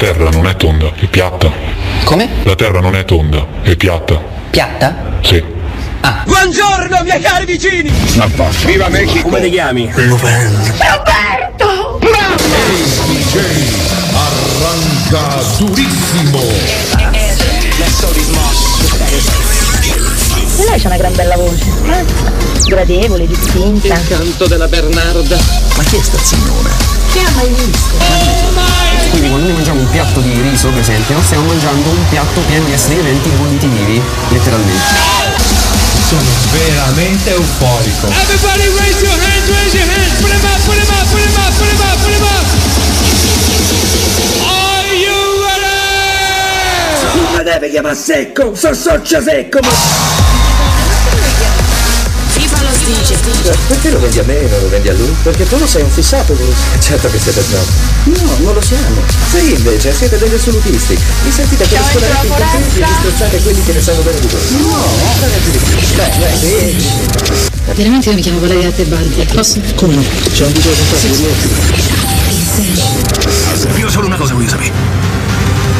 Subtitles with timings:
[0.00, 1.52] Terra non è tonda, è piatta.
[2.04, 2.26] Come?
[2.44, 4.18] La Terra non è tonda, è piatta.
[4.48, 4.96] Piatta?
[5.20, 5.44] Sì.
[6.24, 7.90] Buongiorno miei cari vicini!
[8.14, 8.48] Basta.
[8.64, 9.28] Viva Mexico!
[9.28, 9.92] Come ti chiami?
[14.14, 16.89] Arranca durissimo.
[20.60, 21.64] E lei c'ha una gran bella voce.
[21.86, 22.04] eh?
[22.66, 23.98] Gradevole, distinta.
[24.06, 25.38] Canto della Bernarda.
[25.76, 26.68] Ma chi è sta signora?
[27.12, 27.96] Che ha mai visto?
[29.10, 32.64] Quindi quando noi mangiamo un piatto di riso, per esempio, stiamo mangiando un piatto pieno
[32.66, 34.84] di esseri viventi conditi vivi, letteralmente.
[36.06, 36.20] Sono
[36.52, 38.06] veramente euforico.
[38.08, 40.20] Everybody raise your hands, raise your hands!
[40.20, 42.59] Put them up, put them up, put them up, put them up, put them up!
[47.40, 49.70] Mi deve chiamare secco, so socio secco, ma...
[52.32, 53.16] FIFA lo dice.
[53.66, 55.14] Perché lo vendi a me e non lo vendi a lui?
[55.22, 56.58] Perché tu lo sei un fissato, Bruce.
[56.80, 57.64] Certo che siete snob.
[58.04, 59.02] No, non lo siamo.
[59.30, 60.98] Sì, invece, siete degli assolutisti.
[61.22, 64.40] Vi sentite per scolare i contenti e disprezzate quelli che ne sanno bene di voi.
[64.60, 64.84] No.
[65.96, 66.76] Beh, beh, sì.
[67.74, 69.26] Veramente io mi chiamo Valeria Tebaldi.
[69.32, 69.60] Posso?
[69.76, 70.04] Come no?
[70.30, 70.98] C'è un video con
[73.78, 74.99] Io solo una cosa voglio sapere.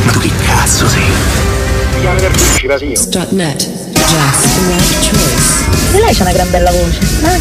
[0.04, 1.08] Ma tu chi cazzo sei?
[2.94, 3.68] Strutnet.
[3.92, 4.42] Jazz.
[4.54, 5.68] The right choice.
[5.92, 6.98] E lei c'ha una gran bella voce.
[7.24, 7.40] eh?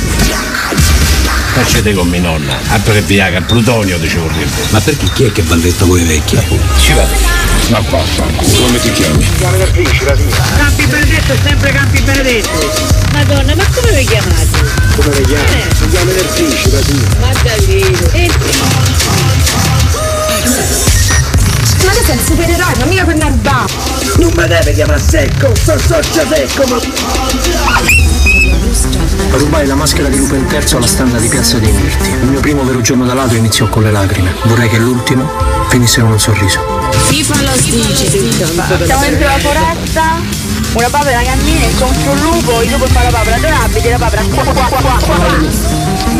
[1.53, 4.61] Facete con mia nonna, altro che Viagra, plutonio ci vorrebbe.
[4.69, 6.37] Ma perché chi è che balletta voi vecchi?
[6.79, 7.09] Ci vado.
[7.69, 8.65] Ma vaffanculo.
[8.65, 9.25] Come ti chiami?
[10.57, 12.71] Campi Benedetto è sempre Campi Benedetto!
[13.13, 14.47] Madonna, ma come vi chiamate?
[14.95, 15.63] Come le chiami?
[15.77, 17.07] Si chiama del principe, sì.
[17.19, 18.11] Ma davvero?
[18.13, 18.29] E
[21.89, 23.65] Ma tu sei un supereroe, ma mica per narba.
[24.17, 26.79] Non mi deve chiamare secco, so socio secco, ma...
[29.31, 32.09] Rubai la maschera di Lupin III alla standa di Piazza dei Mirti.
[32.09, 34.35] Il mio primo vero giorno da ladro iniziò con le lacrime.
[34.43, 35.27] Vorrei che l'ultimo
[35.69, 36.59] finisse con un sorriso.
[37.07, 38.09] FIFA lo dice.
[38.85, 40.21] siamo dentro la foresta,
[40.73, 44.21] una papera cammina incontro un lupo, il lupo fa la papera, dove abiti la papera?
[44.21, 45.15] Qua, qua, qua, qua, qua.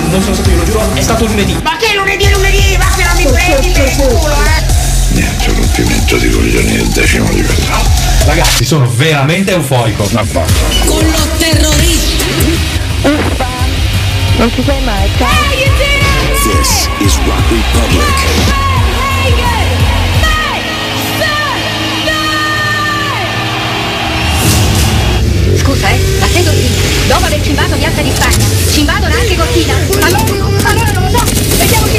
[0.10, 1.60] Non sono stato io, lo giuro, è stato lunedì.
[1.62, 2.76] Ma che lunedì lunedì?
[2.76, 4.79] Ma che non mi prendi per il culo, eh!
[5.14, 7.82] Niente rompimento di coglioni del decimo livello.
[8.26, 9.56] Ragazzi, sono veramente.
[9.58, 9.64] Ma
[10.24, 10.42] basta.
[10.86, 12.26] Con lo terrorista.
[13.02, 13.48] Uffa,
[14.38, 15.28] non ci sei mai, ciao.
[16.44, 18.58] This is Rock Republic.
[25.58, 26.76] Scusa, eh, ma sei Cortina?
[27.08, 29.74] Dopo aver cimbato Piazza di Spagna, cimbadono anche Cortina?
[30.02, 31.24] Allora, allora non lo so,
[31.58, 31.99] la casa, eh?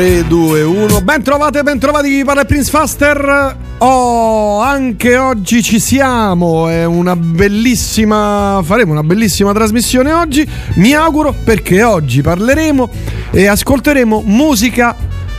[0.00, 3.56] Ben trovate, ben trovati, parla il Prince Faster.
[3.78, 6.70] Oh, anche oggi ci siamo.
[6.70, 8.62] È una bellissima.
[8.64, 10.48] Faremo una bellissima trasmissione oggi.
[10.76, 12.88] Mi auguro perché oggi parleremo
[13.30, 14.96] e ascolteremo musica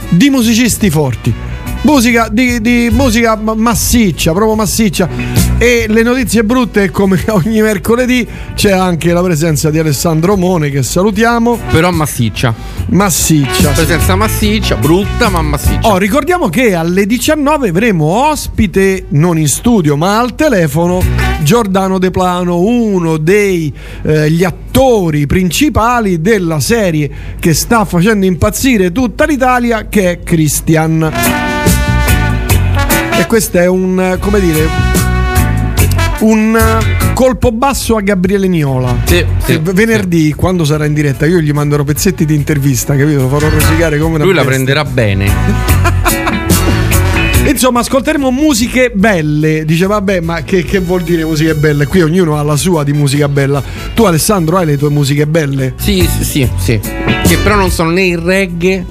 [0.09, 1.50] di musicisti forti.
[1.83, 5.09] Musica di, di musica massiccia, proprio massiccia
[5.57, 10.83] E le notizie brutte, come ogni mercoledì, c'è anche la presenza di Alessandro Mone che
[10.83, 11.57] salutiamo.
[11.71, 12.53] Però massiccia.
[12.89, 13.71] Massiccia.
[13.71, 15.87] Presenza massiccia, brutta ma massiccia.
[15.87, 21.01] Oh, ricordiamo che alle 19 avremo ospite, non in studio, ma al telefono,
[21.41, 23.73] Giordano De Plano, uno degli
[24.03, 31.50] eh, attori principali della serie che sta facendo impazzire tutta l'Italia, che è Christian.
[33.21, 34.67] E questo è un, come dire,
[36.21, 36.57] un
[37.13, 38.97] colpo basso a Gabriele Niola.
[39.05, 43.21] Sì, sì, venerdì, quando sarà in diretta, io gli manderò pezzetti di intervista, capito?
[43.21, 44.55] Lo farò rosicare come una Lui la bestia.
[44.55, 45.31] prenderà bene.
[47.47, 49.65] Insomma, ascolteremo musiche belle.
[49.65, 51.85] Dice, vabbè, ma che, che vuol dire musiche belle?
[51.85, 53.61] Qui ognuno ha la sua di musica bella.
[53.93, 55.73] Tu, Alessandro, hai le tue musiche belle?
[55.77, 56.79] Sì, sì, sì, sì.
[56.79, 58.83] Che però non sono né il reggae.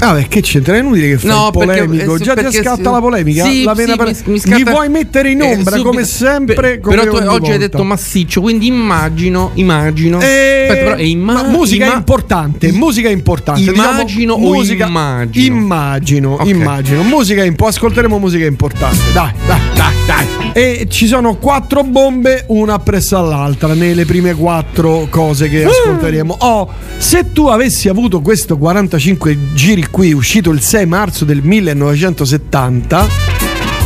[0.00, 0.74] Ah, beh, che c'entra?
[0.76, 2.14] È inutile che fai No, perché- polemico.
[2.14, 2.82] eh, Già ti perché scatta sì.
[2.82, 3.44] la polemica.
[3.44, 5.88] Sì, la vena sì, per- mi- mi scatta- vuoi mettere in Eh, ombra subito.
[5.88, 6.80] come sempre.
[6.80, 7.56] Come però tu oggi hai volta.
[7.56, 10.20] detto massiccio, quindi immagino, immagino.
[10.20, 13.60] Eh, Aspetta, però è imma- ma musica imma- importante, musica importante.
[13.62, 15.56] Immagino diciamo, o musica, immagino?
[15.56, 16.46] Immagino, Ok.
[16.46, 17.02] immagino.
[17.02, 18.96] Musica impo- ascolteremo musica importante.
[19.12, 20.26] Dai, dai, dai, dai.
[20.52, 26.36] E ci sono quattro bombe, una appresso all'altra, nelle prime quattro cose che ascolteremo.
[26.40, 33.06] Oh, se tu avessi avuto questo 45 giri qui, uscito il 6 marzo del 1970,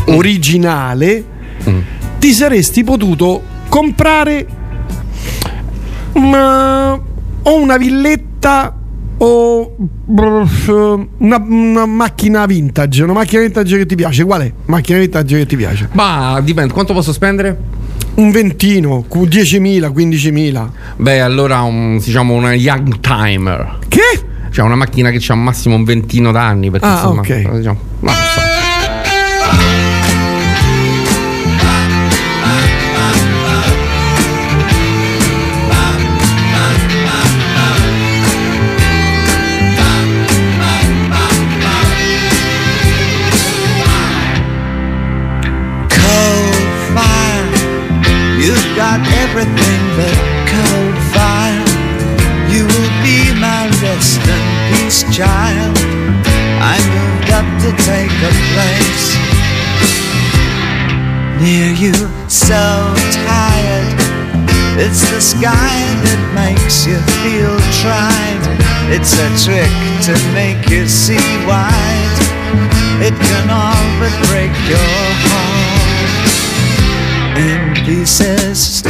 [0.07, 1.25] originale,
[2.19, 4.47] ti saresti potuto comprare
[6.15, 6.93] ma
[7.45, 8.77] o una villetta
[9.19, 9.77] o
[10.07, 14.53] una, una macchina vintage, una macchina vintage che ti piace, qual è?
[14.67, 15.89] Macchina vintage che ti piace?
[15.93, 17.57] Ma dipende, quanto posso spendere?
[18.15, 20.69] Un ventino, cu- 10.000, 15.000.
[20.97, 23.79] Beh, allora un, diciamo una young timer.
[23.89, 24.01] Che?
[24.53, 26.71] Cioè una macchina che ha massimo un ventino d'anni.
[26.71, 27.57] Perché Ah, insomma, ok.
[27.57, 28.41] diciamo, ma non so.
[49.35, 49.62] Everything
[62.53, 62.93] so
[63.25, 63.97] tired.
[64.77, 68.45] It's the sky that makes you feel tried.
[68.93, 69.73] It's a trick
[70.09, 72.19] to make you see wide.
[73.01, 74.93] It can all but break your
[75.33, 76.13] heart
[77.41, 78.83] in pieces.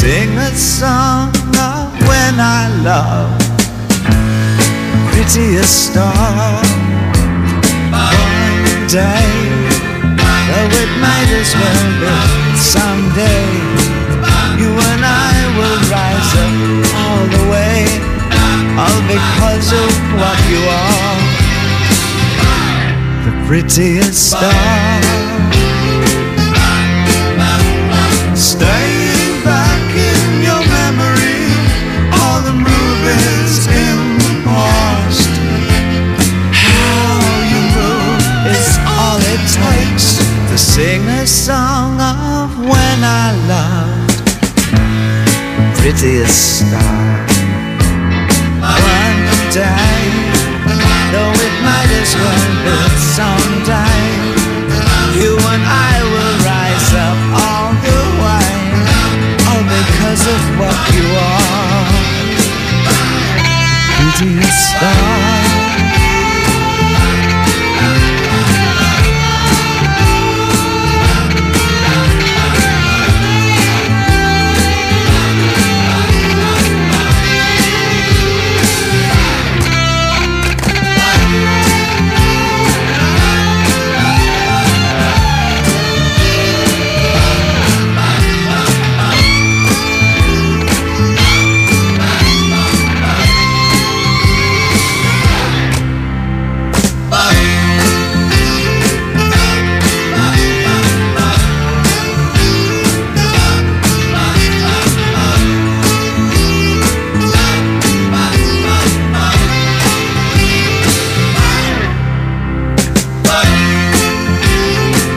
[0.00, 1.28] Sing a song
[1.60, 3.36] of when I love
[4.92, 6.64] the prettiest star.
[7.92, 9.28] One day,
[10.48, 12.16] though it might as well be
[12.56, 13.44] someday,
[14.60, 16.54] you and I will rise up
[17.00, 17.78] all the way,
[18.80, 21.20] all because of what you are,
[23.26, 25.39] the prettiest star.
[40.60, 44.20] Sing a song of when I loved
[45.80, 47.26] prettiest star.
[48.60, 49.22] One
[49.56, 50.00] day,
[51.12, 52.78] though it might as well be
[53.16, 54.04] someday,
[55.16, 58.50] you and I will rise up all the way,
[59.48, 61.88] all because of what you are.
[63.96, 65.19] Prettiest star.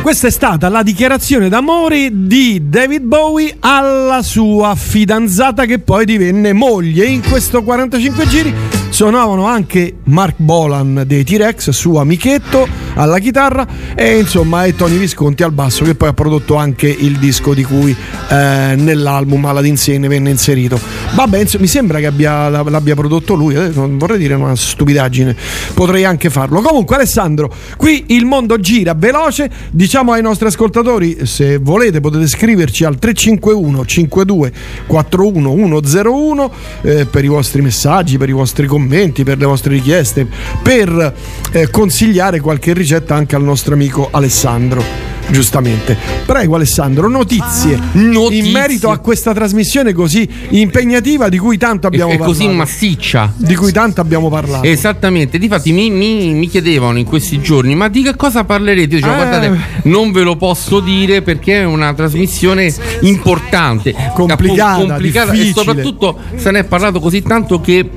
[0.03, 6.51] Questa è stata la dichiarazione d'amore di David Bowie alla sua fidanzata che poi divenne
[6.51, 7.05] moglie.
[7.05, 8.53] In questo 45 giri
[8.89, 15.43] suonavano anche Mark Bolan dei T-Rex, suo amichetto alla chitarra e insomma e Tony Visconti
[15.43, 17.95] al basso che poi ha prodotto anche il disco di cui
[18.29, 20.79] eh, nell'album Aladdin Sane venne inserito.
[21.15, 25.35] Vabbè, insomma, mi sembra che abbia, l'abbia prodotto lui, eh, non vorrei dire una stupidaggine,
[25.73, 26.61] potrei anche farlo.
[26.61, 32.83] Comunque Alessandro, qui il mondo gira veloce, diciamo ai nostri ascoltatori, se volete potete scriverci
[32.83, 34.53] al 351 52
[34.87, 40.27] 41 101 eh, per i vostri messaggi, per i vostri commenti, per le vostre richieste,
[40.61, 41.13] per
[41.51, 45.11] eh, consigliare qualche ricetta anche al nostro amico Alessandro.
[45.29, 45.97] Giustamente.
[46.25, 48.43] Prego Alessandro, notizie, Notizie.
[48.45, 52.37] in merito a questa trasmissione così impegnativa di cui tanto abbiamo è parlato.
[52.37, 53.31] così massiccia.
[53.33, 54.67] Di cui tanto abbiamo parlato.
[54.67, 58.95] Esattamente, difatti mi, mi, mi chiedevano in questi giorni, ma di che cosa parlerete?
[58.95, 59.15] Io dicevo, Eh.
[59.15, 62.71] guardate, non ve lo posso dire perché è una trasmissione
[63.01, 67.89] importante, Complicata, complicata e soprattutto se ne è parlato così tanto che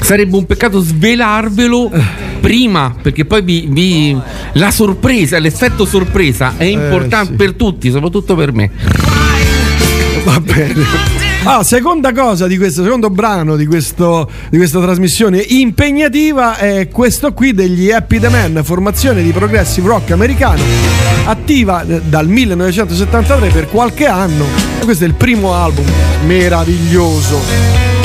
[0.00, 1.90] sarebbe un peccato svelarvelo
[2.46, 4.16] prima, perché poi vi, vi-
[4.52, 8.70] la sorpresa, l'effetto sorpresa è importante per tutti, soprattutto per me.
[10.22, 10.74] Va bene.
[11.42, 17.32] Ah, seconda cosa di questo, secondo brano di, questo, di questa trasmissione impegnativa è questo
[17.32, 20.62] qui degli Happy the Man, formazione di progressive rock americano,
[21.24, 24.44] attiva eh, dal 1973 per qualche anno.
[24.84, 25.86] Questo è il primo album
[26.24, 27.95] meraviglioso.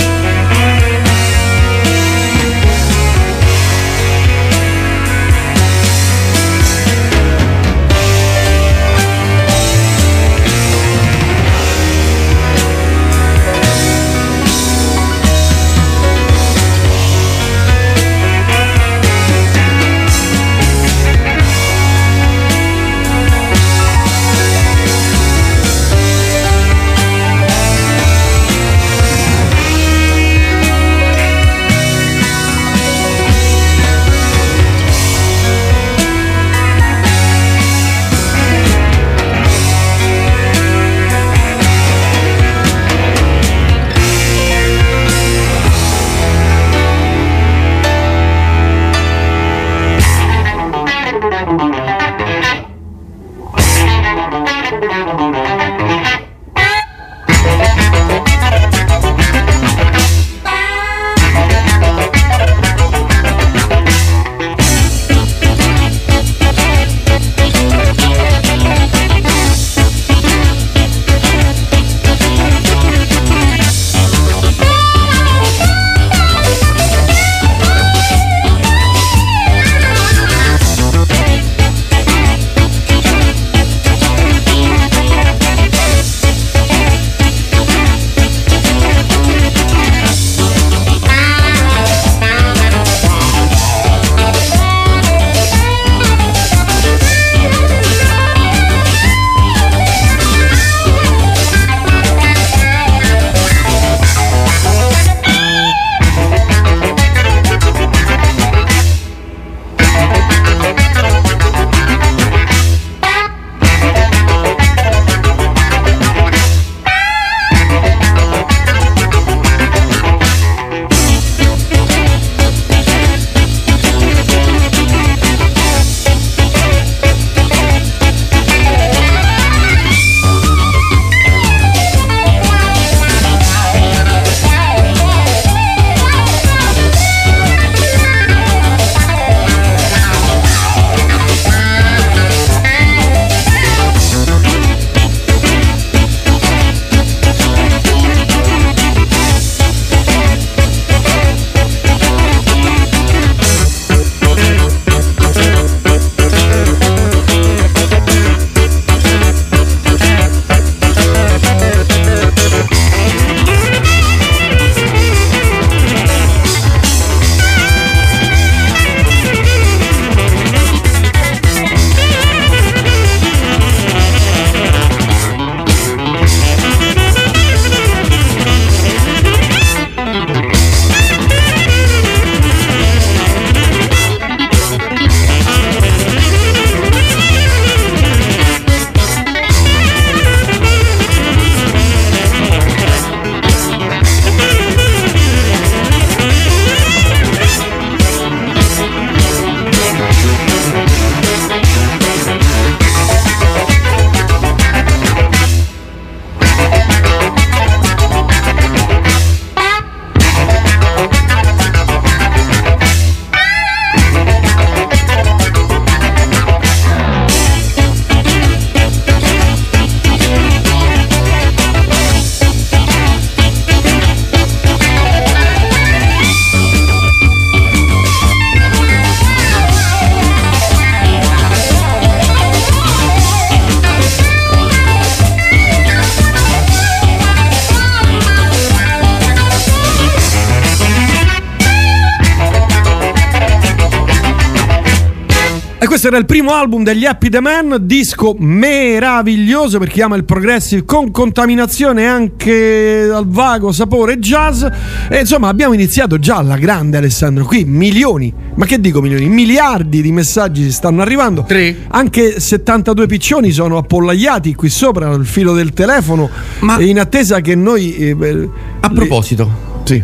[246.12, 250.84] Era il primo album degli Happy The Man, disco meraviglioso per chi ama il progressive
[250.84, 254.63] con contaminazione anche al vago sapore jazz.
[255.10, 257.46] E insomma, abbiamo iniziato già alla grande Alessandro.
[257.46, 259.30] Qui milioni, ma che dico milioni?
[259.30, 261.46] Miliardi di messaggi si stanno arrivando.
[261.48, 261.75] Tre.
[261.88, 267.56] Anche 72 piccioni sono appollaiati qui sopra al filo del telefono Ma- in attesa che
[267.56, 268.50] noi eh,
[268.82, 269.50] A proposito,
[269.86, 270.03] sì.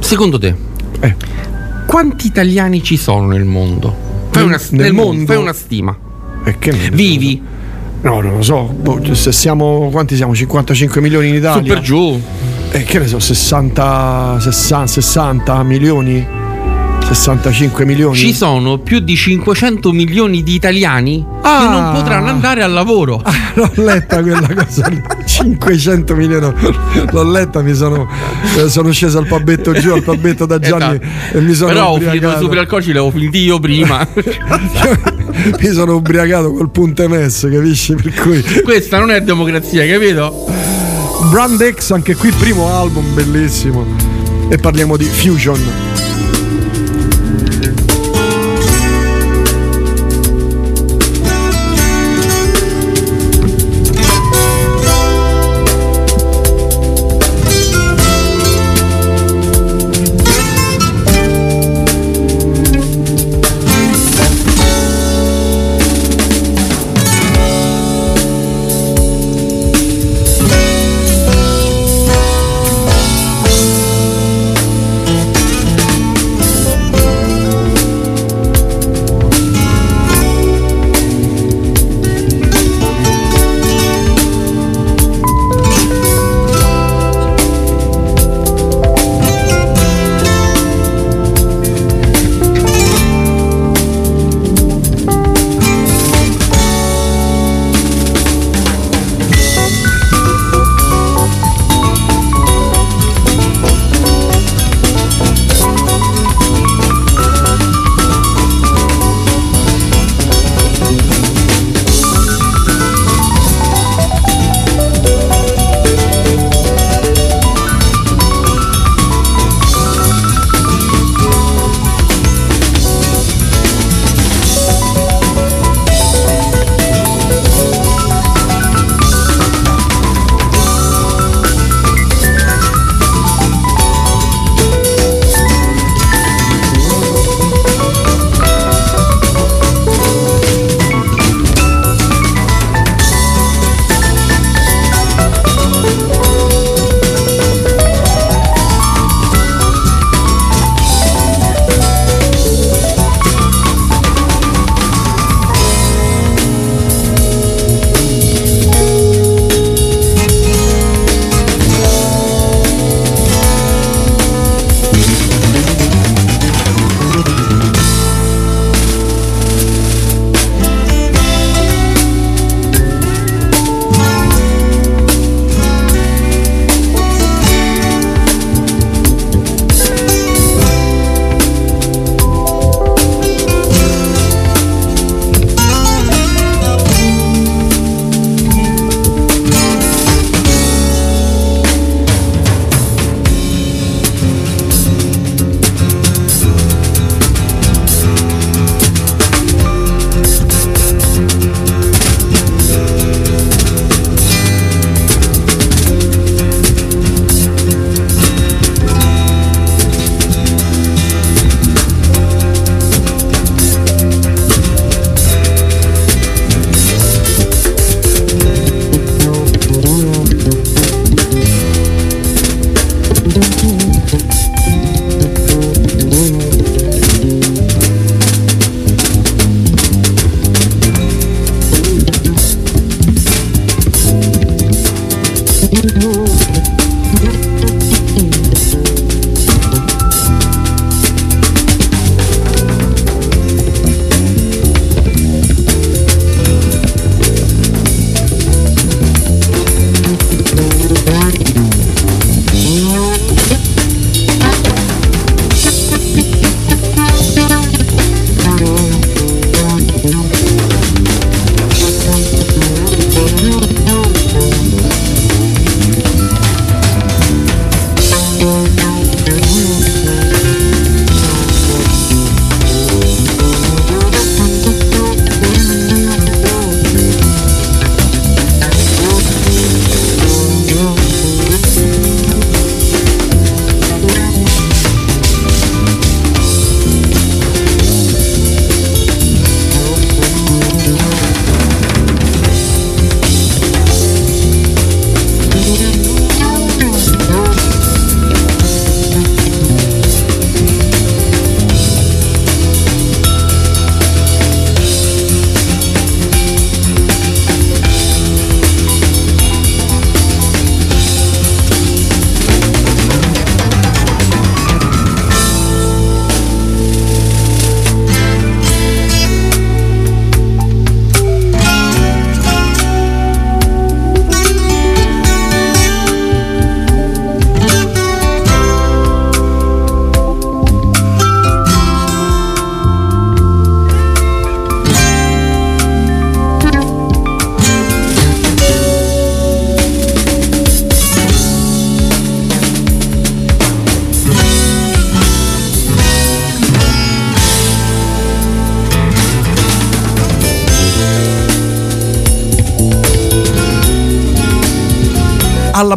[0.00, 0.54] secondo te,
[1.00, 1.14] Eh.
[1.86, 4.04] quanti italiani ci sono nel mondo?
[4.36, 5.26] Fai una, nel nel mondo, mondo?
[5.32, 5.96] fai una stima.
[6.44, 7.42] E che Vivi,
[8.02, 8.62] No, non lo so.
[8.62, 10.34] Boh, se siamo quanti siamo?
[10.34, 11.72] 55 milioni in Italia.
[11.74, 12.20] per giù.
[12.70, 16.26] Eh, che ne so, 60, 60, 60 milioni?
[17.00, 18.16] 65 milioni?
[18.16, 21.68] Ci sono più di 500 milioni di italiani che Ah.
[21.70, 23.22] non potranno andare al lavoro.
[23.54, 25.02] L'ho letta quella cosa lì.
[25.36, 26.52] 500 milioni.
[27.10, 28.08] L'ho letta, mi sono,
[28.58, 31.36] eh, sono sceso al pabetto giù, al pabetto da Gianni Esatto.
[31.38, 32.38] e mi sono Però ho finito ubriacato.
[32.40, 34.06] i superalcolici, l'avevo finiti io prima.
[35.60, 37.94] mi sono ubriacato col punto MS, capisci?
[37.94, 40.46] Per cui Questa non è democrazia, capito?
[41.30, 43.84] Brand X, anche qui primo album bellissimo.
[44.48, 45.95] E parliamo di Fusion.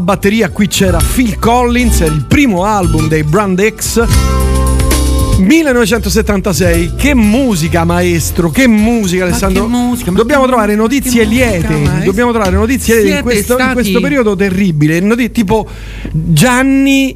[0.09, 4.03] Batteria qui c'era Phil Collins, il primo album dei Brand X.
[5.37, 9.65] 1976, che musica maestro, che musica Alessandro.
[9.65, 12.03] che musica, dobbiamo trovare mu- notizie che musica, liete, maestro.
[12.05, 14.99] dobbiamo trovare notizie liete in questo, in stati- questo periodo terribile.
[14.99, 15.67] Noti- tipo
[16.11, 17.15] Gianni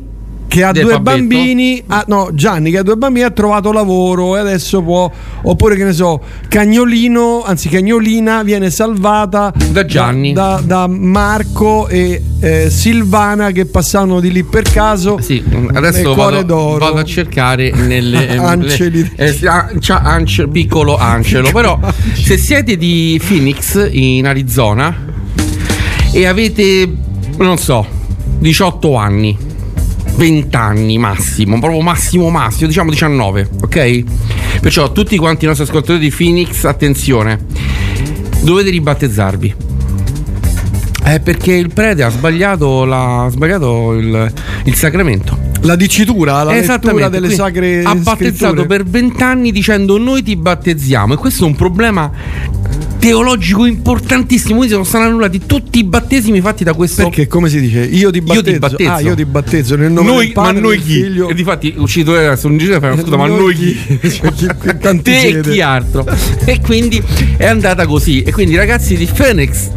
[0.53, 1.01] che ha due Fabbetto?
[1.01, 5.09] bambini, ha- no, Gianni che ha due bambini ha trovato lavoro e adesso può,
[5.41, 10.31] oppure che ne so, Cagnolino, anzi Cagnolina viene salvata Da Gianni.
[10.33, 15.17] da, da Marco e eh, Silvana che passavano di lì per caso.
[15.21, 19.11] Sì, adesso vado, vado a cercare nelle Anceli.
[19.15, 19.39] eh,
[19.87, 21.49] Ance- piccolo Angelo.
[21.51, 21.79] Però,
[22.13, 24.95] se siete di Phoenix in Arizona
[26.11, 26.87] e avete,
[27.37, 27.83] non so,
[28.37, 29.35] 18 anni,
[30.15, 34.03] 20 anni massimo, proprio massimo massimo, diciamo 19, ok?
[34.61, 37.39] Perciò tutti quanti i nostri ascoltatori di Phoenix, attenzione,
[38.41, 39.55] dovete ribattezzarvi.
[41.05, 44.31] Eh, perché il prete ha sbagliato, la- ha sbagliato il,
[44.65, 45.37] il sacramento.
[45.63, 48.65] La dicitura, la lettura delle quindi sacre ha battezzato scritture.
[48.65, 52.11] per vent'anni dicendo noi ti battezziamo e questo è un problema
[52.99, 57.59] teologico importantissimo quindi sono stati annullati tutti i battesimi fatti da questo Perché come si
[57.59, 57.81] dice?
[57.83, 58.49] Io ti battezzo.
[58.49, 58.91] Io ti battezzo.
[58.91, 60.93] Ah, io ti battezzo nel nome noi, del padre, ma noi chi?
[60.93, 61.27] figlio.
[61.29, 63.77] E difatti uscito adesso un giro e fai scusa ma noi chi?
[64.09, 64.47] Cioè, chi-
[64.79, 66.05] tanti te e chi altro
[66.45, 67.01] e quindi
[67.37, 69.69] è andata così e quindi ragazzi di Phoenix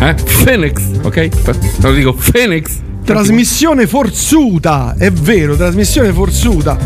[0.00, 0.14] eh?
[0.44, 1.28] Phoenix ok?
[1.80, 6.78] lo dico Phoenix Trasmissione forzuta, è vero, trasmissione forzuta.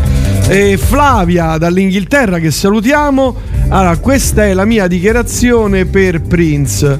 [0.47, 3.35] E Flavia dall'Inghilterra che salutiamo.
[3.69, 6.99] Allora, questa è la mia dichiarazione per Prince.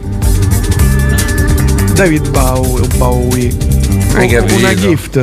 [1.93, 3.51] David Bow- Bowie.
[4.15, 4.55] Oh, capito.
[4.55, 5.21] Una gift.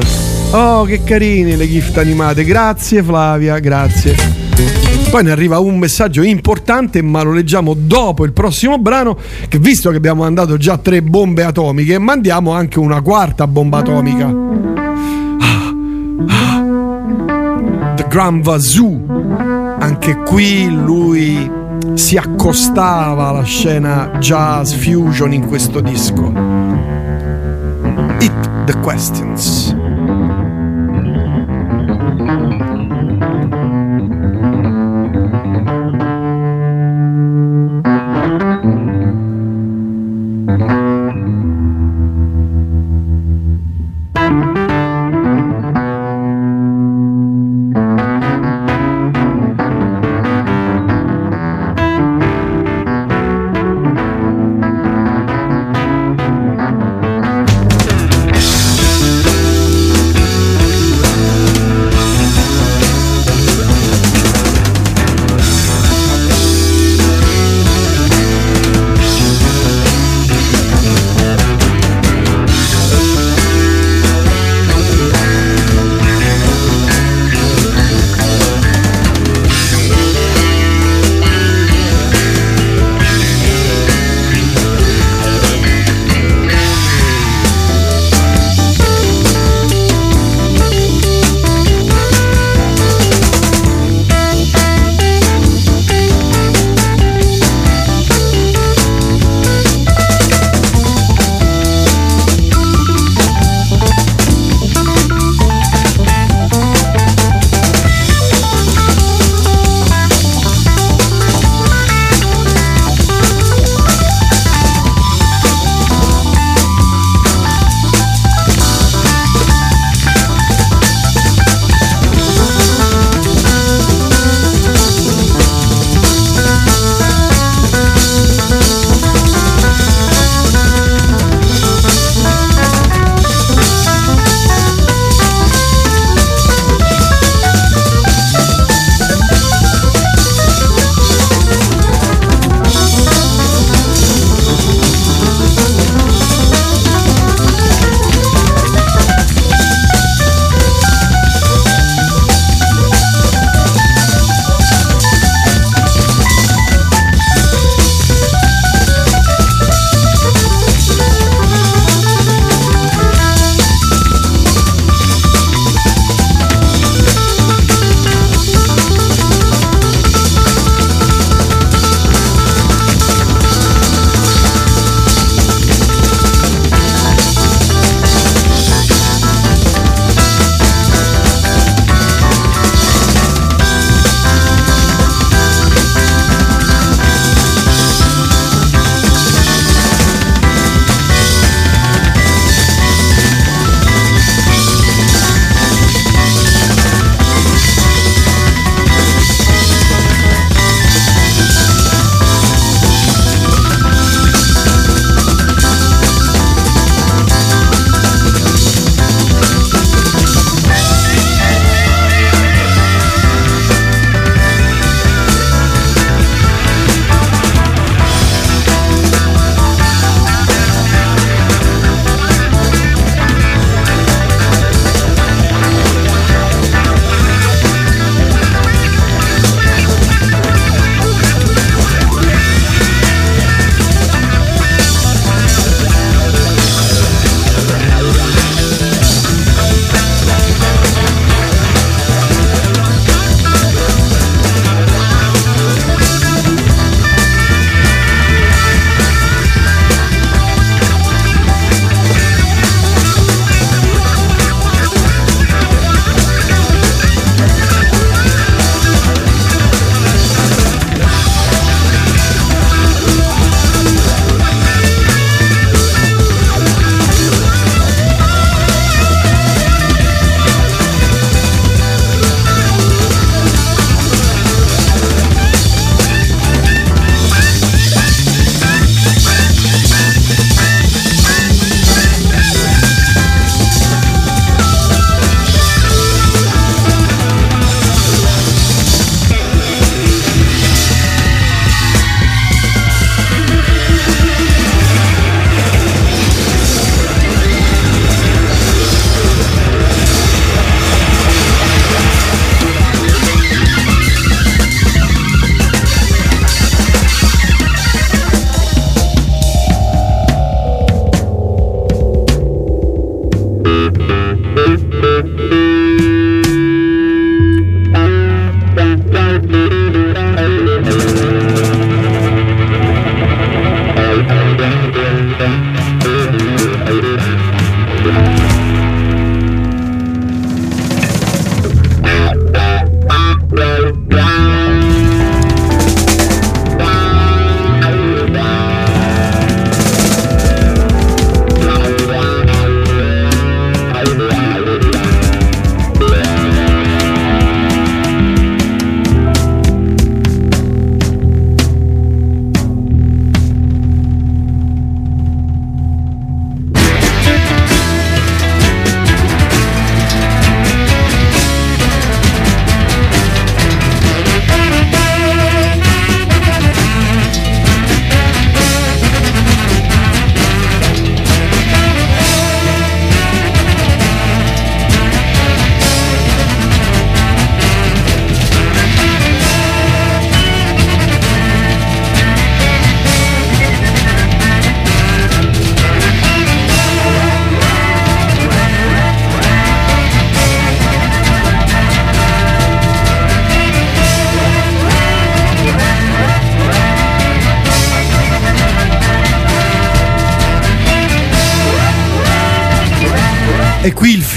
[0.50, 2.44] Oh, che carine le gift animate.
[2.44, 4.45] Grazie Flavia, grazie.
[5.16, 9.16] Poi ne arriva un messaggio importante, ma lo leggiamo dopo il prossimo brano.
[9.48, 14.30] Che visto che abbiamo mandato già tre bombe atomiche, mandiamo anche una quarta bomba atomica.
[17.94, 19.76] The Grand Vazoo.
[19.78, 21.50] Anche qui lui
[21.94, 26.30] si accostava alla scena jazz fusion in questo disco.
[28.18, 29.74] It the questions.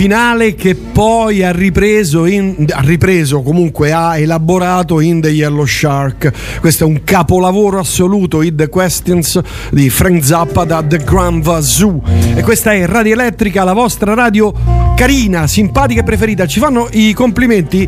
[0.09, 6.59] Finale che poi ha ripreso, in- ha ripreso comunque ha elaborato in The Yellow Shark.
[6.59, 12.01] Questo è un capolavoro assoluto, Hit the Questions di Frank Zappa da The Grand Vazoo.
[12.33, 14.51] E questa è Radio Elettrica, la vostra radio
[14.95, 16.47] carina, simpatica e preferita.
[16.47, 17.87] Ci fanno i complimenti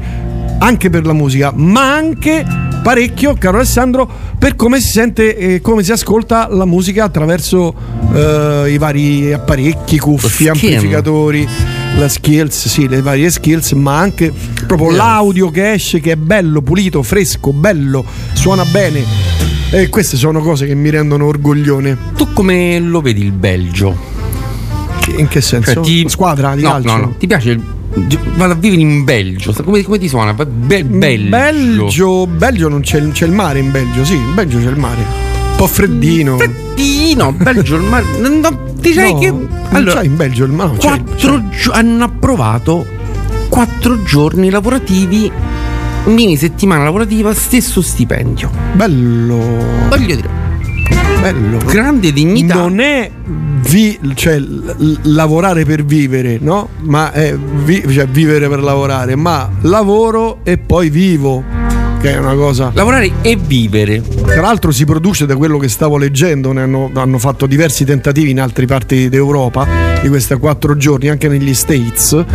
[0.60, 2.45] anche per la musica, ma anche
[2.84, 4.07] parecchio, caro Alessandro,
[4.38, 7.73] per come si sente e come si ascolta la musica attraverso
[8.13, 11.47] eh, i vari apparecchi, cuffie, amplificatori,
[11.97, 14.32] la skills, sì, le varie skills, ma anche
[14.65, 14.97] proprio Yes.
[14.97, 19.04] l'audio che esce che è bello, pulito, fresco, bello, suona bene.
[19.71, 21.97] E queste sono cose che mi rendono orgoglione.
[22.17, 24.10] Tu come lo vedi il Belgio?
[25.17, 25.73] In che senso?
[25.73, 26.91] Cioè, ti- Squadra di no, calcio?
[26.91, 27.62] No, no, ti piace il...
[28.36, 29.54] Vado a vivere in Belgio.
[29.63, 30.34] Come, come ti suona?
[30.34, 31.30] Be- Belgio.
[31.30, 35.01] Belgio, Belgio non c'è, c'è il mare in Belgio, sì, in Belgio c'è il mare.
[35.01, 36.38] Un po' freddino.
[36.86, 38.06] Freddino, Belgio, il mare.
[38.28, 39.30] No, direi No, che.
[39.32, 40.78] non Allora, c'è in Belgio il mare.
[40.78, 42.86] c'è- quattro gio- hanno approvato
[43.50, 45.32] quattro giorni lavorativi,
[46.06, 48.50] mini settimana lavorativa, stesso stipendio.
[48.74, 49.38] Bello.
[49.89, 50.30] Voglio dire,
[51.22, 51.60] Bello.
[51.65, 52.56] grande dignità.
[52.56, 53.12] Non è
[53.70, 56.70] vi- cioè, l- lavorare per vivere, no?
[56.80, 61.44] Ma è vi- cioè, vivere per lavorare, ma lavoro e poi vivo,
[62.02, 62.72] che è una cosa.
[62.74, 64.02] Lavorare e vivere.
[64.02, 68.32] Tra l'altro si produce da quello che stavo leggendo, ne hanno, hanno fatto diversi tentativi
[68.32, 69.68] in altre parti d'Europa
[70.02, 72.26] di questi quattro giorni, anche negli States,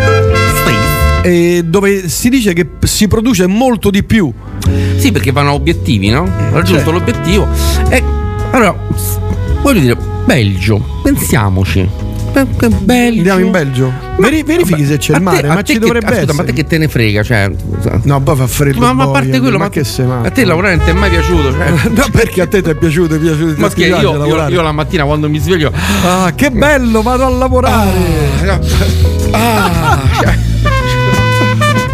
[1.23, 4.33] e dove si dice che si produce molto di più.
[4.97, 6.25] Sì, perché vanno a obiettivi, no?
[6.25, 6.91] Eh, Raggiunto certo.
[6.93, 7.49] l'obiettivo.
[7.89, 8.03] E
[8.53, 8.77] allora,
[9.63, 11.89] voglio dire, Belgio, pensiamoci.
[12.45, 13.17] Che Belgio.
[13.19, 13.93] Andiamo in Belgio.
[14.19, 16.37] Veri- verifichi se c'è il te- mare, a ma te ci che- dovrebbe ascolta, essere.
[16.37, 17.51] Ma te che te ne frega, cioè.
[18.03, 18.79] No, poi fa freddo.
[18.81, 20.29] Ma, ma a parte quello, ma, ma, che sei matto?
[20.29, 21.53] a te lavorare non ti è mai piaciuto?
[21.53, 23.19] Cioè, No, perché a te ti è piaciuto?
[23.19, 25.73] Ti è piaciuto ma che io, io, io la mattina quando mi sveglio.
[26.05, 27.91] Ah, che bello, vado a lavorare.
[29.31, 30.35] Ah, cioè,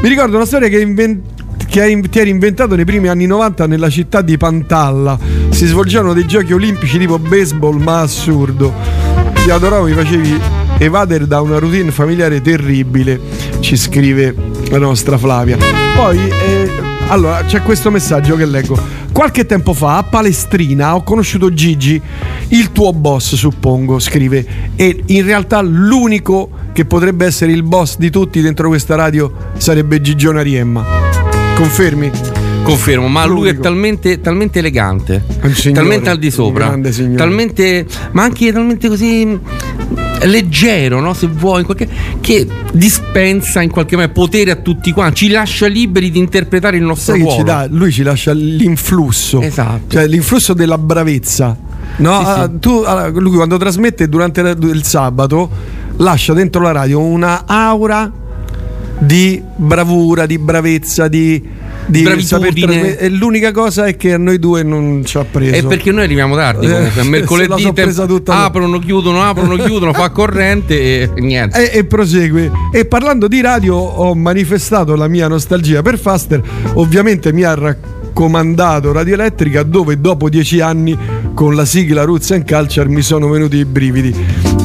[0.02, 1.22] Mi ricordo una storia che, inven-
[1.68, 5.16] che ti eri inventato nei primi anni 90 nella città di Pantalla.
[5.50, 8.74] Si svolgevano dei giochi olimpici tipo baseball, ma assurdo.
[9.42, 10.40] Ti adoravo, mi facevi
[10.78, 13.20] evadere da una routine familiare terribile,
[13.58, 14.32] ci scrive
[14.70, 15.56] la nostra Flavia.
[15.96, 16.70] Poi, eh,
[17.08, 18.78] allora, c'è questo messaggio che leggo.
[19.12, 22.00] Qualche tempo fa a Palestrina ho conosciuto Gigi,
[22.48, 28.10] il tuo boss, suppongo, scrive, e in realtà l'unico che potrebbe essere il boss di
[28.10, 30.84] tutti dentro questa radio sarebbe Gigione Ariemma.
[31.56, 32.41] Confermi?
[32.62, 36.78] Confermo, ma lui è talmente, talmente elegante, signore, talmente al di sopra,
[37.16, 39.40] talmente, ma anche talmente così mh,
[40.26, 41.12] leggero, no?
[41.12, 41.88] se vuoi, in qualche-
[42.20, 46.84] che dispensa in qualche modo potere a tutti quanti, ci lascia liberi di interpretare il
[46.84, 47.36] nostro Sai ruolo.
[47.38, 47.66] ci dà?
[47.68, 49.40] Lui ci lascia l'influsso.
[49.40, 49.80] Esatto.
[49.88, 51.56] Cioè l'influsso della bravezza.
[51.96, 52.30] No, Sì, sì.
[52.30, 55.50] ah, tu, ah, lui quando trasmette durante il sabato
[55.96, 58.10] lascia dentro la radio una aura
[58.98, 61.42] di bravura, di bravezza, di,
[61.86, 62.98] di Bravitudine.
[62.98, 65.54] E l'unica cosa è che a noi due non ci ha preso.
[65.54, 67.02] È perché noi arriviamo tardi Eh, comunque.
[67.02, 68.44] la Mercoledì so te- presa tutta lui.
[68.44, 71.70] aprono, chiudono, aprono, chiudono, fa corrente e, niente.
[71.72, 72.50] E, e prosegue.
[72.72, 76.40] E parlando di radio, ho manifestato la mia nostalgia per Faster.
[76.74, 80.96] Ovviamente mi ha raccomandato Radio Elettrica, dove dopo dieci anni
[81.34, 84.14] con la sigla Roots and Culture mi sono venuti i brividi.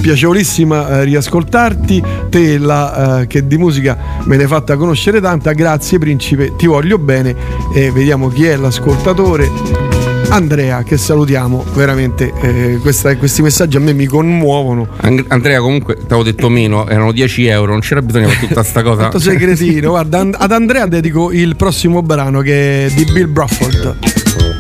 [0.02, 5.52] Piacevolissima eh, riascoltarti, te la, eh, che di musica me ne hai fatta conoscere tanta.
[5.54, 7.36] Grazie, principe, ti voglio bene.
[7.76, 9.50] E vediamo chi è l'ascoltatore.
[10.30, 14.86] Andrea, che salutiamo, veramente eh, questa- questi messaggi a me mi commuovono.
[15.30, 18.84] Andrea, comunque, ti avevo detto meno, erano 10 euro, non c'era bisogno di tutta sta
[18.84, 18.98] cosa.
[18.98, 23.32] Quanto sei cretino, guarda, and- ad Andrea dedico il prossimo brano che è di Bill
[23.32, 24.57] Bruford.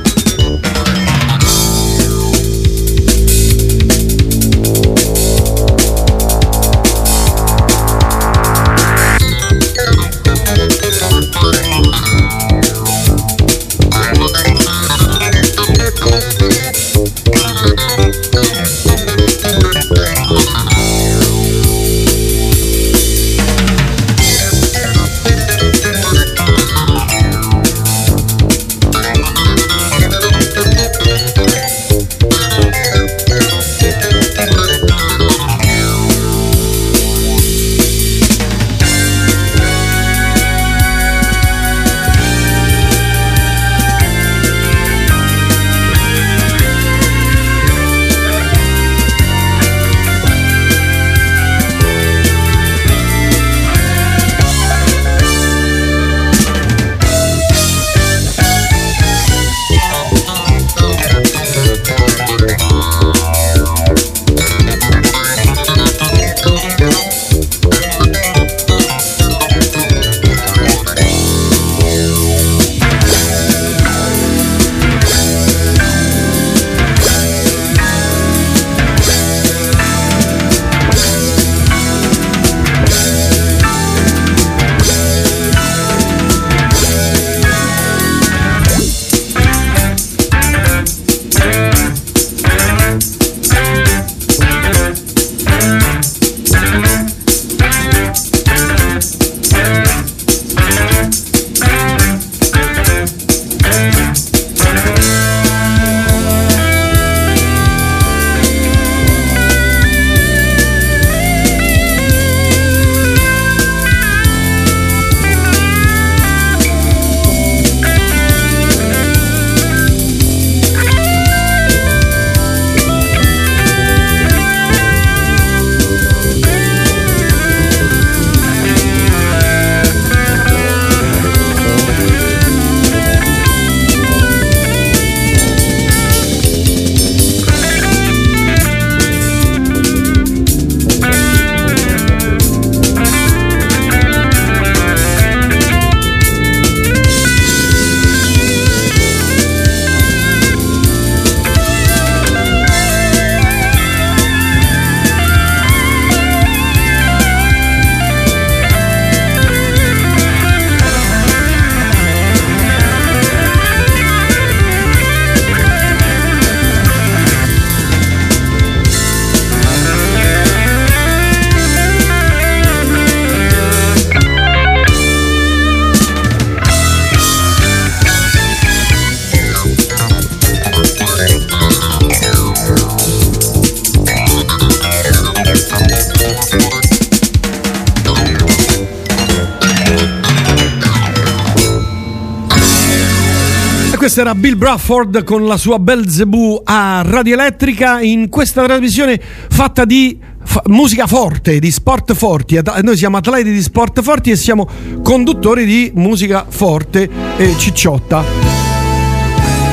[194.68, 199.18] Brafford con la sua Belzebù a Radio Elettrica in questa trasmissione
[199.50, 202.58] fatta di fa- musica forte, di sport forti.
[202.58, 204.68] At- Noi siamo atleti di sport forti e siamo
[205.02, 208.18] conduttori di musica forte e cicciotta.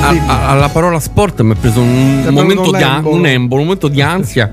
[0.01, 3.63] A- a- alla parola sport mi ha preso un, è momento di, an- un embolo,
[3.63, 4.53] un momento di ansia.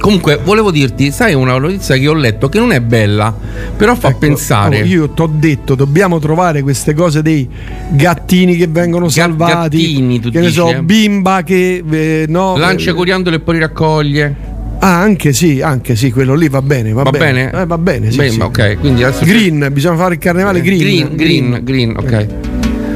[0.00, 3.34] Comunque, volevo dirti, sai una notizia che ho letto che non è bella,
[3.76, 4.80] però fa pensare.
[4.82, 7.48] Oh, io ti ho detto, dobbiamo trovare queste cose dei
[7.90, 9.78] gattini che vengono salvati.
[9.78, 10.82] gattini, tu che ne dici, so, eh?
[10.82, 14.36] bimba che eh, no, Lancia eh, coriandolo e poi li raccoglie.
[14.80, 16.92] Ah, anche sì, anche sì, quello lì va bene.
[16.92, 17.50] Va, Va bene?
[17.52, 18.40] Eh, va bene, sì, Beh, sì.
[18.40, 20.78] ok, quindi adesso Green, bisogna fare il carnevale green.
[20.78, 22.26] Green, green, green, ok.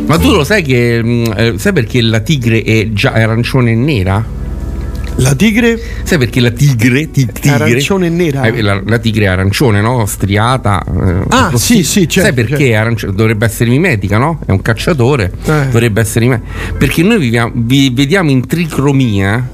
[0.06, 3.74] Ma tu lo sai che mh, eh, sai perché la tigre è già arancione e
[3.74, 4.24] nera?
[5.16, 5.78] La tigre?
[6.04, 8.42] Sai perché la tigre, ti- tigre arancione e nera?
[8.44, 10.04] Eh, La, la tigre è arancione, no?
[10.06, 10.82] Striata.
[10.84, 12.72] eh, Ah, sì, sì, certo, Sai perché certo.
[12.72, 13.12] è arancione?
[13.14, 14.40] Dovrebbe essere mimetica, no?
[14.44, 15.30] È un cacciatore.
[15.44, 15.66] Eh.
[15.70, 16.50] Dovrebbe essere mimetica.
[16.78, 19.48] Perché noi viviamo- vi- vediamo in tricromia.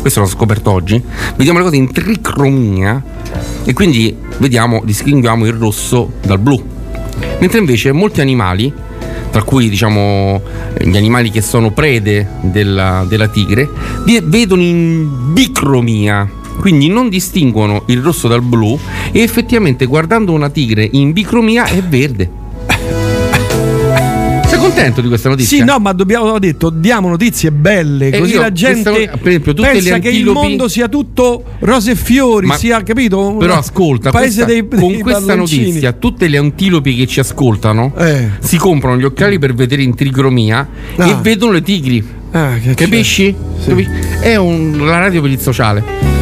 [0.00, 1.00] Questo l'ho scoperto oggi.
[1.36, 3.02] Vediamo le cose in tricromia.
[3.64, 6.62] E quindi vediamo, distinguiamo il rosso dal blu.
[7.40, 8.72] Mentre invece molti animali,
[9.32, 10.40] tra cui diciamo
[10.78, 13.68] gli animali che sono prede della, della tigre,
[14.22, 16.28] vedono in bicromia.
[16.60, 18.78] Quindi non distinguono il rosso dal blu
[19.10, 22.41] e effettivamente guardando una tigre in bicromia è verde.
[24.62, 25.58] Contento di questa notizia?
[25.58, 29.16] Sì, no, ma dobbiamo, ho detto, diamo notizie belle, E così io la gente questa-
[29.16, 33.34] per esempio, pensa che il mondo sia tutto rose e fiori, Ma- sia, capito?
[33.38, 35.66] Però ascolta, questa- dei, con dei questa palloncini.
[35.66, 38.28] notizia tutte le antilopi che ci ascoltano Eh.
[38.38, 41.08] si comprano gli occhiali per vedere in tricromia Ah.
[41.08, 42.04] e vedono le tigri.
[42.30, 43.34] Ah, che Capisci?
[43.64, 43.90] Capisci?
[44.20, 46.21] È un- la radio per il sociale.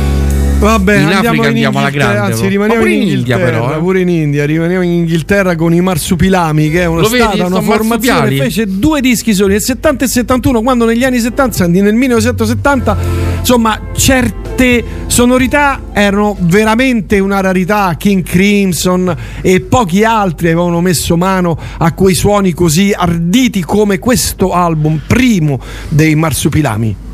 [0.60, 3.78] Vabbè, In andiamo Africa in andiamo alla grande, Anzi, rimaniamo in in India, però, eh.
[3.78, 7.62] pure in India, rimaniamo in Inghilterra con i marsupilami, che è uno Lo vedi, una
[7.62, 8.36] formazione.
[8.36, 12.96] Fece due dischi soli, nel 70 e 71, quando negli anni 70, nel 1970,
[13.38, 17.94] insomma, certe sonorità erano veramente una rarità.
[17.96, 24.52] King Crimson e pochi altri avevano messo mano a quei suoni così arditi come questo
[24.52, 25.58] album, primo
[25.88, 27.08] dei marsupilami.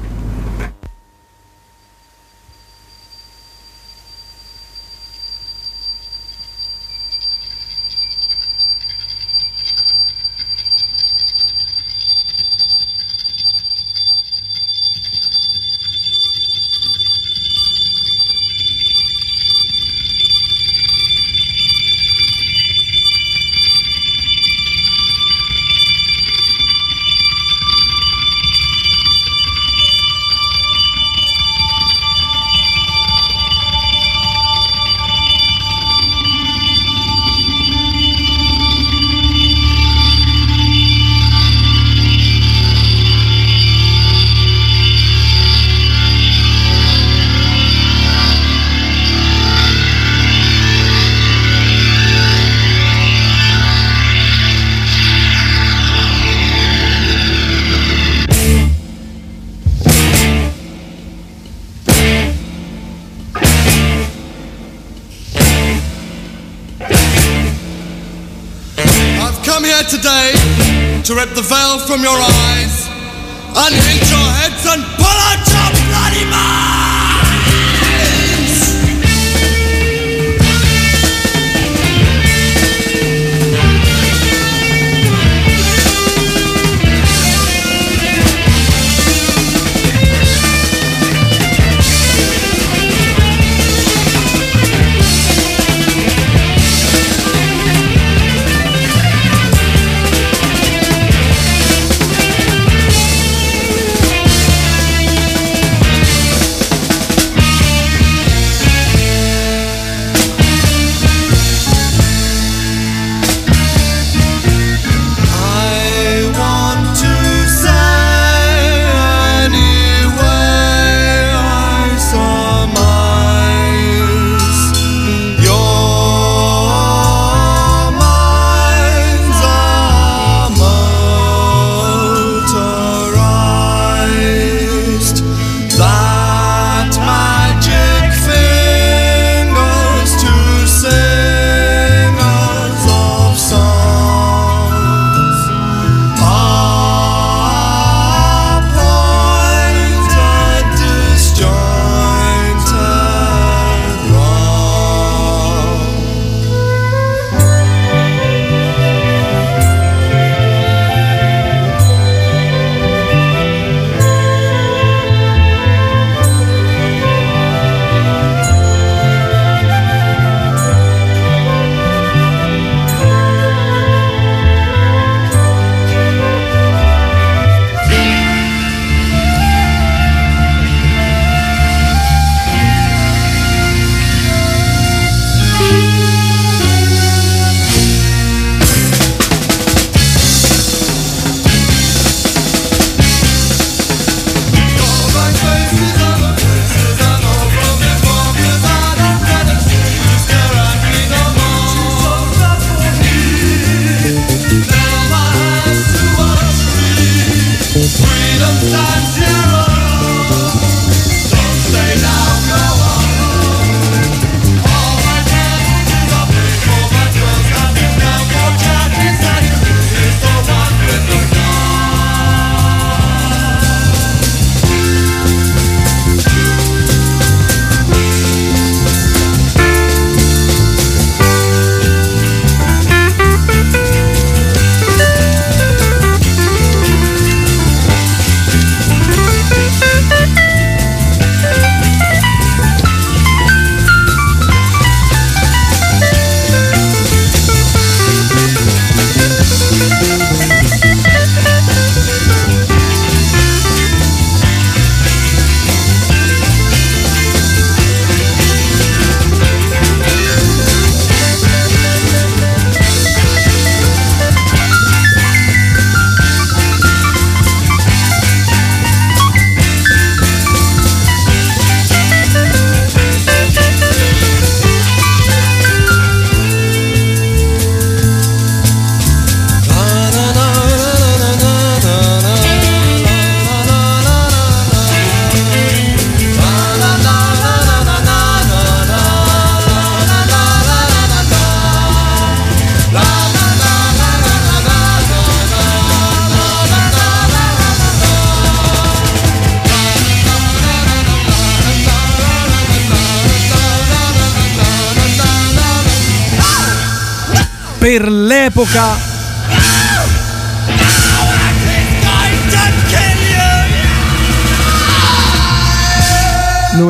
[308.57, 309.05] Per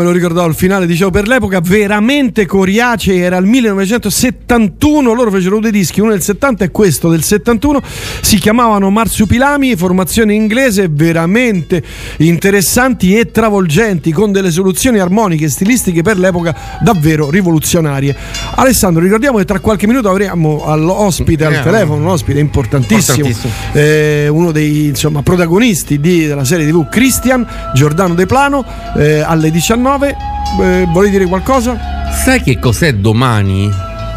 [0.07, 5.71] lo ricordavo il finale, dicevo per l'epoca veramente coriace, era il 1971, loro fecero due
[5.71, 7.83] dischi, uno del 70 e questo del 71,
[8.21, 11.83] si chiamavano Marsupilami, formazione inglese veramente
[12.19, 18.15] interessanti e travolgenti, con delle soluzioni armoniche e stilistiche per l'epoca davvero rivoluzionarie.
[18.57, 23.53] Alessandro, ricordiamo che tra qualche minuto avremo all'ospite al Eh, telefono, un ospite importantissimo, importantissimo.
[23.75, 28.65] eh, uno dei insomma, protagonisti di- della serie TV Christian, Giordano De Plano,
[28.97, 29.96] eh, alle 19.
[30.05, 31.79] Eh, volevi dire qualcosa?
[32.25, 33.71] Sai che cos'è domani?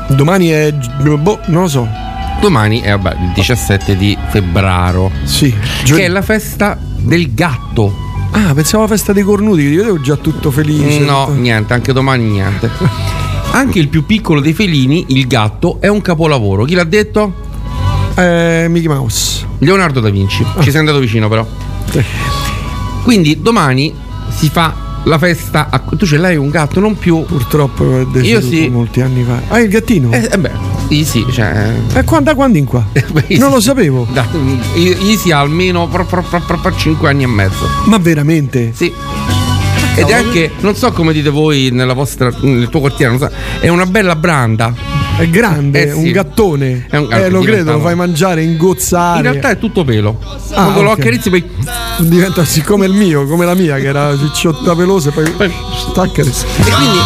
[0.10, 0.72] Domani è.
[0.72, 1.88] boh, non lo so.
[2.42, 5.12] Domani è vabbè, il 17 di febbraio.
[5.24, 5.54] Sì.
[5.84, 8.08] Che è la festa del gatto.
[8.32, 11.00] Ah, pensavo alla festa dei cornuti, io vedevo già tutto felice.
[11.00, 12.70] No, niente, anche domani niente.
[13.52, 16.66] Anche il più piccolo dei felini, il gatto, è un capolavoro.
[16.66, 17.34] Chi l'ha detto?
[18.16, 19.46] Eh, Mickey Mouse.
[19.60, 20.46] Leonardo da Vinci.
[20.62, 21.46] Ci sei andato vicino però.
[23.04, 23.94] Quindi domani
[24.30, 25.68] si fa la festa.
[25.70, 27.24] a- Tu ce l'hai un gatto, non più.
[27.26, 28.68] Purtroppo è Io sì.
[28.70, 29.42] molti anni fa.
[29.48, 30.12] Ah, il gattino?
[30.12, 30.52] Eh, eh beh,
[31.04, 31.74] sì, cioè.
[31.94, 32.86] E quando, da quando in qua?
[33.38, 34.08] non lo sapevo.
[34.12, 34.26] Da,
[34.76, 35.88] Easy almeno
[36.76, 37.68] 5 anni e mezzo.
[37.86, 38.72] Ma veramente?
[38.74, 38.92] Sì.
[39.96, 43.30] Ed è anche, non so come dite voi nella vostra, nel tuo quartiere, non so,
[43.60, 44.99] è una bella branda.
[45.20, 45.98] È grande, Eh, sì.
[45.98, 46.86] un gattone.
[46.90, 49.18] È un- eh, lo credo, lo fai mangiare, ingozzare.
[49.18, 50.18] In realtà è tutto pelo.
[50.52, 51.00] Ah, Quando lo ok.
[51.00, 51.44] accarezzi poi
[52.00, 56.30] Diventa siccome il mio, come la mia, che era cicciotta pelosa, poi staccare.
[56.30, 56.98] E quindi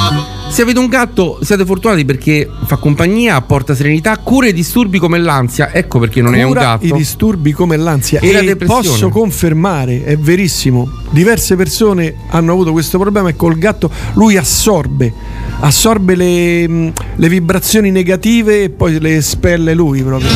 [0.49, 5.17] se avete un gatto siete fortunati perché fa compagnia, porta serenità, cura i disturbi come
[5.17, 5.73] l'ansia.
[5.73, 6.85] Ecco perché non è un Cura gatto.
[6.85, 8.81] i disturbi come l'ansia E e, la depressione.
[8.87, 10.87] posso confermare, è verissimo.
[11.09, 15.11] Diverse persone hanno avuto questo problema e col gatto lui assorbe,
[15.63, 20.29] assorbe le, mh, le vibrazioni negative e poi le espelle lui proprio.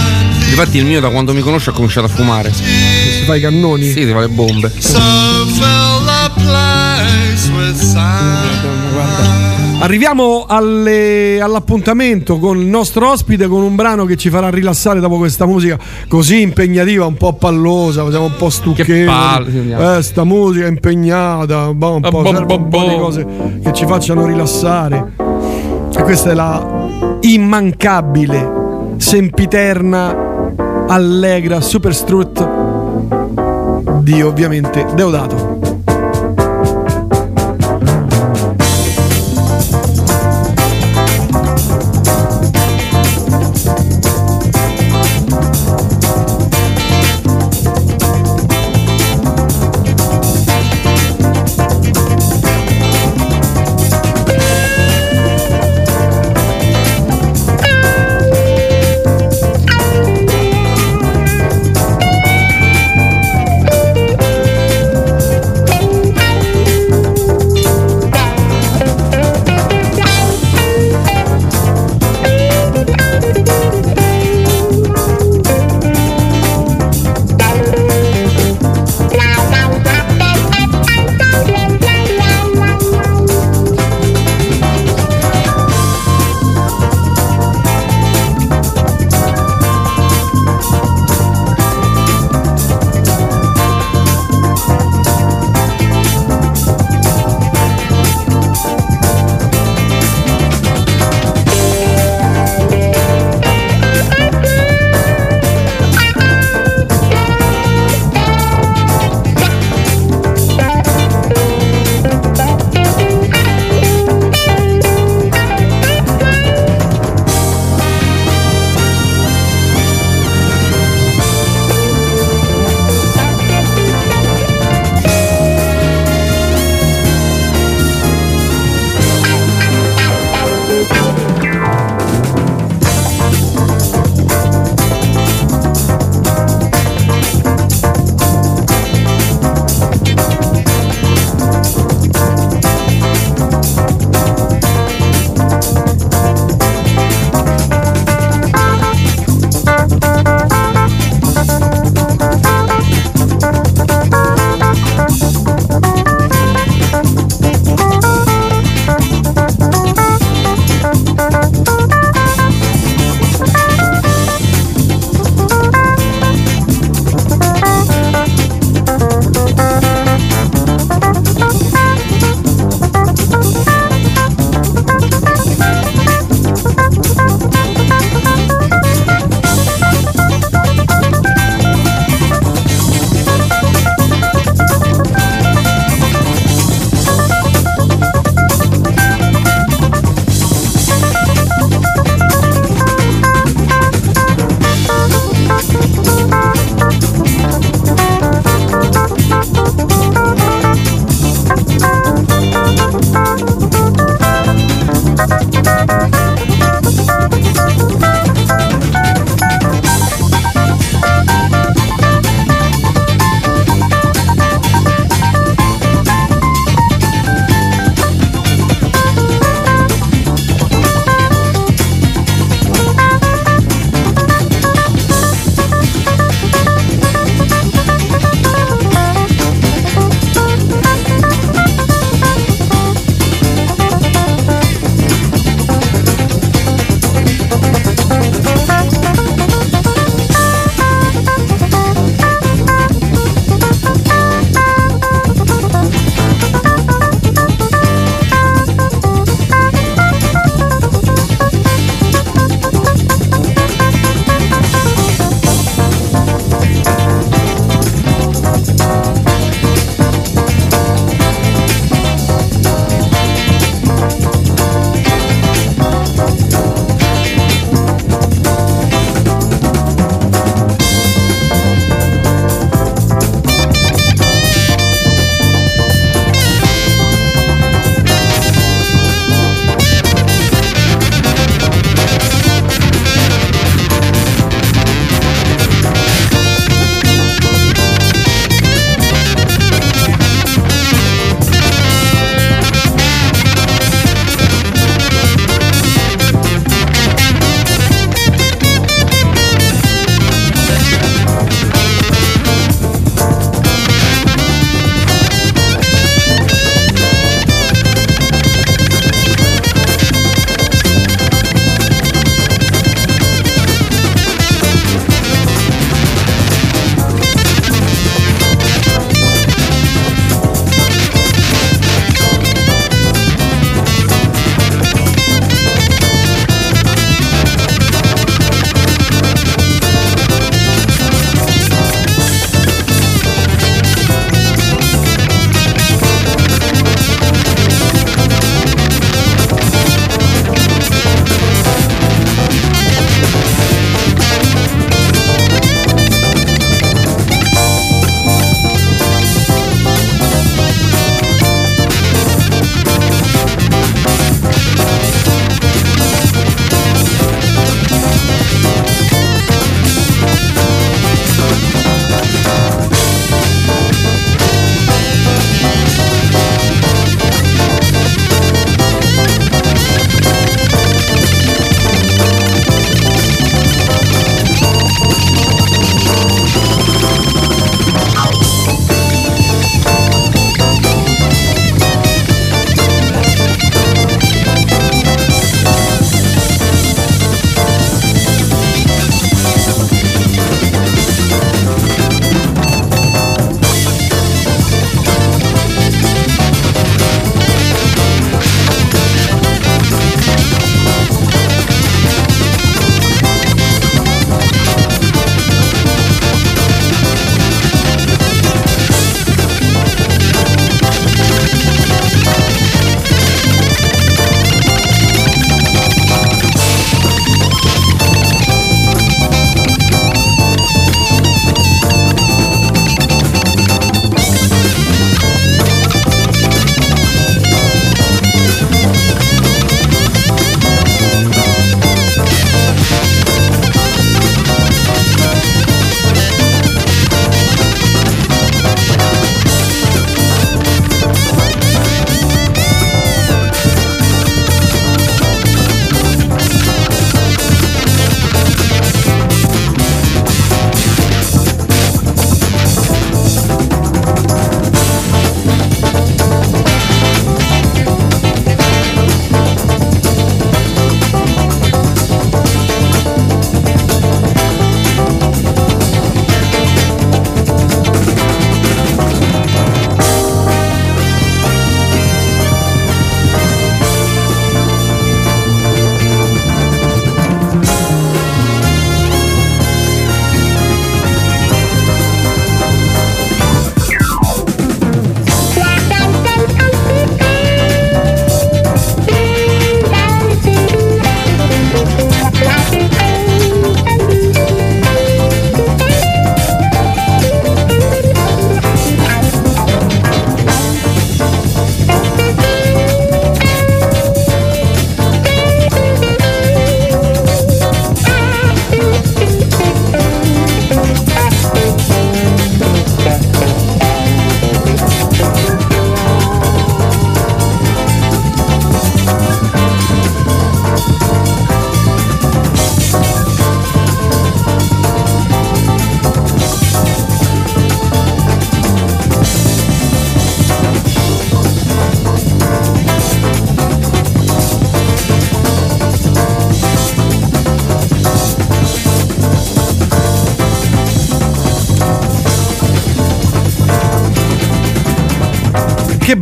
[0.50, 2.52] Infatti il mio da quando mi conosce ha cominciato a fumare.
[2.52, 3.86] Si fa i cannoni?
[3.86, 4.72] Sì, si fa le bombe.
[4.78, 9.47] So fill the place with sound.
[9.80, 15.18] Arriviamo alle- all'appuntamento con il nostro ospite con un brano che ci farà rilassare dopo
[15.18, 19.06] questa musica così impegnativa, un po' pallosa, siamo un po' stucchevoli.
[19.98, 22.98] eh, sta musica impegnata, boh, un po', boh, serve un po' boh, di boh.
[22.98, 23.28] cose
[23.64, 25.12] che ci facciano rilassare.
[25.96, 26.86] E questa è la
[27.22, 30.16] immancabile, sempiterna,
[30.88, 32.48] allegra, super strut
[34.02, 35.57] di ovviamente Deodato.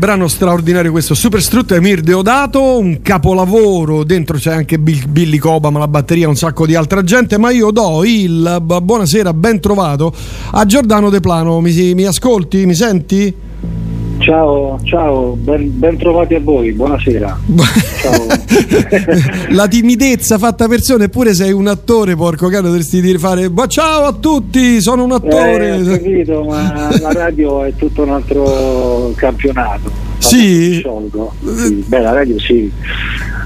[0.05, 5.87] Brano straordinario questo, Superstrut Emir Deodato, un capolavoro, dentro c'è anche Bill- Billy Cobham, la
[5.87, 10.13] batteria, un sacco di altra gente, ma io do il buonasera, ben trovato
[10.51, 13.33] a Giordano De Plano, mi, mi ascolti, mi senti?
[14.19, 17.39] Ciao, ciao, ben, ben trovati a voi, buonasera.
[18.01, 18.25] Ciao.
[19.53, 24.05] La timidezza fatta persona, eppure sei un attore, porco cane, dovresti dire fare "Ma ciao
[24.05, 25.71] a tutti, sono un Eh, attore.
[25.81, 29.94] ho capito, ma la radio è tutto un altro campionato.
[30.19, 30.81] Sì?
[31.55, 32.71] Sì, Beh, la radio sì,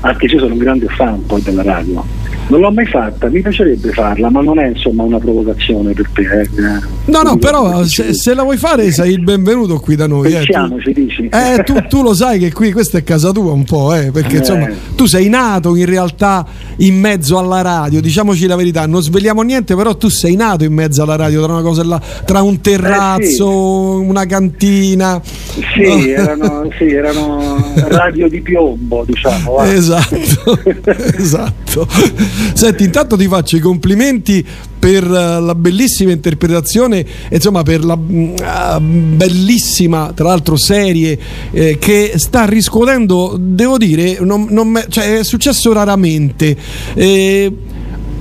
[0.02, 2.04] anche se io sono un grande fan poi della radio.
[2.50, 6.22] Non l'ho mai fatta, mi piacerebbe farla, ma non è insomma una provocazione per te.
[6.42, 6.48] eh.
[7.06, 10.26] No, no, però se, se la vuoi fare sei il benvenuto qui da noi.
[10.28, 11.30] Eh, tu, Pensiamoci, dici.
[11.32, 14.36] eh, tu, tu lo sai che qui questa è casa tua un po', eh, perché
[14.36, 14.40] Eh.
[14.40, 16.44] insomma tu sei nato in realtà
[16.78, 20.74] in mezzo alla radio, diciamoci la verità, non sveliamo niente, però tu sei nato in
[20.74, 23.48] mezzo alla radio, tra una cosa e tra un terrazzo,
[24.02, 25.22] una cantina.
[25.76, 29.62] Sì, erano, sì, erano radio di piombo, diciamo.
[29.64, 30.16] Esatto,
[31.18, 31.88] esatto.
[32.54, 34.46] Senti, intanto ti faccio i complimenti
[34.80, 41.18] per eh, la bellissima interpretazione, insomma per la mm, ah, bellissima, tra l'altro, serie
[41.52, 46.56] eh, che sta riscuotendo, devo dire, non- non cioè, è successo raramente.
[46.94, 47.56] Eh,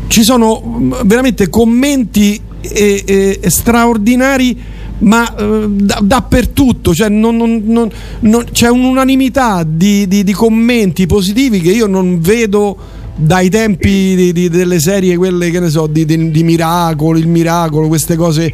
[0.08, 4.56] ci sono mm, veramente commenti eh, eh, straordinari
[5.00, 7.88] ma eh, da- dappertutto cioè non- non-
[8.20, 12.76] non- c'è un'unanimità di, di- di commenti positivi che io non vedo
[13.20, 17.88] dai tempi di- di- delle serie quelle che ne so di, di- Miracolo il Miracolo
[17.88, 18.52] queste cose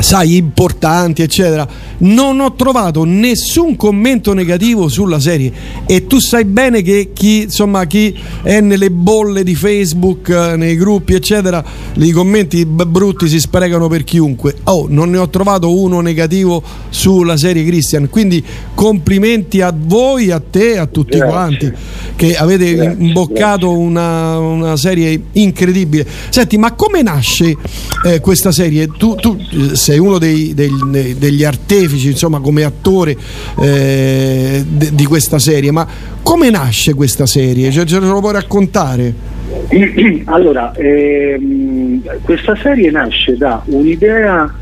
[0.00, 1.66] sai importanti eccetera.
[1.98, 5.52] Non ho trovato nessun commento negativo sulla serie.
[5.86, 10.76] E tu sai bene che chi insomma chi è nelle bolle di Facebook eh, nei
[10.76, 11.62] gruppi eccetera
[11.94, 14.56] i commenti brutti si sprecano per chiunque.
[14.64, 18.08] Oh non ne ho trovato uno negativo sulla serie Christian.
[18.08, 18.42] Quindi
[18.74, 21.28] complimenti a voi a te a tutti Grazie.
[21.28, 21.72] quanti
[22.16, 26.06] che avete Grazie, imboccato una, una serie incredibile.
[26.30, 27.56] Senti ma come nasce
[28.04, 28.88] eh, questa serie?
[28.96, 33.16] Tu, tu, eh, sei uno dei- dei- degli artefici insomma come attore
[33.60, 35.72] eh, di questa serie.
[35.72, 35.84] Ma
[36.22, 37.72] come nasce questa serie?
[37.72, 39.12] Cioè, ce lo puoi raccontare?
[40.26, 44.54] Allora, ehm, questa serie nasce da un'idea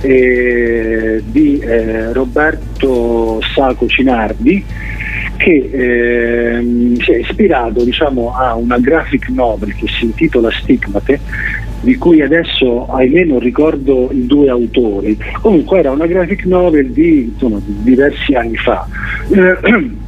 [0.00, 4.64] eh, di eh, Roberto Saco Cinardi
[5.38, 11.18] che ehm, si è ispirato diciamo, a una graphic novel che si intitola Stigmate
[11.80, 15.16] di cui adesso ahimè non ricordo i due autori.
[15.40, 18.86] Comunque era una graphic novel di insomma, di diversi anni fa.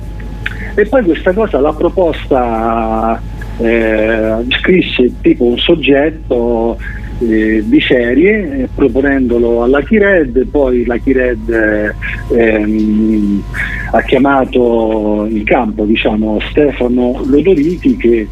[0.73, 3.21] E poi questa cosa l'ha proposta
[3.59, 6.79] eh, scrisse tipo un soggetto
[7.19, 11.95] eh, di serie eh, proponendolo alla Kired, poi la Kired eh,
[12.35, 13.43] ehm,
[13.91, 18.29] ha chiamato in campo diciamo, Stefano Lodoriti che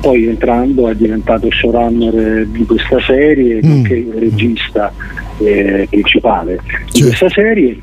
[0.00, 4.92] poi entrando è diventato showrunner di questa serie, nonché il regista
[5.38, 6.60] eh, principale
[6.92, 7.78] di questa serie.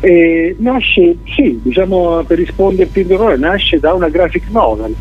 [0.00, 4.94] E nasce, sì, diciamo per risponderti in parole, nasce da una graphic novel.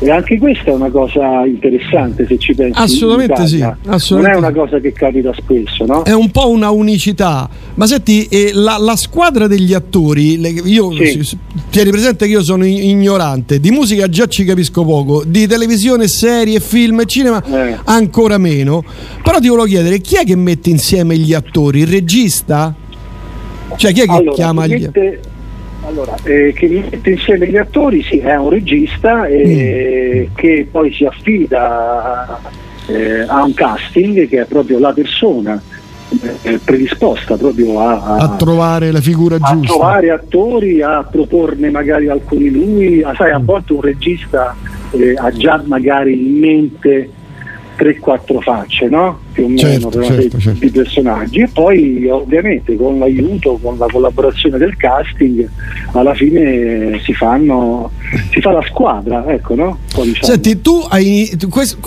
[0.00, 2.78] E anche questa è una cosa interessante se ci pensi.
[2.80, 6.02] Assolutamente sì, assolutamente Non è una cosa che capita spesso, no?
[6.04, 7.48] è un po' una unicità.
[7.74, 11.36] Ma senti, eh, la, la squadra degli attori, le- io Sì.
[11.70, 16.60] tieni presente che io sono ignorante, di musica già ci capisco poco, di televisione, serie,
[16.60, 17.76] film cinema Eh.
[17.84, 18.84] ancora meno.
[19.20, 21.80] Però ti volevo chiedere, chi è che mette insieme gli attori?
[21.80, 22.72] Il regista?
[23.76, 25.20] Cioè chi è che Allora, chiama chi gli mette-
[25.88, 30.34] allora, eh, che mette insieme gli attori, sì, è un regista eh, Mm.
[30.36, 32.40] che poi si affida
[32.86, 35.60] eh, a un casting che è proprio la persona
[36.42, 39.66] eh, predisposta proprio a, a trovare la figura a giusta?
[39.74, 43.14] trovare attori, a proporne magari alcuni lui, a, Mm.
[43.14, 44.54] sai, a volte un regista
[44.92, 47.10] eh, ha già magari in mente
[47.78, 49.20] 3-4 facce, no?
[49.38, 50.58] Più o meno Certo, per certo, certo.
[50.58, 55.48] di personaggi e poi ovviamente con l'aiuto, con la collaborazione del casting
[55.92, 57.92] alla fine si fanno
[58.32, 59.78] si fa la squadra, ecco no?
[59.94, 61.30] Poi, diciamo, Senti, tu hai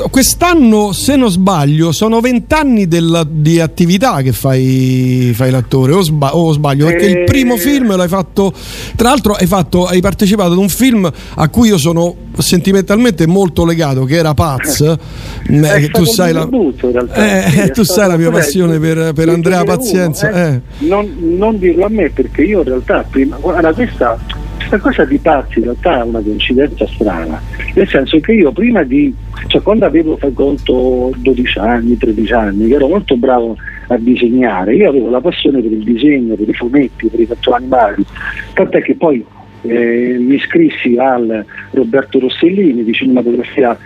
[0.09, 6.51] quest'anno, se non sbaglio, sono vent'anni di attività che fai, fai l'attore, o, sba- o
[6.53, 6.85] sbaglio?
[6.85, 7.23] Perché il Eh.
[7.23, 8.53] primo film l'hai fatto,
[8.95, 13.65] tra l'altro hai, fatto, hai partecipato ad un film a cui io sono sentimentalmente molto
[13.65, 14.81] legato, che era Paz.
[14.81, 18.31] Eh, che tu sai la, debutto, in realtà, eh, sì, è tu sai la mia
[18.31, 20.29] passione per, per Andrea dire uno, Pazienza.
[20.29, 20.53] eh.
[20.53, 20.61] eh.
[20.87, 24.17] Non, non dirlo a me perché io in realtà prima guarda questa,
[24.57, 27.41] questa cosa di pazzi in realtà è una coincidenza strana
[27.73, 29.13] nel senso che io prima di
[29.47, 33.57] cioè quando avevo fai conto 12 anni 13 anni che ero molto bravo
[33.93, 34.75] a disegnare.
[34.75, 38.05] Io avevo la passione per il disegno, per i fumetti, per i cartoni animali,
[38.53, 39.23] tant'è che poi
[39.63, 43.77] eh, mi iscrissi al Roberto Rossellini di cinematografia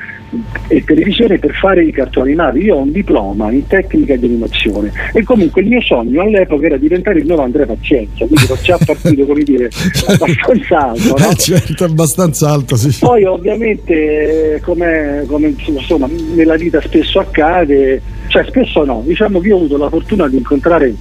[0.68, 2.60] e televisione per fare i cartoni animati.
[2.60, 6.78] Io ho un diploma in tecnica di animazione e comunque il mio sogno all'epoca era
[6.78, 9.70] diventare il nuovo Andrea Pazienza, quindi ero già partito come dire
[10.08, 11.16] abbastanza alto.
[11.18, 11.24] No?
[11.36, 12.96] Eh, certo, abbastanza alto, sì.
[13.00, 19.56] Poi ovviamente come, come, insomma, nella vita spesso accade, cioè spesso no, diciamo che io
[19.56, 20.94] ho avuto la fortuna di incontrare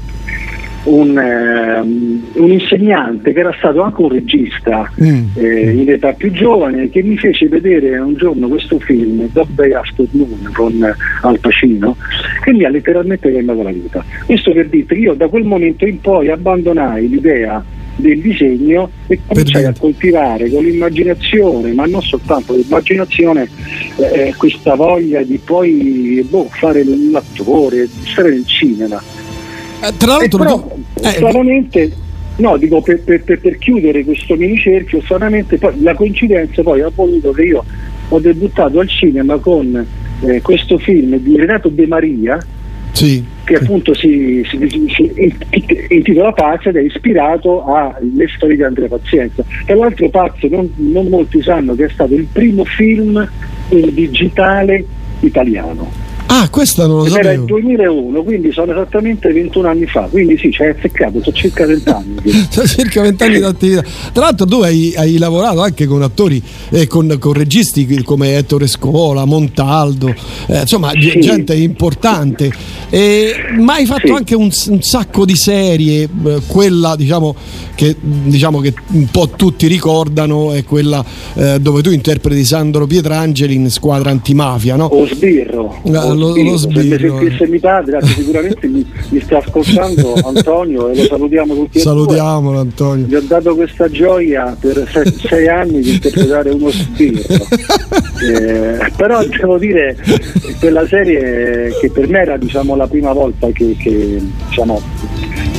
[0.84, 6.90] un, ehm, un insegnante che era stato anche un regista eh, in età più giovane
[6.90, 11.96] che mi fece vedere un giorno questo film Dog Day Afternoon con Al Pacino
[12.42, 14.04] che mi ha letteralmente cambiato la vita.
[14.26, 17.64] Questo per dire che io da quel momento in poi abbandonai l'idea
[17.96, 23.48] del disegno e cominciai a coltivare con l'immaginazione, ma non soltanto l'immaginazione,
[23.96, 29.00] eh, questa voglia di poi boh, fare l'attore, stare nel cinema.
[29.80, 30.73] Eh, tra l'altro, E però,
[31.08, 31.92] eh, stranamente,
[32.36, 36.80] no, dico per, per- per- per chiudere questo mini cerchio, stranamente poi la coincidenza poi
[36.80, 37.64] ha voluto che io
[38.08, 39.86] ho debuttato al cinema con
[40.20, 42.38] eh, questo film di Renato De Maria,
[42.92, 43.24] Sì.
[43.44, 48.88] che appunto si, si- si- si intitola Pazza ed è ispirato alle storie di Andrea
[48.88, 49.44] Pazienza.
[49.66, 53.26] Tra l'altro Pazzo non, non molti sanno che è stato il primo film
[53.70, 54.84] in digitale
[55.20, 55.90] italiano.
[56.26, 57.58] Ah, questa non lo Ed era il sapevo.
[57.60, 61.88] 2001, quindi sono esattamente 21 anni fa, quindi sì, ci hai azzeccato, sono circa 20
[61.90, 62.12] anni.
[62.50, 63.82] Sono circa vent'anni di attività.
[64.12, 68.66] Tra l'altro, tu hai, hai lavorato anche con attori e con, con registi come Ettore
[68.66, 70.08] Scola, Montaldo,
[70.48, 71.20] eh, insomma, Sì.
[71.20, 72.50] gente importante.
[72.90, 74.12] E- ma hai fatto Sì.
[74.12, 77.34] anche un, un sacco di serie, eh, quella diciamo
[77.74, 81.04] che, diciamo che un po' tutti ricordano è quella
[81.34, 84.86] eh, dove tu interpreti Sandro Pietrangeli in squadra antimafia, no?
[84.86, 86.50] O sbirro, o lo- sbirro.
[86.50, 91.02] lo se mi sbirro, sentisse mio padre, sicuramente mi, mi sta ascoltando Antonio e lo
[91.04, 91.78] salutiamo tutti.
[91.80, 93.06] Salutiamolo Antonio.
[93.06, 97.22] Gli ho dato questa gioia per se- sei anni di interpretare uno sbirro.
[98.24, 99.96] Eh, però devo dire
[100.58, 104.80] quella serie che per me era diciamo, la prima volta che, che, diciamo,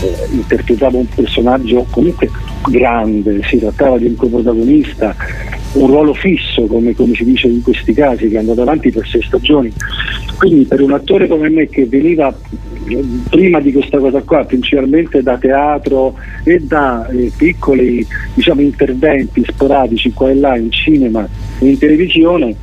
[0.02, 2.32] eh, interpretavo un personaggio comunque
[2.68, 5.16] grande, si trattava di un coprotagonista,
[5.76, 9.08] un ruolo fisso come, come si dice in questi casi, che è andato avanti per
[9.08, 9.72] sei stagioni.
[10.38, 12.36] Quindi per un attore come me che veniva
[12.88, 19.44] eh, prima di questa cosa qua principalmente da teatro e da eh, piccoli diciamo, interventi
[19.48, 21.28] sporadici qua e là in cinema
[21.60, 22.56] e in televisione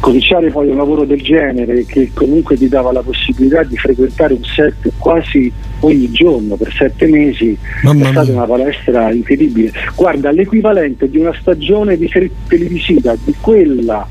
[0.00, 4.44] cominciare poi un lavoro del genere che comunque ti dava la possibilità di frequentare un
[4.44, 8.36] set quasi ogni giorno per sette mesi Mamma è stata mia.
[8.36, 9.72] una palestra incredibile.
[9.94, 12.10] Guarda l'equivalente di una stagione di
[12.48, 14.06] televisiva di quella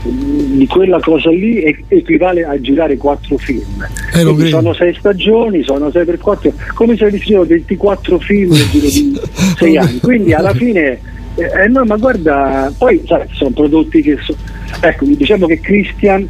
[0.00, 3.84] di quella cosa lì equivale a girare quattro film.
[4.14, 8.68] Eh, sono sei stagioni, sono sei per quattro come se avessi fatto 24 film nel
[8.70, 9.20] giro di
[9.58, 9.98] sei anni.
[10.00, 10.98] Quindi alla fine
[11.38, 14.36] eh, no ma guarda poi sai, sono prodotti che so-
[14.80, 16.26] ecco diciamo che Christian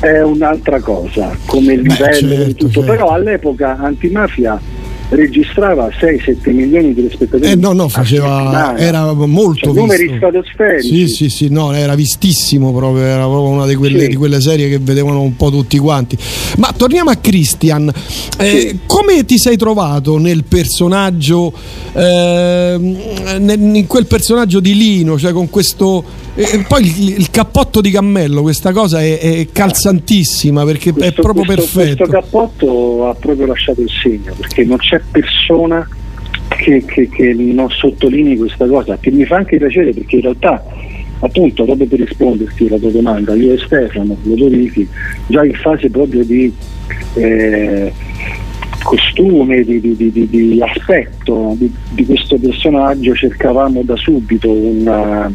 [0.00, 2.90] è un'altra cosa come livello certo, e tutto certo.
[2.90, 4.60] però all'epoca Antimafia
[5.14, 8.76] registrava 6-7 milioni di spettatori Eh no, no, faceva.
[8.78, 13.66] Era molto Cioè, numeri stratosferici Sì, sì, sì, no, era vistissimo proprio, era proprio una
[13.66, 14.08] di quelle, Sì.
[14.08, 16.16] di quelle serie che vedevano un po' tutti quanti.
[16.58, 17.92] Ma torniamo a Christian,
[18.38, 21.52] Eh, come ti sei trovato nel personaggio,
[21.94, 26.02] nel- in quel personaggio di Lino, cioè con questo...
[26.34, 31.22] e poi il, il cappotto di cammello, questa cosa è, è calzantissima perché è Questo-
[31.22, 32.06] proprio questo- perfetto.
[32.06, 35.86] Questo cappotto ha proprio lasciato il segno perché non c'è persona
[36.48, 40.62] che, che- che non sottolinei questa cosa, che mi fa anche piacere perché in realtà,
[41.20, 44.86] appunto, proprio per risponderti alla tua domanda, io e Stefano Lodorichi,
[45.26, 46.52] già in fase proprio di
[47.14, 47.92] eh,
[48.82, 55.30] costume, di, di- di- di- aspetto di, questo personaggio cercavamo da subito una-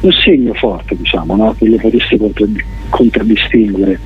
[0.00, 1.54] un segno forte, diciamo, no?
[1.58, 3.98] che lo potesse contradd- contraddistinguere.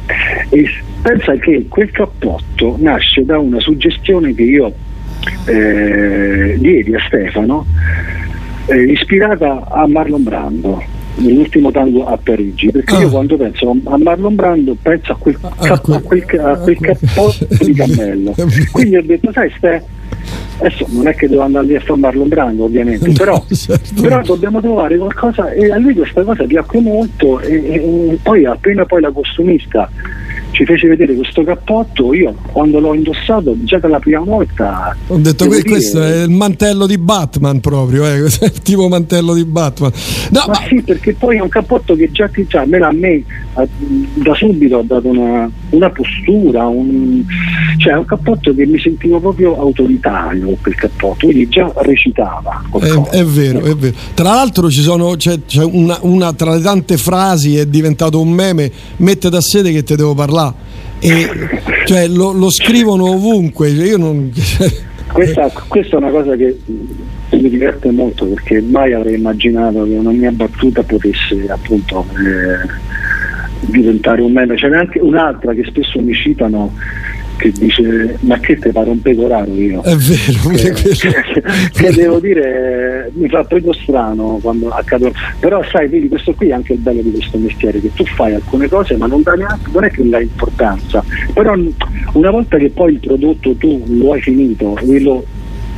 [0.50, 0.68] E
[1.02, 4.72] pensa che quel cappotto nasce da una suggestione che io
[5.46, 7.66] eh, diedi a Stefano,
[8.66, 10.82] eh, ispirata a Marlon Brando
[11.16, 15.88] nell'ultimo tango a Parigi perché io quando penso a Marlon Brando penso a quel, cap-
[15.90, 18.34] a quel, ca- a quel cappotto di cammello.
[18.72, 19.82] Quindi ho detto sai Ste
[20.58, 23.44] adesso non è che devo andare lì a fare Marlon Brando ovviamente però,
[24.00, 28.44] però dobbiamo trovare qualcosa e a lui questa cosa piacque molto e, e- e poi
[28.46, 29.90] appena poi la costumista
[30.56, 34.96] ci fece vedere questo cappotto, io quando l'ho indossato già dalla prima volta...
[35.08, 39.34] Ho detto que- dire- questo è il mantello di Batman proprio, eh, il tipo mantello
[39.34, 39.92] di Batman.
[40.30, 43.22] No, ma, sì, perché poi è un cappotto che già ti cioè, almeno a me
[44.14, 47.22] da subito ha dato una, una postura, un,
[47.86, 52.64] cioè è un cappotto che mi sentivo proprio autoritario quel cappotto, quindi già recitava.
[52.80, 53.94] È, è vero, è vero.
[54.12, 58.32] Tra l'altro ci sono, c'è, c'è una, una tra le tante frasi è diventato un
[58.32, 60.54] meme, mette da sede che te devo parlare.
[60.98, 61.28] E
[61.84, 63.70] cioè lo, lo scrivono ovunque.
[63.72, 64.32] cioè, Io non.
[65.12, 70.10] Questa, questa è una cosa che mi diverte molto perché mai avrei immaginato che una
[70.10, 72.68] mia battuta potesse appunto eh,
[73.70, 74.58] diventare un meme.
[74.58, 76.74] Ce n'è anche un'altra che spesso mi citano
[77.36, 79.82] che dice ma che te pare un pecoraro io?
[79.82, 81.70] È vero, pure quello.
[81.72, 86.52] che devo dire mi fa proprio strano quando accadono però sai vedi questo qui è
[86.52, 89.70] anche il bello di questo mestiere che tu fai alcune cose ma non, dà neanche,
[89.72, 91.54] non è che non dà importanza però
[92.12, 95.24] una volta che poi il prodotto tu lo hai finito e lo,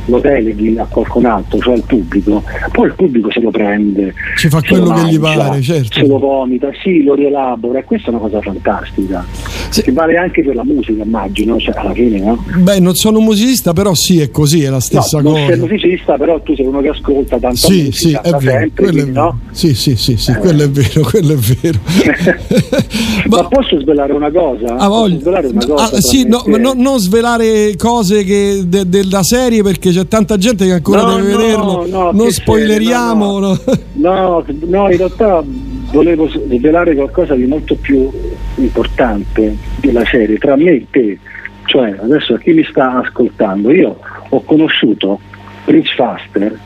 [0.09, 4.49] lo deleghi a qualcun altro cioè al pubblico poi il pubblico se lo prende Ci
[4.49, 5.99] fa quello che gli mangia, pare, certo.
[5.99, 9.25] se lo vomita sì lo rielabora e questa è una cosa fantastica
[9.71, 12.43] che vale anche per la musica immagino cioè alla fine no?
[12.57, 15.47] Beh, non sono un musicista, però sì, è così, è la stessa no, non sei
[15.49, 15.61] cosa.
[15.61, 18.89] musicista, però tu sei uno che ascolta tanta Sì, musica sì, è vero, sempre, quello
[18.89, 19.21] è quindi, vero.
[19.23, 19.39] no?
[19.51, 21.79] Sì, sì, sì, sì, quello è vero, quello è vero.
[23.29, 24.75] Ma posso svelare una cosa?
[24.75, 26.01] Ah, voglio- svelare una Ah, cosa?
[26.01, 30.65] sì, no, ma no- non svelare cose che de- della serie perché c'è tanta gente
[30.65, 31.87] che ancora No, deve no, vederlo.
[31.87, 33.39] no, non spoileriamo.
[33.39, 33.59] no.
[33.93, 35.43] No, no, in realtà
[35.91, 38.09] volevo svelare qualcosa di molto più
[38.55, 41.19] importante della serie, tra me e te.
[41.65, 43.97] Cioè, adesso a chi mi sta ascoltando, io
[44.29, 45.19] ho conosciuto
[45.65, 46.57] Rich Faster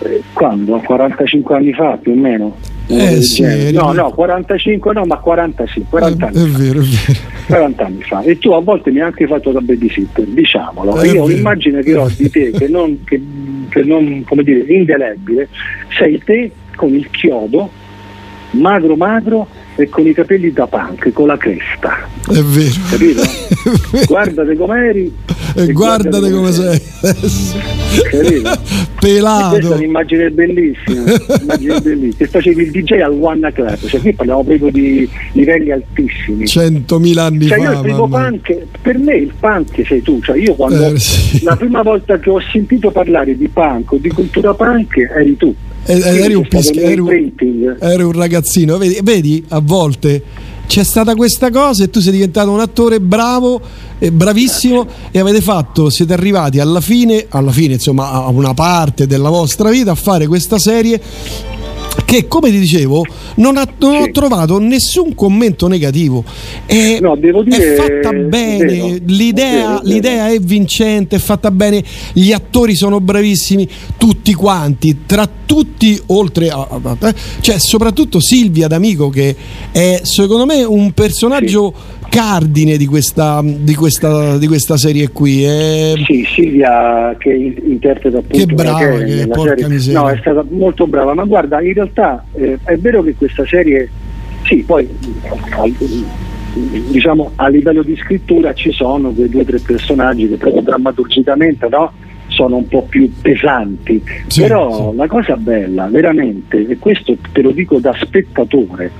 [0.00, 0.78] eh, quando?
[0.84, 2.56] 45 anni fa più o meno?
[2.90, 6.84] Eh, Del sì, no, no, 45 no, ma 40 sì, 40 anni È vero, è
[6.84, 7.18] vero.
[7.46, 10.96] 40 anni fa e tu a volte mi hai anche fatto da babysitter, diciamolo.
[10.96, 13.20] È Io ho un'immagine che ho di te che non, che,
[13.68, 15.48] che non come dire, indelebile,
[15.98, 17.70] sei te con il chiodo,
[18.52, 19.46] magro magro
[19.78, 22.74] e con i capelli da punk, con la cresta, È vero.
[22.90, 23.22] capito?
[24.06, 25.12] Guardate com'eri
[25.54, 26.80] E guardate come sei.
[28.10, 28.58] Capito?
[28.98, 29.48] Pelato.
[29.54, 32.14] Questa è un'immagine bellissima, un'immagine bellissima.
[32.16, 36.46] Che facevi il DJ al One Club, cioè qui parliamo proprio di livelli altissimi.
[36.46, 37.72] Centomila anni Cioè io fa.
[37.74, 41.42] il primo punk, per me il punk sei tu, cioè io quando Eh, sì.
[41.44, 45.54] la prima volta che ho sentito parlare di punk o di cultura punk eri tu.
[45.88, 47.32] Eh, eh, eri un pischi- eri un-.
[47.80, 50.22] Eri un ragazzino, vedi, vedi, a volte
[50.66, 53.58] c'è stata questa cosa e tu sei diventato un attore bravo,
[53.98, 59.06] eh, bravissimo e avete fatto, siete arrivati alla fine, alla fine insomma a una parte
[59.06, 61.00] della vostra vita a fare questa serie
[62.04, 63.04] che come ti dicevo
[63.36, 66.24] non, ha- non ho trovato nessun commento negativo.
[66.64, 69.80] È, No, devo dire- è fatta bene vero, l'idea, vero, vero.
[69.84, 76.48] l'idea è vincente è fatta bene gli attori sono bravissimi tutti quanti tra tutti oltre
[76.50, 79.34] a, a- a- cioè soprattutto Silvia D'Amico che
[79.72, 81.72] è secondo me un personaggio
[82.08, 88.18] cardine di questa, di questa, di questa serie qui è- Sì, Silvia che in- interpreta
[88.18, 90.00] appunto Che brava che porca miseria.
[90.00, 93.88] No, è stata molto brava, ma guarda, in realtà eh, è vero che questa serie
[94.44, 94.88] sì, poi
[96.90, 101.68] diciamo a livello di scrittura ci sono quei due o tre personaggi che proprio drammaturgicamente
[101.68, 101.92] no?
[102.28, 107.50] sono un po' più pesanti, Sì, però la cosa bella veramente, e questo te lo
[107.50, 108.90] dico da spettatore,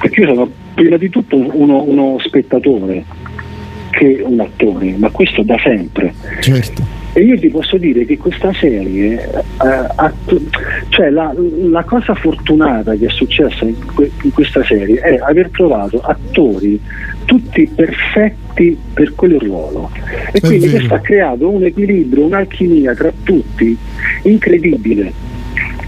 [0.00, 3.04] perché io sono prima di tutto uno, uno spettatore
[3.90, 6.14] che un attore, ma questo da sempre.
[6.40, 6.82] certo
[7.12, 10.12] E io ti posso dire che questa serie, eh, ha-
[10.90, 11.34] cioè la,
[11.68, 16.80] la cosa fortunata che è successa in, que- in questa serie è aver trovato attori
[17.24, 19.90] tutti perfetti per quel ruolo.
[20.32, 20.76] E È quindi vero.
[20.78, 23.76] questo ha creato un equilibrio, un'alchimia tra tutti
[24.22, 25.12] incredibile.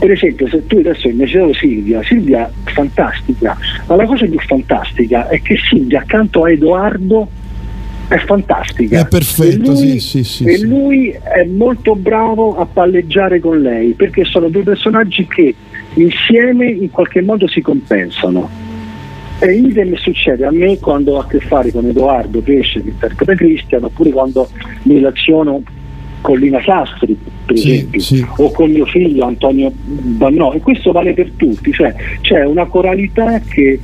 [0.03, 3.57] Per esempio, se tu adesso hai menzionato Silvia, Silvia fantastica,
[3.87, 7.29] ma la cosa più fantastica è che Silvia accanto a Edoardo
[8.09, 8.99] è fantastica.
[8.99, 13.93] È perfetto, E sì, sì, sì, E lui è molto bravo a palleggiare con lei,
[13.93, 15.55] perché sono due personaggi che
[15.95, 18.51] insieme in qualche modo si compensano.
[19.39, 23.37] E idem succede a me quando ho a che fare con Edoardo Pesce, che interpreta
[23.37, 24.49] Cristian, oppure quando
[24.83, 25.63] mi relaziono
[26.21, 28.27] con Lina Sastri, per Sì, esempio, sì.
[28.37, 33.41] o con mio figlio Antonio Bannò, e questo vale per tutti, cioè c'è una coralità
[33.41, 33.79] che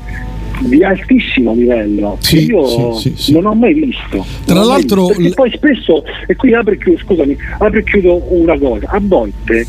[0.60, 2.16] di altissimo livello.
[2.20, 4.24] Sì, che io sì, sì, non ho mai visto.
[4.44, 8.22] Tra l'altro- visto, perché poi spesso, e qui apro e chiudo, scusami, apro e chiudo
[8.28, 9.66] una cosa, a volte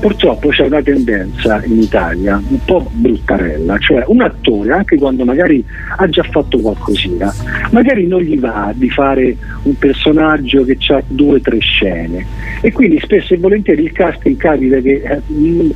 [0.00, 5.64] purtroppo c'è una tendenza in Italia un po' bruttarella, cioè un attore, anche quando magari
[5.96, 7.32] ha già fatto qualcosina,
[7.70, 12.26] magari non gli va di fare un personaggio che ha due o tre scene.
[12.60, 15.70] E quindi spesso e volentieri il casting capita che eh, mh,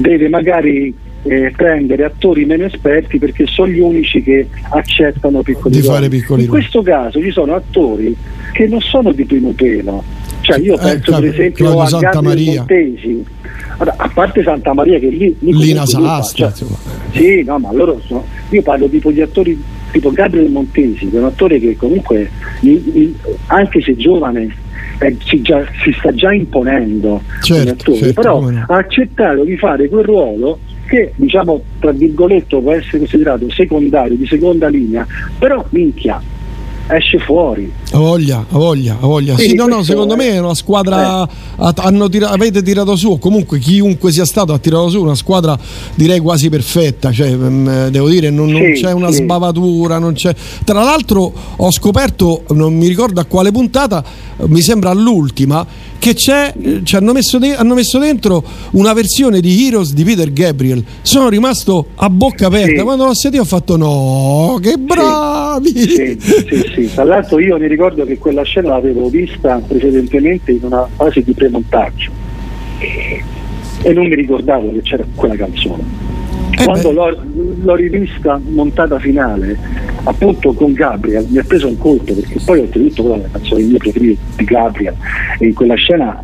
[0.00, 5.80] deve magari eh, prendere attori meno esperti perché sono gli unici che accettano piccoli Di
[5.82, 5.94] ruoli.
[5.94, 6.60] fare piccoli In ruoli.
[6.62, 8.16] questo caso ci sono attori
[8.52, 10.02] che non sono di primo pelo.
[10.40, 12.58] Cioè io Eh, penso per Claudio esempio a Santa Gabriel Maria.
[12.58, 13.24] Montesi.
[13.78, 16.66] A parte Santa Maria che lì, Lina Sastra, cioè,
[17.12, 18.24] sì, no, ma loro sono.
[18.50, 22.30] Io parlo tipo di attori tipo Gabriel Montesi, che è un attore che comunque,
[23.46, 24.54] anche se giovane,
[24.98, 28.64] eh, si, già- si sta già imponendo Certo, certo, però no.
[28.68, 30.58] ha accettato di fare quel ruolo
[30.90, 35.06] che diciamo tra virgolette può essere considerato secondario, di seconda linea,
[35.38, 36.20] però minchia,
[36.96, 37.70] esce fuori.
[37.92, 39.36] Ha voglia, ha voglia, ha voglia.
[39.36, 41.20] Sì, Sì, no, no, secondo è- me è una squadra.
[41.56, 45.58] ha- hanno tira- avete tirato su, comunque chiunque sia stato ha tirato su una squadra
[45.94, 47.10] direi quasi perfetta.
[47.12, 49.22] Cioè, mm, devo dire, non, non Sì, c'è una sì.
[49.22, 49.98] sbavatura.
[49.98, 50.34] Non c'è...
[50.64, 54.02] Tra l'altro, ho scoperto, non mi ricordo a quale puntata,
[54.38, 55.66] eh, mi sembra all'ultima,
[55.98, 56.52] che c'è.
[56.60, 58.42] eh, ci hanno, messo de- hanno messo dentro
[58.72, 60.82] una versione di Heroes di Peter Gabriel.
[61.02, 62.82] Sono rimasto a bocca aperta.
[62.82, 65.72] Quando l'ho sentito, ho fatto no, che bravi!
[65.74, 66.18] Sì,
[66.74, 66.94] sì, sì.
[66.94, 71.32] Tra l'altro io mi ricordo che quella scena l'avevo vista precedentemente in una fase di
[71.32, 72.10] premontaggio
[73.82, 75.82] e non mi ricordavo che c'era quella canzone.
[76.58, 77.16] Eh Quando l'ho,
[77.62, 79.58] l'ho rivista montata finale,
[80.04, 83.62] appunto con Gabriel, mi ha preso un colpo perché poi oltretutto quella è la canzone
[83.62, 84.94] mia preferita di Gabriel
[85.38, 86.22] e in quella scena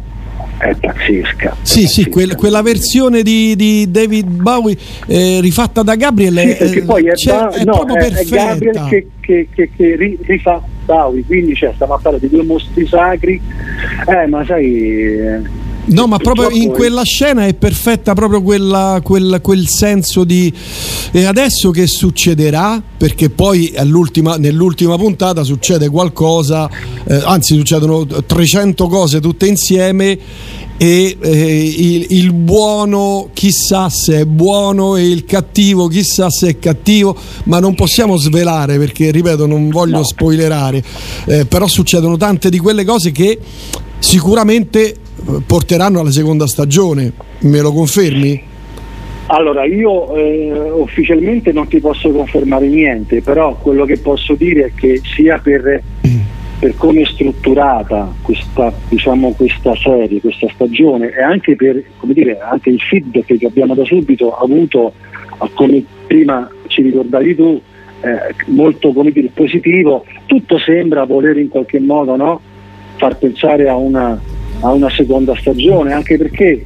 [0.59, 1.57] è pazzesca.
[1.63, 4.77] Sì, sì, quel- quella versione di, di David Bowie
[5.07, 8.09] eh, rifatta da Gabriel Sì, è, perché poi è, Ba- è no, proprio è- è
[8.09, 8.37] perfetta.
[8.47, 12.45] Gabriel che, che- che- che ri- rifà Bowie, quindi cioè, stiamo a parlare di due
[12.45, 13.41] mostri sacri,
[14.07, 15.65] eh, ma sai...
[15.89, 20.53] No, ma proprio in quella scena è perfetta proprio quella- quel, quel senso di
[21.13, 22.83] e adesso che succederà?
[22.97, 26.69] Perché poi all'ultima- nell'ultima puntata succede qualcosa,
[27.07, 30.19] eh, anzi succedono 300 cose tutte insieme
[30.77, 36.59] e eh, il, il buono chissà se è buono e il cattivo chissà se è
[36.59, 40.83] cattivo, ma non possiamo svelare perché ripeto non voglio spoilerare,
[41.27, 43.39] eh, però succedono tante di quelle cose che
[44.01, 44.97] sicuramente
[45.47, 48.55] porteranno alla seconda stagione, me lo confermi?
[49.29, 54.73] Allora, io eh, ufficialmente non ti posso confermare niente, però quello che posso dire è
[54.73, 55.83] che sia per,
[56.59, 62.71] per come è strutturata questa, diciamo, questa serie, questa stagione e anche per dire, anche
[62.71, 64.93] il feedback che abbiamo da subito avuto,
[65.55, 67.61] come prima ci ricordavi tu,
[68.03, 72.41] eh, molto dire, positivo, tutto sembra voler in qualche modo no,
[72.97, 74.21] far pensare a una,
[74.61, 76.65] a una seconda stagione, anche perché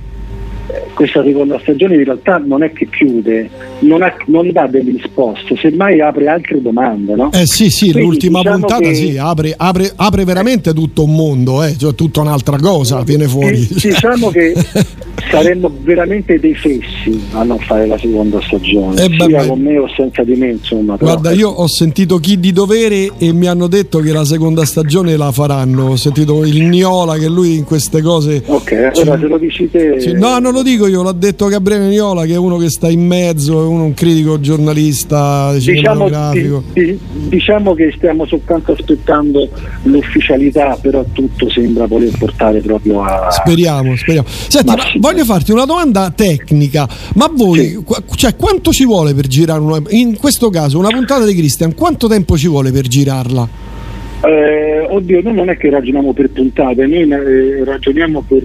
[0.95, 3.49] questa seconda stagione in realtà non è che chiude,
[3.81, 7.15] non, ha- non dà delle risposte, semmai apre altre domande.
[7.15, 7.31] No?
[7.33, 11.15] Eh sì, sì, Quindi l'ultima diciamo puntata che- sì, apre, apre- apre veramente tutto un
[11.15, 13.59] mondo, eh, cioè tutta un'altra cosa viene fuori.
[13.67, 14.55] Di- Diciamo che
[15.31, 19.47] saremmo veramente dei fessi a non fare la seconda stagione, Eh, sia vabbè.
[19.47, 20.97] con me o senza di me, insomma.
[20.97, 25.17] Guarda, io ho sentito chi di dovere e mi hanno detto che la seconda stagione
[25.17, 25.91] la faranno.
[25.91, 28.43] Ho sentito il Niola che lui in queste cose.
[28.47, 30.01] Ok, allora se lo dici te...
[30.01, 32.89] Sì, no, non lo dico io, l'ha detto Gabriele Niola che è uno che sta
[32.89, 36.09] in mezzo, è uno, un critico giornalista Diciamo,
[36.73, 39.49] di- diciamo che stiamo soltanto aspettando
[39.85, 43.31] l'ufficialità, però tutto sembra voler portare proprio a...
[43.31, 44.27] Speriamo, speriamo.
[44.29, 44.99] Senti, Ma sì.
[44.99, 46.89] voglio farti una domanda tecnica.
[47.15, 51.25] Ma voi, qua- cioè, quanto ci vuole per girare una, in questo caso una puntata
[51.25, 51.75] di Christian?
[51.75, 53.70] Quanto tempo ci vuole per girarla?
[54.23, 58.45] Eh, oddio, noi non è che ragioniamo per puntate, noi eh, ragioniamo per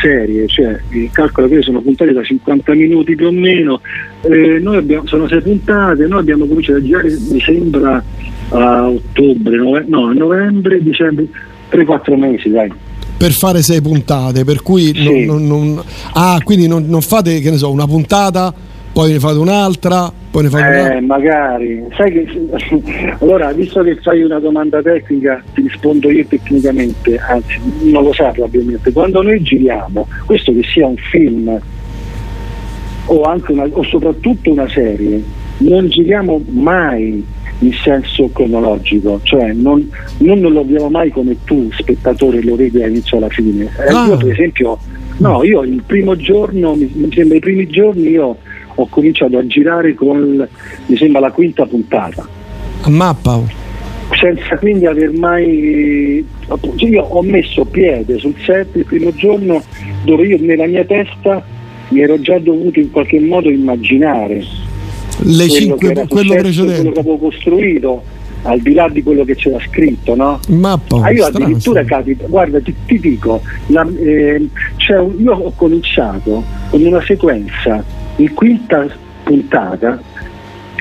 [0.00, 3.80] serie, cioè il calcolo che sono puntate da 50 minuti più o meno,
[4.22, 8.04] eh, noi abbiamo, sono sei puntate, noi abbiamo cominciato a girare mi sembra
[8.50, 11.26] a ottobre, nove- no, novembre, dicembre,
[11.70, 12.72] 3-4 mesi dai.
[13.16, 15.24] Per fare sei puntate, per cui non, Sì.
[15.24, 15.82] non- non-
[16.12, 18.54] ah, quindi non, non fate che ne so, una puntata,
[18.96, 21.00] poi ne fate un'altra, poi ne fate Eh, un'altra.
[21.02, 22.26] magari, sai che
[23.20, 27.60] allora, visto che fai una domanda tecnica, ti rispondo io tecnicamente, anzi,
[27.90, 28.90] non lo sai probabilmente.
[28.92, 31.60] Quando noi giriamo, questo che sia un film
[33.08, 35.22] o anche una, o soprattutto una serie,
[35.58, 37.22] non giriamo mai
[37.58, 39.86] in senso cronologico, cioè non,
[40.20, 43.64] non lo abbiamo mai come tu, spettatore, lo vedi dall'inizio alla fine.
[43.64, 44.06] Eh, Ah.
[44.06, 44.78] Io per esempio,
[45.18, 48.38] no, io il primo giorno, mi sembra i primi giorni io
[48.76, 50.46] ho cominciato a girare con,
[50.86, 52.26] mi sembra, la quinta puntata
[52.82, 53.36] A mappa.
[53.36, 53.48] oh.
[54.18, 56.24] senza quindi aver mai
[56.76, 59.62] io ho messo piede sul set il primo giorno
[60.04, 61.44] dove io nella mia testa
[61.88, 66.42] mi ero già dovuto in qualche modo immaginare Le quello, cinque- che era quello successo,
[66.42, 66.74] precedente.
[66.76, 68.02] quello che avevo costruito
[68.42, 70.38] al di là di quello che c'era scritto no?
[70.50, 71.00] Mappa.
[71.02, 76.44] Ah, io strano, addirittura capita, guarda ti, ti dico, la- eh, un- io ho cominciato
[76.70, 77.82] con una sequenza
[78.16, 78.86] in quinta
[79.22, 80.00] puntata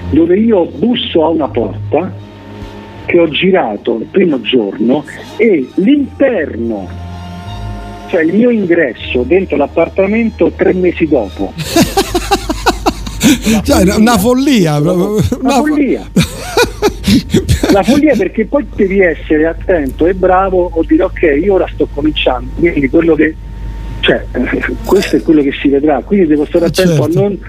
[0.09, 2.11] dove io busso a una porta
[3.05, 5.03] che ho girato il primo giorno
[5.37, 6.87] e l'interno,
[8.09, 11.53] cioè il mio ingresso dentro l'appartamento tre mesi dopo.
[13.63, 14.77] Cioè, una- una follia.
[14.79, 16.07] Una follia.
[17.71, 21.87] La follia perché poi devi essere attento e bravo o dire ok, io ora sto
[21.91, 23.35] cominciando, quindi quello che
[24.05, 24.23] cioè,
[24.85, 27.17] questo è quello che si vedrà, quindi devo stare attento certo.
[27.17, 27.39] a non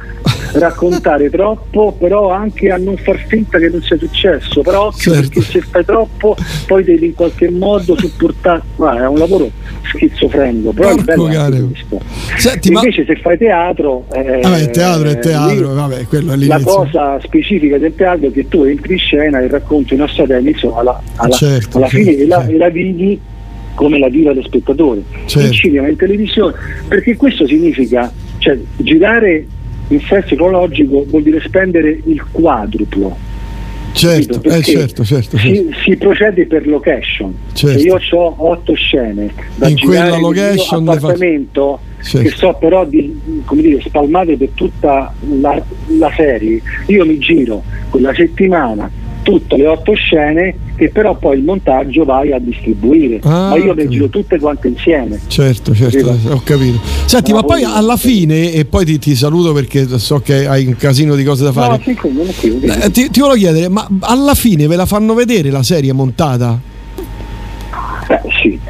[0.52, 5.28] raccontare troppo, però anche a non far finta che non sia successo, però occhio Certo.
[5.28, 6.34] perché se fai troppo
[6.66, 9.50] poi devi in qualche modo supportare, è un lavoro
[9.82, 11.98] schizofrenico, però bello è anche cane.
[12.38, 16.36] Senti, ma- Invece se fai teatro, eh, il teatro è teatro, lì vabbè, quello è
[16.38, 20.38] la cosa specifica del teatro è che tu entri in scena e racconti una storia
[20.38, 22.52] all'inizio, alla, alla, Certo, alla fine certo, e, la, certo.
[22.52, 23.20] e la vivi
[23.76, 25.46] come la viva lo spettatore Certo.
[25.46, 26.54] in cinema, in televisione,
[26.88, 29.46] perché questo significa cioè, girare
[29.88, 33.16] in senso cronologico vuol dire spendere il quadruplo.
[33.92, 35.38] Certo, eh, certo, certo, certo.
[35.38, 37.34] Si, si procede per location.
[37.54, 37.78] Certo.
[37.78, 42.28] Se io ho otto scene da In quella location fa- appartamento Certo.
[42.28, 45.62] che so però di come dire, spalmate per tutta la,
[45.98, 48.90] la serie, io mi giro quella settimana
[49.26, 53.72] tutte le otto scene che però poi il montaggio vai a distribuire, Ah, ma io
[53.72, 55.18] le giro tutte quante insieme.
[55.26, 56.32] Certo, certo, Capito?
[56.32, 56.78] ho capito.
[57.06, 60.46] Senti, No, ma poi poi- alla fine, e poi ti, ti saluto perché so che
[60.46, 61.76] hai un casino di cose da fare.
[61.76, 62.22] No, sì, come.
[62.84, 66.60] Eh, ti, ti volevo chiedere, ma alla fine ve la fanno vedere la serie montata?
[68.08, 68.60] Eh, sì.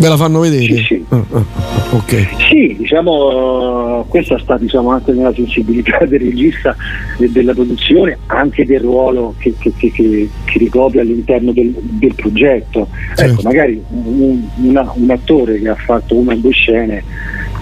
[0.00, 0.76] Ve la fanno vedere?
[0.76, 1.04] Sì, sì.
[1.08, 2.28] Ah, ah, ah, ok.
[2.48, 6.76] Sì, diciamo, questa sta diciamo, anche nella sensibilità del regista
[7.18, 12.88] e della produzione, anche del ruolo che, che- che- che- ricopre all'interno del, del progetto.
[13.16, 13.32] Certo.
[13.32, 17.02] Ecco, magari un, una- un attore che ha fatto una o due scene,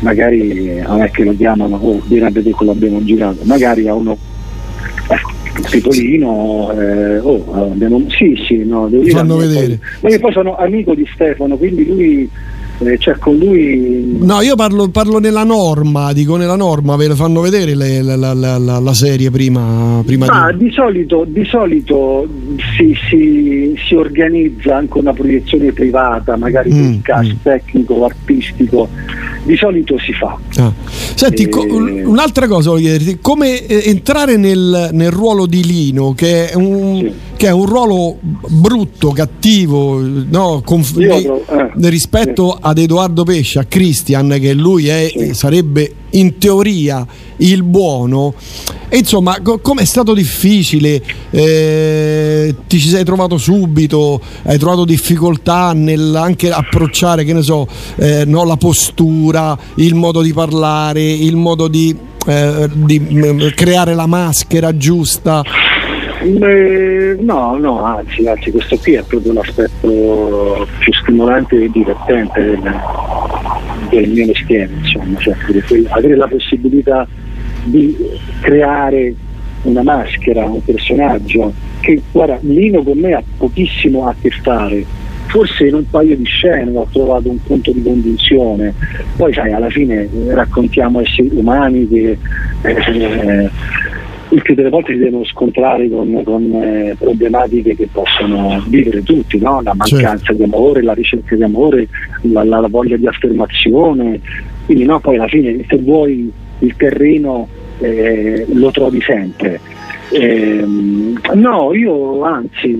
[0.00, 3.88] magari eh, non è che lo chiamano, oh, vieni a vedere quello abbiamo girato, magari
[3.88, 4.16] a uno
[5.70, 9.78] Pipolino, eh, oh, abbiamo, sì, sì, no, devo dire, Fanno vedere.
[9.78, 12.30] Poi, ma io poi sono amico di Stefano, quindi lui,
[12.78, 17.14] eh, cioè con lui No, io parlo, parlo nella norma, dico nella norma, ve la
[17.14, 20.64] fanno vedere le- la, la- la- la- serie prima, prima Ma di...
[20.66, 22.28] di solito, di solito
[22.76, 28.88] si, si- si organizza anche una proiezione privata, magari Mm, del cast tecnico o artistico,
[29.46, 30.36] di solito si fa.
[30.56, 30.72] Ah.
[31.14, 35.64] Senti, Eh, co- un- un'altra cosa voglio chiederti, come eh, entrare nel, nel ruolo di
[35.64, 38.16] Lino, che è un, che è un ruolo
[38.48, 45.10] brutto, cattivo, no, conf- Io eh, rispetto ad Edoardo Pesce, a Christian, che lui è,
[45.32, 47.06] sarebbe in teoria
[47.38, 48.34] il buono.
[48.88, 51.02] E insomma, co- è stato difficile?
[51.30, 54.20] Eh, ti ci sei trovato subito?
[54.44, 57.66] Hai trovato difficoltà nel anche approcciare, che ne so,
[57.96, 63.94] eh, no, la postura, il modo di parlare, il modo di, eh, di, mm, creare
[63.94, 65.42] la maschera giusta?
[66.22, 72.58] Beh, no, no, anzi, anzi, questo qui è proprio l'aspetto più stimolante e divertente
[73.88, 75.34] del, mio mestiere, insomma, cioè,
[75.88, 77.06] avere la possibilità
[77.64, 77.96] di
[78.40, 79.14] creare
[79.62, 84.84] una maschera, un personaggio che guarda, Lino con me ha pochissimo a che fare.
[85.26, 88.72] Forse in un paio di scene ho trovato un punto di convinzione,
[89.16, 92.18] poi sai, alla fine raccontiamo esseri umani che
[92.62, 93.50] eh,
[94.30, 99.38] il più delle volte si devono scontrare con, con, eh, problematiche che possono vivere tutti,
[99.38, 99.60] no?
[99.62, 101.86] la mancanza di amore, la ricerca di amore,
[102.22, 104.20] la, la- voglia di affermazione,
[104.64, 107.46] quindi no, poi alla fine se vuoi il terreno
[107.78, 109.60] eh, lo trovi sempre.
[110.10, 112.76] Ehm, no, io anzi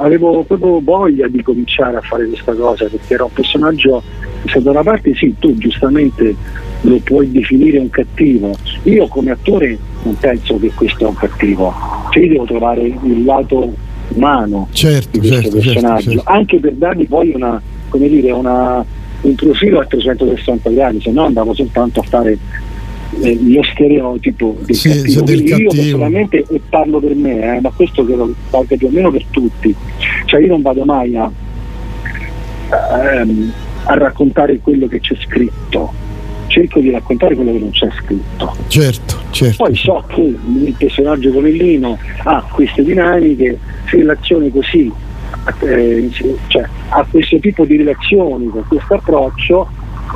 [0.00, 4.02] avevo proprio voglia di cominciare a fare questa cosa perché era un personaggio
[4.46, 6.34] se da una parte sì, tu giustamente
[6.82, 11.74] lo puoi definire un cattivo, io come attore non penso che questo è un cattivo,
[12.10, 13.72] cioè io devo trovare il lato
[14.08, 16.30] umano Certo, di questo certo, certo, personaggio, certo.
[16.30, 18.84] anche per dargli poi una, come dire, una-
[19.22, 22.38] un profilo a 360 gradi, se no andavo soltanto a fare
[23.22, 25.20] eh, lo stereotipo del Sì, cattivo.
[25.22, 25.82] del Quindi io cattivo.
[25.82, 29.74] personalmente e parlo per me, eh, ma questo credo valga più o meno per tutti.
[30.26, 31.30] Cioè io non vado mai a,
[32.70, 33.52] ehm,
[33.84, 35.92] a raccontare quello che c'è scritto.
[36.50, 38.54] Cerco di raccontare quello che non c'è scritto.
[38.66, 39.64] Certo, certo.
[39.64, 44.92] Poi so che il personaggio come Lino ha queste dinamiche, relazioni così,
[45.62, 46.10] eh,
[46.48, 49.68] cioè ha questo tipo di relazioni con questo approccio,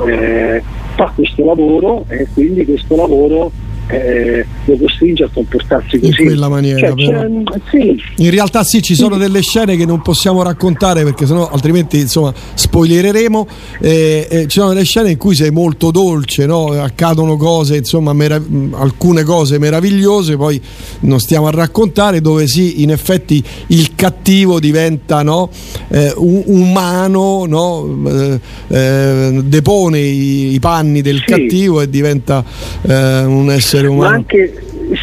[0.05, 0.61] eh,
[0.95, 3.51] fa questo lavoro e quindi questo lavoro
[3.87, 6.21] eh, lo costringe a comportarsi così.
[6.21, 7.27] In quella maniera, Cioè, c'è-
[7.69, 11.99] sì, In realtà sì, ci sono delle scene che non possiamo raccontare perché sennò altrimenti
[11.99, 13.47] insomma spoilereremo.
[13.81, 16.67] Eh, eh, ci sono delle scene in cui sei molto dolce, no?
[16.71, 20.59] accadono cose, insomma, merav- mh, alcune cose meravigliose, poi
[21.01, 25.49] non stiamo a raccontare, dove sì, in effetti il cattivo diventa no?
[25.89, 27.97] Eh, umano, no?
[28.07, 32.43] Eh, eh, depone i, i panni del cattivo e diventa
[32.87, 34.15] un essere ma umano.
[34.15, 34.53] anche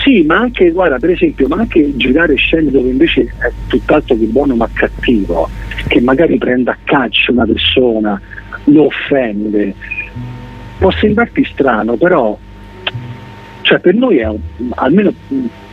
[0.04, 4.26] sì, ma anche guarda, per esempio, ma anche girare scene dove invece è tutt'altro che
[4.26, 5.48] buono ma cattivo,
[5.88, 8.20] che magari prende a calcio una persona,
[8.64, 9.74] lo offende.
[10.78, 12.38] Può sembrarti strano, però
[13.62, 14.28] cioè per noi è
[14.74, 15.12] almeno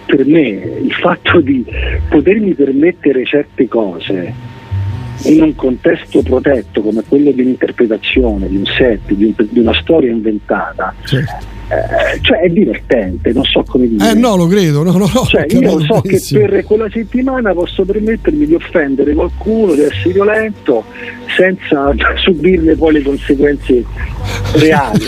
[0.06, 1.64] per me il fatto di
[2.10, 4.34] potermi permettere certe cose
[5.26, 9.74] in un contesto protetto come quello di un'interpretazione, di un set, di, un- di una
[9.74, 10.94] storia inventata,
[11.70, 14.10] eh, cioè è divertente, non so come dire.
[14.10, 15.24] Eh no, lo credo, no, no, no.
[15.26, 20.84] Cioè, io so che per quella settimana posso permettermi di offendere qualcuno, di essere violento,
[21.38, 21.94] senza
[22.24, 23.84] subirne poi le conseguenze
[24.54, 25.06] reali.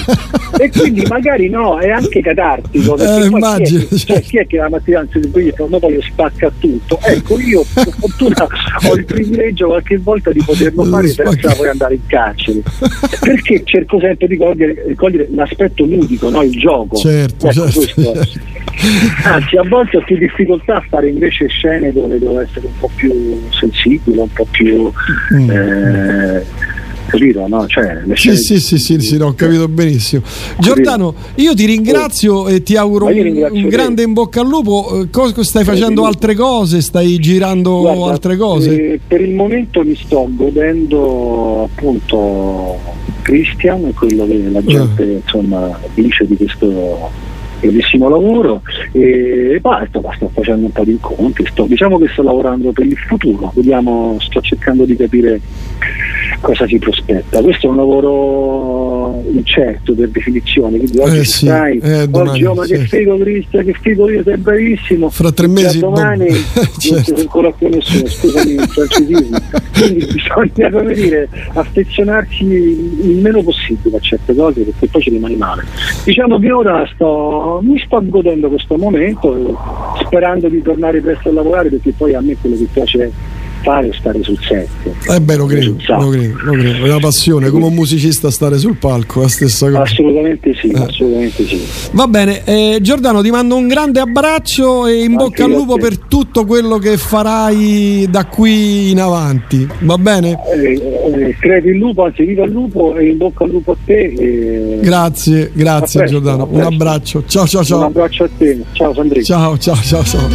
[0.60, 2.94] e quindi magari no, è anche catartico.
[2.94, 5.54] Perché Eh, immagino, chi, è che, cioè, chi è che la mattina si sveglia e
[5.56, 7.00] fa, "Ma poi io spacca tutto?
[7.02, 8.48] Ecco, io per fortuna
[8.88, 12.62] ho il privilegio qualche volta di poterlo fare senza poi andare in carcere.
[13.20, 16.44] Perché cerco sempre di cogliere, cogliere l'aspetto ludico, no?
[16.52, 16.96] Il gioco.
[16.98, 18.50] Certo, Ecco, certo.
[19.24, 22.90] Anzi, a volte ho più difficoltà a fare invece scene dove devo essere un po'
[22.96, 23.12] più
[23.50, 24.92] sensibile, un po' più.
[25.50, 26.44] Eh,
[27.08, 27.48] capito?
[27.48, 27.68] No?
[27.68, 30.24] Cioè, Sì, sì, sì, sì, sì, no, ho capito benissimo.
[30.58, 35.02] Giordano, io ti ringrazio e ti auguro un, grande in bocca al lupo.
[35.02, 36.82] Eh, Cosa stai facendo altre cose?
[36.82, 38.94] Stai girando Guarda, altre cose?
[38.94, 42.80] eh, per il momento mi sto godendo appunto
[43.32, 47.10] Christian, quello che la gente insomma dice di questo
[47.62, 48.62] bellissimo lavoro
[48.92, 52.86] e basta, basta, sto facendo un po' di incontri, sto- diciamo che sto lavorando per
[52.86, 55.40] il futuro, vediamo, sto cercando di capire
[56.42, 57.42] cosa si prospetta.
[57.42, 62.46] Questo è un lavoro incerto per definizione, quindi oggi Eh sì, stai, eh, domani, oggi
[62.46, 62.88] oh, ma che sì.
[62.88, 65.10] figo Cristian, che figo io, sei bravissimo.
[65.10, 66.44] Fra tre mesi, domani boom.
[66.56, 67.14] non Certo.
[67.14, 69.38] c'è ancora più nessuno, scusami il francesismo.
[69.74, 75.36] Quindi bisogna come dire, affezionarsi il meno possibile a certe cose perché poi ci rimani
[75.36, 75.64] male.
[76.04, 79.58] Diciamo che ora sto, mi sto godendo questo momento,
[80.06, 83.12] sperando di tornare presto a lavorare perché poi a me quello che piace
[83.64, 84.68] fare stare sul set.
[85.10, 86.86] Eh beh, lo credo, lo credo, lo credo.
[86.86, 89.82] È una passione, come un musicista stare sul palco, la stessa cosa.
[89.82, 90.80] Assolutamente sì, Eh.
[90.80, 91.62] assolutamente sì.
[91.92, 95.98] Va bene, eh, Giordano ti mando un grande abbraccio e in bocca al lupo per
[95.98, 100.38] tutto quello che farai da qui in avanti, va bene?
[100.54, 103.78] Eh, eh, crepi il lupo, anzi viva il lupo e in bocca al lupo a
[103.86, 104.14] te.
[104.18, 107.84] e- Grazie, grazie presto, Giordano, un abbraccio, ciao ciao Un ciao.
[107.86, 109.24] abbraccio a te, ciao Sandrino.
[109.26, 110.30] Ciao ciao ciao ciao.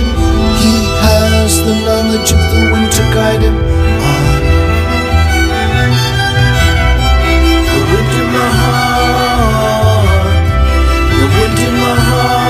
[2.97, 3.63] To guide him on.
[7.71, 10.09] The wind in my heart,
[11.11, 12.47] the wind in my heart.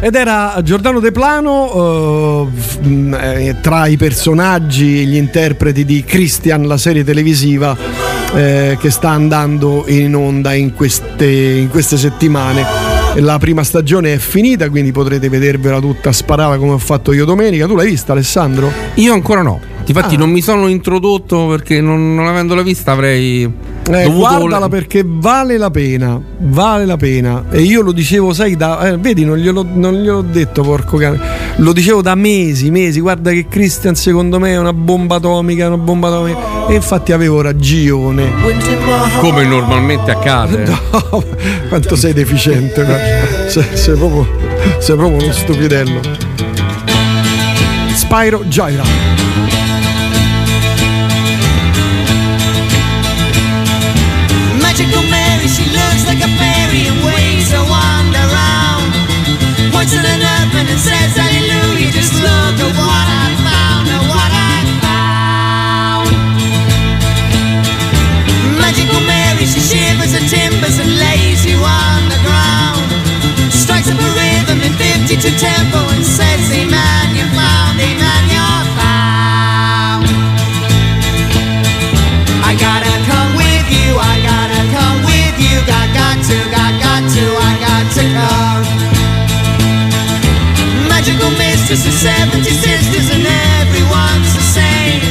[0.00, 2.48] Ed era Giordano De Plano,
[2.82, 7.76] eh, mh, eh, tra i personaggi e gli interpreti di Christian, la serie televisiva
[8.34, 12.97] eh, che sta andando in onda in queste, in queste settimane.
[13.20, 17.66] La prima stagione è finita, quindi potrete vedervela tutta sparata come ho fatto io domenica.
[17.66, 18.70] Tu l'hai vista, Alessandro?
[18.94, 19.60] Io ancora no.
[19.92, 20.18] Infatti Ah.
[20.18, 23.50] non mi sono introdotto perché non, non avendola vista avrei
[23.90, 27.44] Eh, guardala perché vale la pena, vale la pena.
[27.50, 31.18] E io lo dicevo, sai, da, eh, vedi, non glielo, non gliel'ho detto, porco cane.
[31.56, 33.00] Lo dicevo da mesi, mesi.
[33.00, 36.38] Guarda che Christian, secondo me, è una bomba atomica, una bomba atomica.
[36.68, 38.30] E infatti avevo ragione.
[39.20, 40.66] come normalmente accade.
[41.10, 41.24] No,
[41.68, 43.48] quanto sei deficiente, guarda.
[43.48, 44.26] sei, sei proprio,
[44.78, 46.00] sei proprio uno stupidello.
[47.94, 49.27] Spyro Gyra.
[59.88, 66.12] An open and says, Hallelujah, just look at what I found, at what I found.
[68.60, 72.84] Magical Mary, she shivers the timbers and lays you on the ground.
[73.48, 76.68] Strikes up a rhythm in 52 tempo and says, Hey
[91.68, 93.26] sisters and 70 sisters and
[93.60, 95.04] everyone's the same.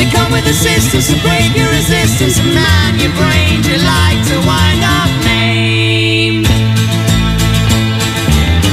[0.00, 4.36] They come with assistance to break your resistance and man your brain, you like to
[4.48, 6.48] wind up named.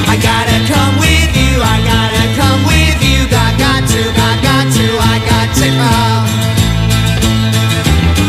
[0.07, 4.71] I gotta come with you, I gotta come with you, got, got to, got, got
[4.71, 5.67] to, I got to.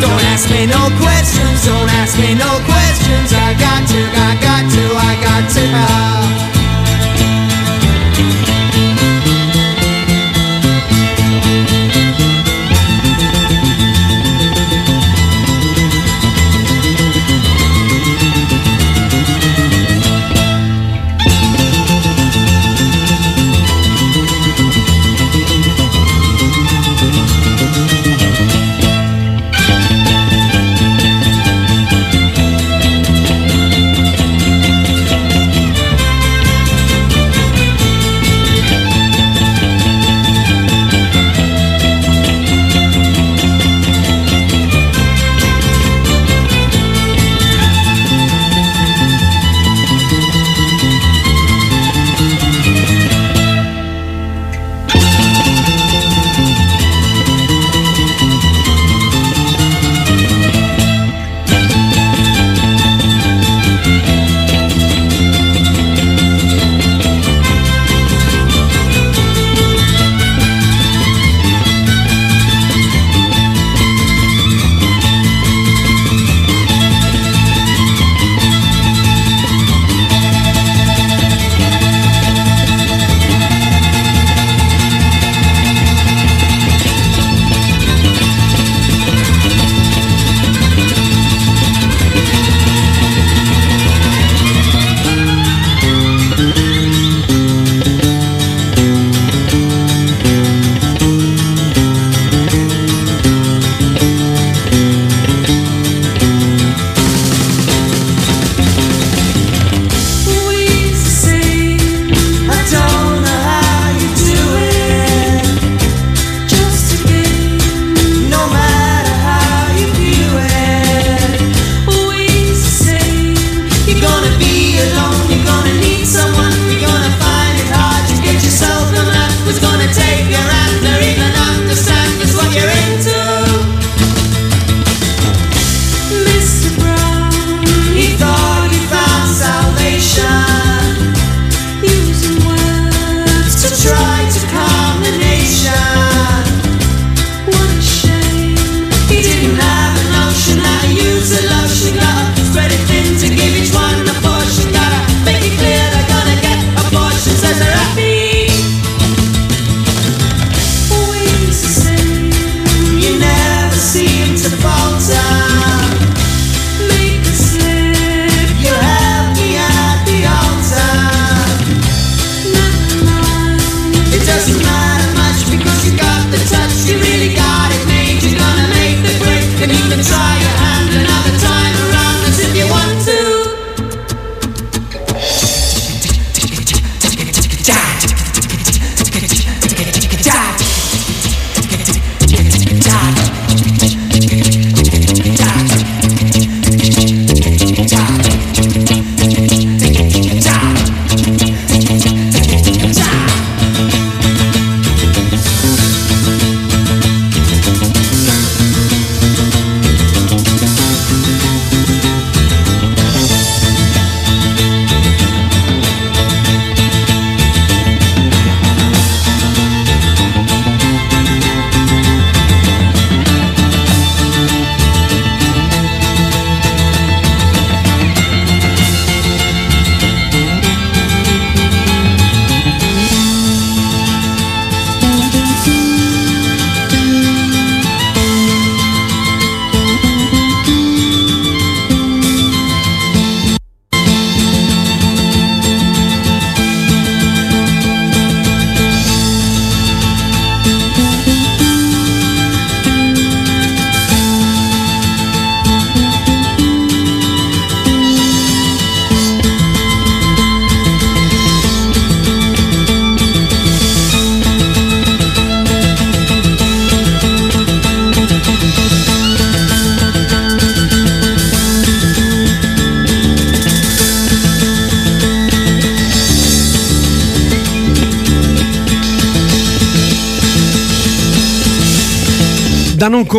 [0.03, 4.42] Don't ask me no questions, don't ask me no questions, I got to, got, to.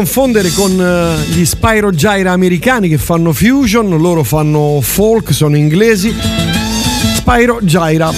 [0.03, 6.13] Confondere con eh, gli Spyro Gyra americani che fanno fusion, loro fanno folk, sono inglesi.
[7.15, 8.11] Spyro Gyra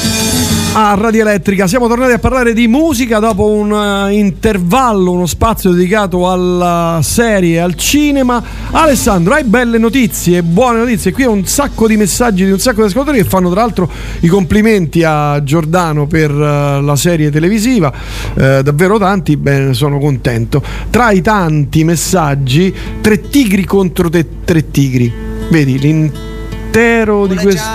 [0.78, 1.68] a Radio Elettrica.
[1.68, 7.62] Siamo tornati a parlare di musica dopo un eh, intervallo, uno spazio dedicato alla serie,
[7.62, 8.44] al cinema.
[8.72, 11.14] Alessandro, hai belle notizie, buone notizie.
[11.14, 13.90] Qui ho un sacco di messaggi di un sacco di ascoltatori che fanno tra l'altro
[14.22, 17.94] i complimenti a Giordano per eh, la serie televisiva.
[18.38, 20.62] Eh, davvero tanti, bene, sono contento.
[20.90, 25.12] Tra i tanti messaggi, tre tigri contro te, tre tigri.
[25.50, 27.70] Vedi, l'intero di questo.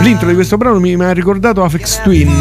[0.00, 2.32] L'intro di questo brano mi, mi ha ricordato Afex Twin.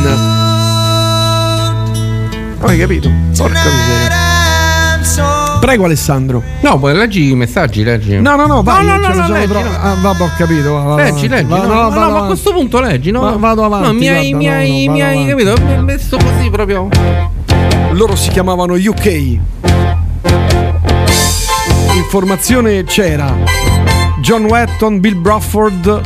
[2.61, 3.09] Hai capito?
[3.37, 4.21] Porca miseria.
[5.59, 6.41] Prego Alessandro.
[6.61, 8.19] No, poi leggi i messaggi, leggi.
[8.19, 9.67] No, no, no, vai, no, no, no, sono leggi, troppo.
[9.69, 9.77] no.
[9.81, 10.73] Ah, vabbè, ho capito.
[10.73, 11.47] va, va, Leggi, leggi.
[11.49, 13.21] va, no, no, no, vado ma a questo punto leggi, no?
[13.21, 15.53] Va- vado avanti, No, mi hai, mi no, hai, no, mi hai capito?
[15.63, 16.89] Mi hai messo così proprio.
[17.93, 19.37] Loro si chiamavano UK.
[21.95, 23.35] Informazione c'era.
[24.19, 26.01] John Wetton, Bill Bruford,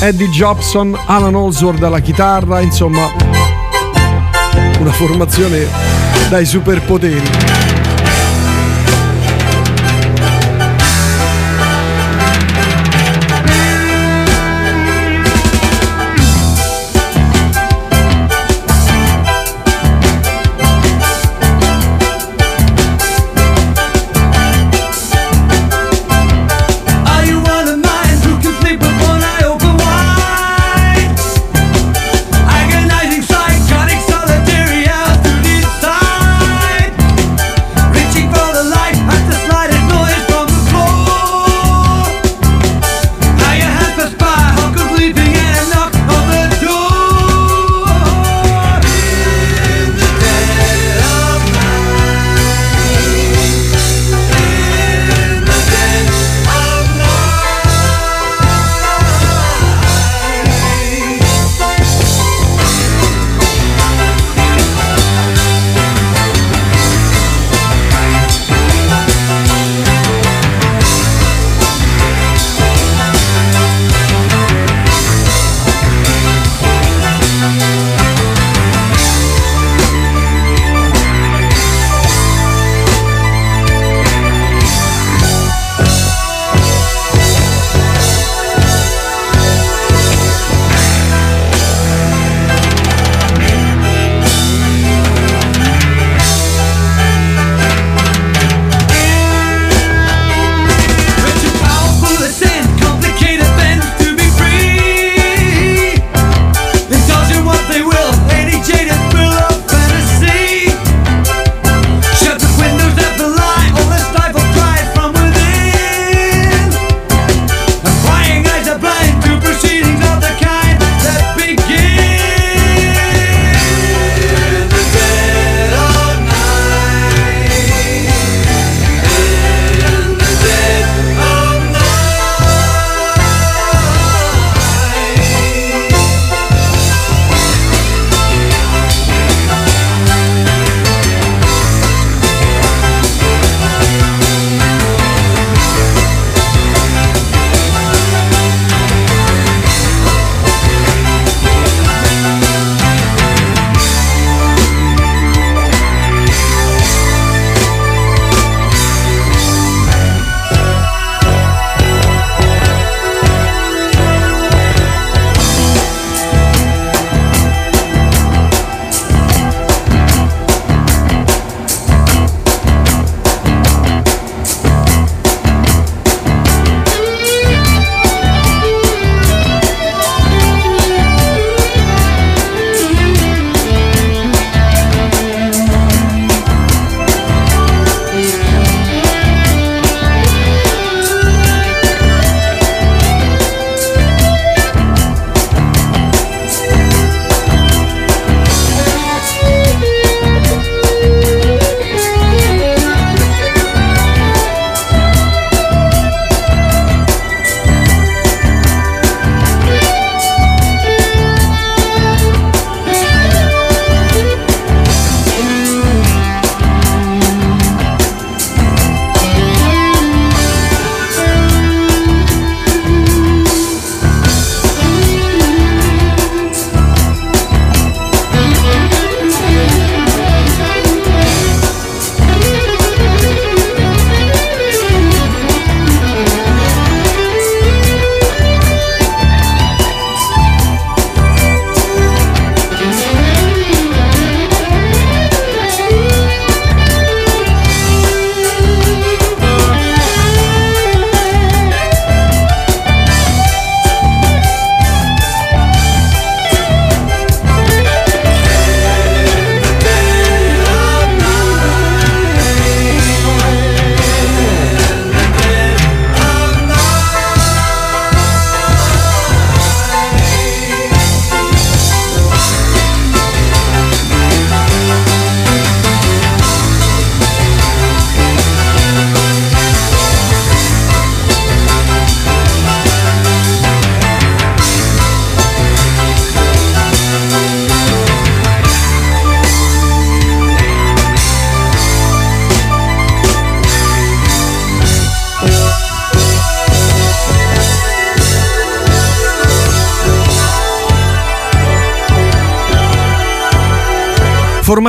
[0.00, 3.10] Eddie Jobson, Alan Holsworth alla chitarra, insomma
[4.80, 5.66] una formazione
[6.28, 7.67] dai superpoteri.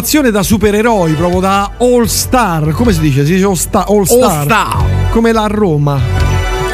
[0.09, 2.71] Formazione da supereroi, proprio da all star.
[2.71, 3.23] Come si dice?
[3.23, 3.85] Si dice all star.
[3.89, 4.83] All star.
[5.11, 6.01] Come la Roma.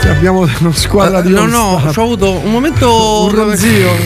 [0.02, 2.00] Cioè, Abbiamo una squadra di No, all no, star.
[2.00, 3.24] ho avuto un momento.
[3.24, 3.90] Un ronzio.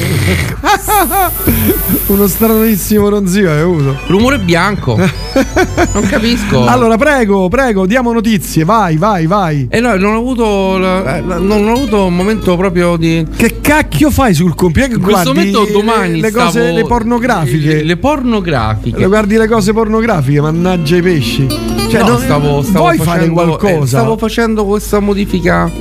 [2.08, 4.00] Uno stranissimo ronzio hai avuto.
[4.08, 4.98] Rumore bianco.
[5.94, 6.66] non capisco.
[6.66, 8.64] Allora, prego, prego, diamo notizie.
[8.66, 9.68] Vai, vai, vai.
[9.70, 10.78] Eh no, non ho avuto.
[10.78, 13.26] la- eh, non ho avuto un momento proprio di.
[13.36, 14.92] Che cacchio fai sul computer?
[14.92, 17.74] In questo Guardi momento domani le, le stavo- cose le pornografiche.
[17.76, 18.98] Le, le pornografiche.
[19.00, 21.48] Le guardi le cose pornografiche, mannaggia i pesci.
[21.90, 23.84] Cioè, no, non- stavo, stavo vuoi facendo, fare qualcosa?
[23.84, 25.72] eh, stavo facendo questa modifica.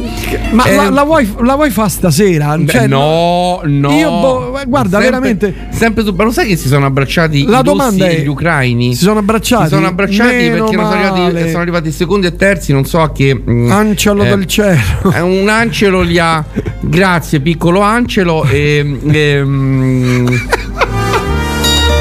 [0.52, 2.56] Ma Eh, la, la vuoi, la vuoi fare stasera?
[2.56, 3.90] beh, Cioè, no, no.
[3.92, 5.67] Io, boh, guarda, Sempre- veramente.
[5.78, 8.26] Sempre ma lo sai che si sono abbracciati La i domanda russi è- e gli
[8.26, 8.94] ucraini?
[8.96, 9.64] Si sono abbracciati?
[9.68, 13.40] Si sono abbracciati perché sono arrivati, sono arrivati secondi e terzi, non so a che.
[13.48, 14.78] mm, Ancelo eh, del cielo.
[15.14, 16.44] eh, Un ancelo li ha.
[16.80, 18.44] Grazie, piccolo ancelo.
[18.44, 20.26] E, e, mm,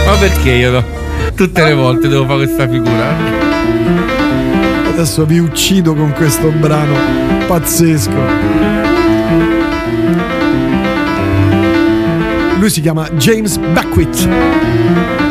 [0.06, 0.84] ma perché io no?
[1.36, 3.16] tutte le volte devo fare questa figura?
[4.90, 6.96] Adesso vi uccido con questo brano
[7.46, 8.67] pazzesco.
[12.60, 15.27] Lui si chiama James Beckwith.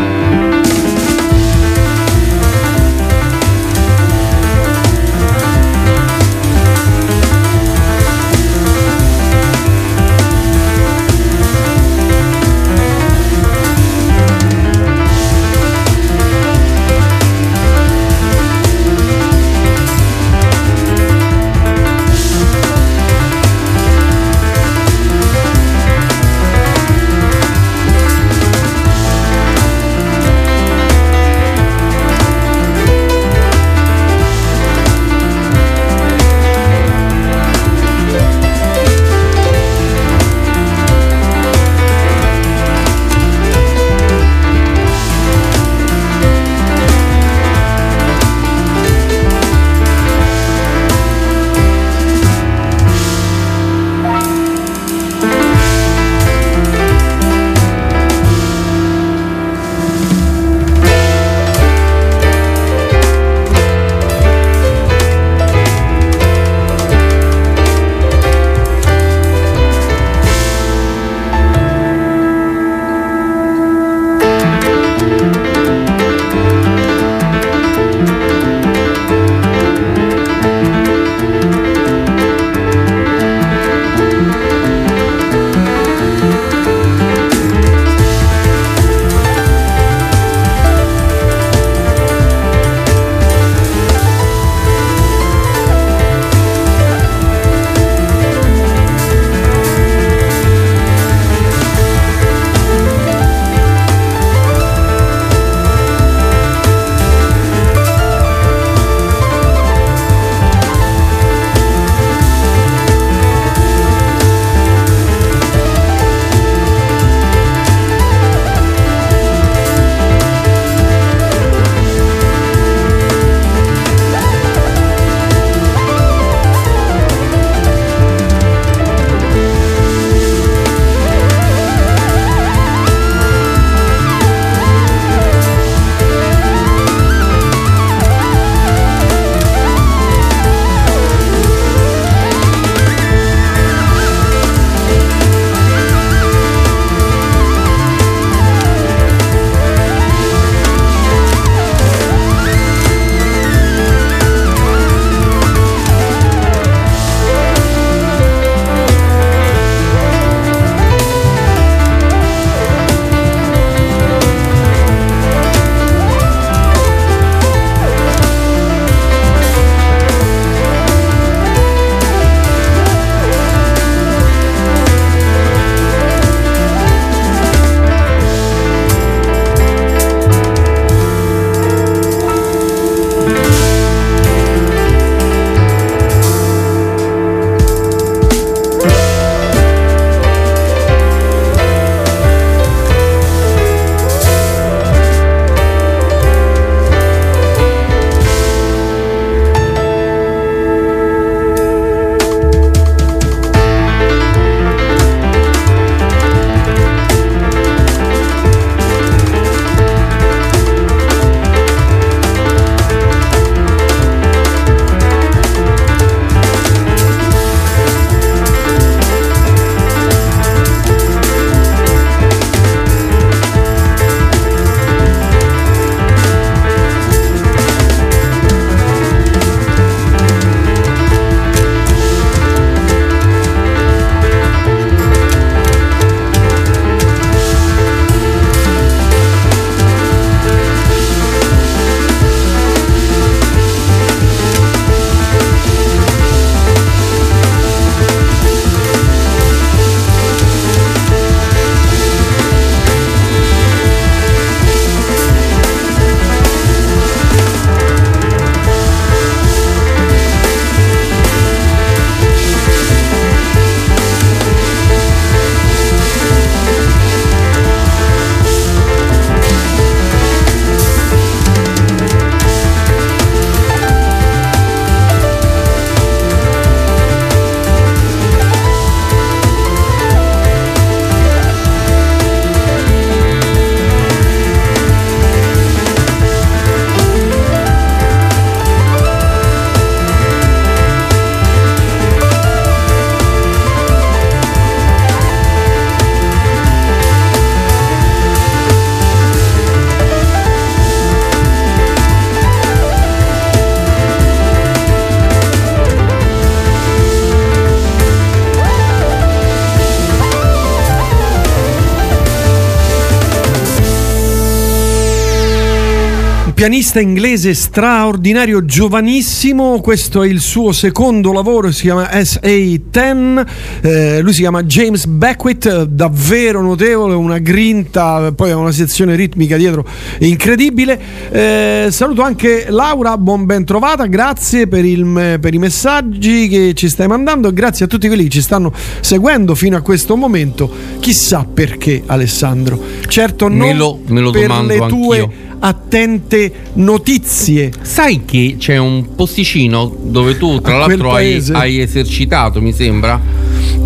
[316.97, 319.81] Pianista inglese straordinario, giovanissimo.
[319.81, 323.47] Questo è il suo secondo lavoro, si chiama SA10.
[323.83, 329.57] Eh, lui si chiama James Beckwith, davvero notevole, una grinta, poi ha una sezione ritmica
[329.57, 329.85] dietro
[330.21, 330.99] incredibile.
[331.31, 336.89] Eh, saluto anche Laura, buon ben trovata, grazie per, il- per i messaggi che ci
[336.89, 340.71] stai mandando e grazie a tutti quelli che ci stanno seguendo fino a questo momento.
[341.01, 342.81] Chissà perché, Alessandro.
[343.07, 345.45] Certo, non Me lo- me lo per le tue anch'io.
[345.61, 347.71] Attente notizie.
[347.83, 353.21] Sai che c'è un posticino dove tu, tra l'altro, hai, hai esercitato, mi sembra.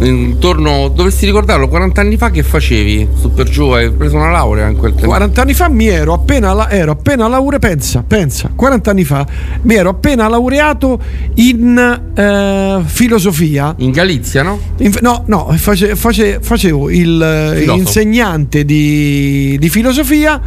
[0.02, 3.08] Intorno, dovresti ricordarlo, 40 anni fa che facevi?
[3.18, 5.08] Su per giù, hai preso una laurea in quel tempo.
[5.08, 9.26] 40 anni fa mi ero appena, la- ero appena laureato, pensa, pensa, 40 anni fa
[9.62, 10.98] mi ero appena laureato
[11.34, 13.74] in eh, filosofia.
[13.78, 14.58] In Galizia, no?
[14.78, 17.78] In- no, no, face- face- facevo il eh, Filosofo.
[17.80, 20.40] insegnante di, di filosofia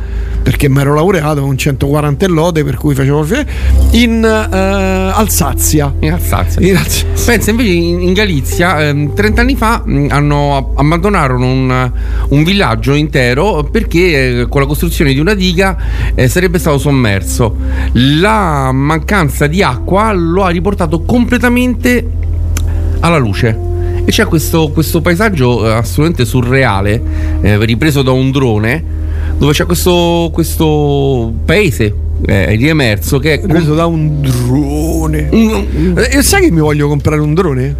[0.43, 3.25] perché mi ero laureato con 140 e lode, per cui facevo
[3.91, 5.93] in eh, Alsazia.
[5.99, 6.61] In Alsazia.
[6.61, 7.25] In Alsazia.
[7.25, 11.91] Pensa, invece in, in Galizia, ehm, 30 anni fa, mh, hanno, abbandonarono un,
[12.29, 15.77] un villaggio intero perché eh, con la costruzione di una diga
[16.13, 17.55] eh, sarebbe stato sommerso.
[17.93, 22.09] La mancanza di acqua lo ha riportato completamente
[22.99, 23.71] alla luce.
[24.05, 27.01] E c'è questo, questo paesaggio eh, assolutamente surreale,
[27.41, 28.83] eh, ripreso da un drone,
[29.37, 31.93] dove c'è questo, questo paese
[32.25, 35.29] eh, riemerso che è Preso da un drone.
[35.29, 37.75] Eh, sai che mi voglio comprare un drone?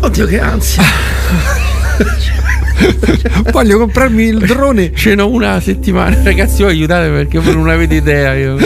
[0.00, 0.82] Oddio che ansia.
[3.52, 4.92] voglio comprarmi il drone.
[4.94, 8.34] Ce n'ho una settimana, ragazzi, voi aiutate perché voi non avete idea.
[8.34, 8.56] Io.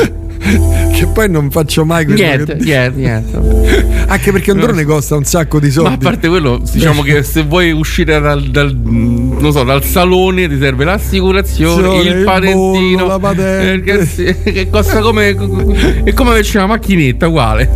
[0.92, 4.04] Che poi non faccio mai quello Niente, che- niente, niente.
[4.06, 5.88] Anche perché un drone costa un sacco di soldi.
[5.88, 10.46] Ma a parte quello, diciamo che se vuoi uscire dal, dal- non so, dal salone
[10.48, 13.98] ti serve l'assicurazione, il il patentino, la patente.
[13.98, 17.70] eh, che, che costa come è come averci una macchinetta uguale.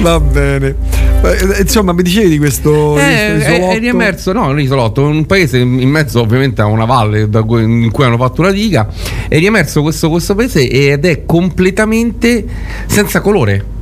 [0.00, 0.74] Va bene.
[1.22, 3.02] Eh, Insomma, mi dicevi di questo, Eh,
[3.32, 3.72] questo è, isolotto?
[3.74, 7.90] è riemerso, no, un isolotto, un paese in mezzo ovviamente a una valle cui- in
[7.90, 8.88] cui hanno fatto una diga,
[9.28, 12.44] è riemerso questo, questo paese ed è completamente
[12.86, 13.74] senza colore.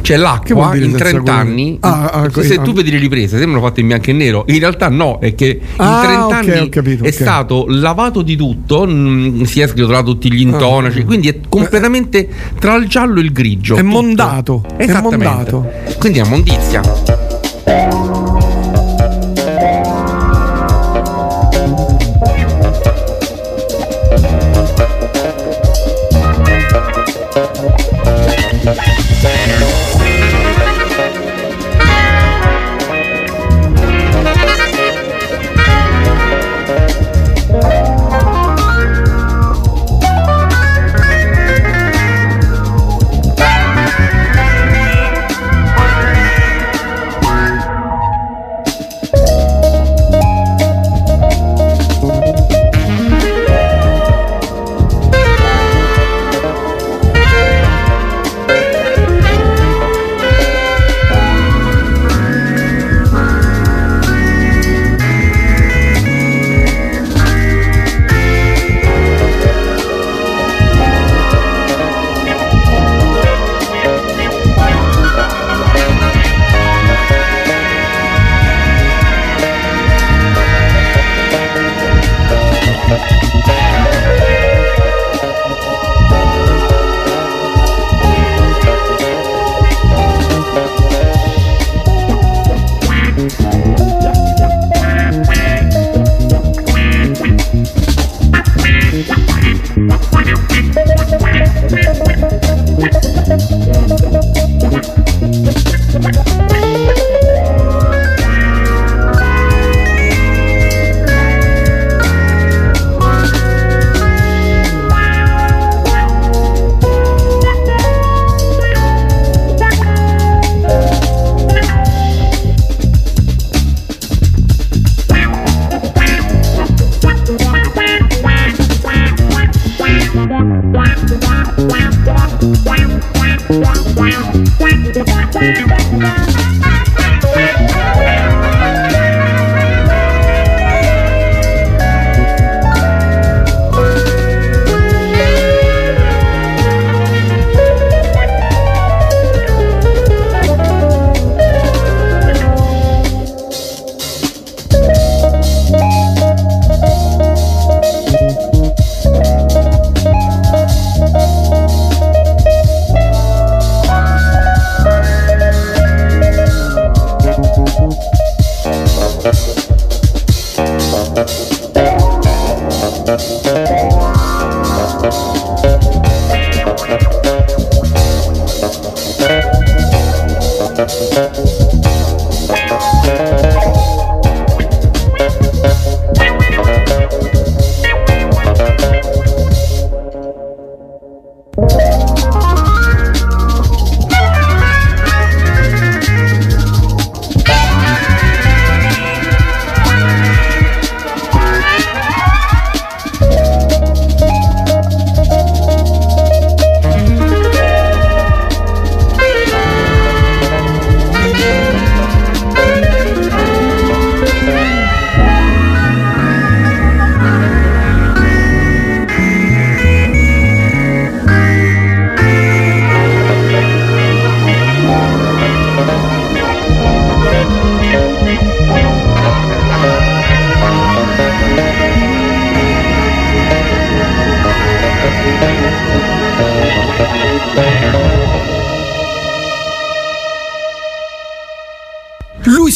[0.00, 1.38] Cioè l'acqua in senza 30 colore?
[1.38, 2.60] anni, Ah, ah, se, ah.
[2.62, 5.60] tu vedi le riprese sembrano fatte in bianco e nero, in realtà no, è che
[5.62, 7.12] in Ah, 30 ok, anni ho capito, è ok.
[7.14, 11.04] stato lavato di tutto, mh, si è sgriotolato tutti gli intonaci, Ah.
[11.04, 12.28] quindi è completamente
[12.58, 13.74] tra il giallo e il grigio.
[13.76, 13.90] È tutto.
[13.90, 15.70] mondato, è mondato.
[15.98, 16.80] Quindi è mondizia.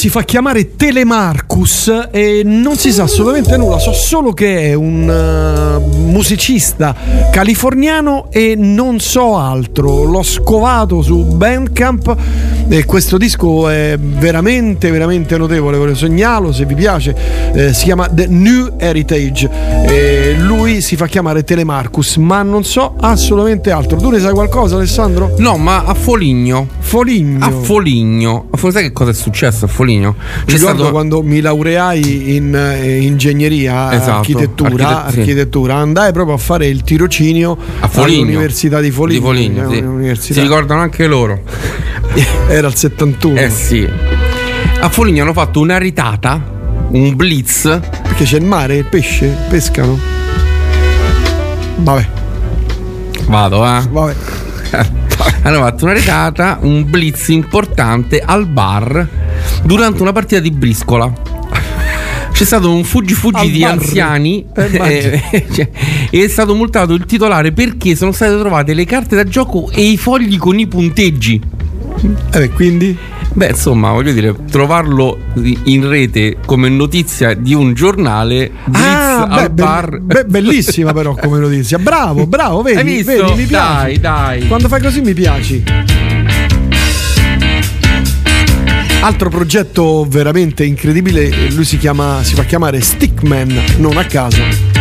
[0.06, 0.76] Si fa chiamare
[1.56, 6.94] Telemarcus e non si sa assolutamente nulla, so solo che è un eh, musicista
[7.30, 10.04] californiano e non so altro.
[10.04, 12.16] L'ho scovato su Bandcamp
[12.68, 15.78] e questo disco è veramente, veramente notevole.
[15.78, 17.14] Ve lo segnalo se vi piace.
[17.52, 19.48] Eh, si chiama The New Heritage.
[19.88, 23.96] E lui si fa chiamare Telemarcus, ma non so assolutamente altro.
[23.96, 25.34] Tu ne sai qualcosa, Alessandro?
[25.38, 26.68] No, ma a Foligno.
[26.80, 27.44] Foligno.
[27.44, 28.48] A Foligno.
[28.66, 30.16] Sai che cosa è successo a Foligno?
[30.46, 35.18] Mi ricordo quando mi laureai in eh, ingegneria, Esatto, architettura, architet- sì.
[35.20, 38.22] architettura, andai proprio a fare il tirocinio A Foligno.
[38.22, 39.20] all'Università di Foligno.
[39.20, 39.24] Di
[39.80, 40.32] Foligno, è sì.
[40.32, 41.40] Si ricordano anche loro.
[42.48, 43.38] Era il 71.
[43.38, 43.88] Eh sì.
[44.80, 46.42] A Foligno hanno fatto una ritata,
[46.90, 47.62] un blitz.
[48.02, 49.98] Perché c'è il mare, il pesce, pescano.
[51.76, 52.06] Vabbè.
[53.28, 53.80] Vado, eh.
[53.90, 54.14] Vabbè.
[55.42, 59.06] Hanno fatto una retata, un blitz importante al bar
[59.62, 61.10] durante una partita di briscola.
[62.36, 65.70] C'è stato un fuggi-fuggi Al di anziani Eh, eh, cioè,
[66.10, 69.82] e è stato multato il titolare perché sono state trovate le carte da gioco e
[69.82, 71.40] i fogli con i punteggi.
[72.32, 72.94] Eh, quindi?
[73.32, 75.18] Beh, insomma, voglio dire, trovarlo
[75.64, 80.00] in rete come notizia di un giornale blitz Ah, beh, al bar.
[80.00, 81.78] be- bellissima però come notizia.
[81.78, 83.12] Bravo, bravo, vedi, Hai visto?
[83.12, 83.48] vedi, mi piaci.
[83.48, 84.46] Dai, dai.
[84.46, 85.64] Quando fai così mi piaci.
[89.06, 94.75] Altro progetto veramente incredibile, lui si chiama si fa chiamare Stickman, non a caso.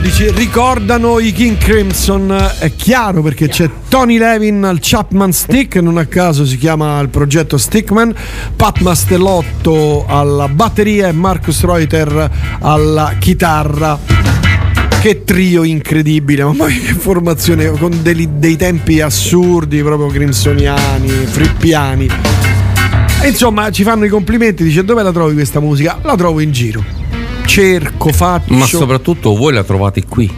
[0.00, 5.76] Certo, dici, ricordano i King Crimson, è chiaro perché c'è Tony Levin al Chapman Stick,
[5.76, 8.14] non a caso si chiama il progetto Stickman,
[8.56, 13.98] Pat Mastellotto alla batteria e Marcus Reuter alla chitarra.
[15.00, 22.08] Che trio incredibile, mamma mia che formazione con dei, dei tempi assurdi, proprio crimsoniani, frippiani.
[23.22, 25.98] E insomma ci fanno i complimenti, dice dove la trovi questa musica?
[26.02, 26.89] La trovo in giro.
[27.50, 28.54] Cerco, faccio.
[28.54, 30.32] Ma soprattutto voi la trovate qui.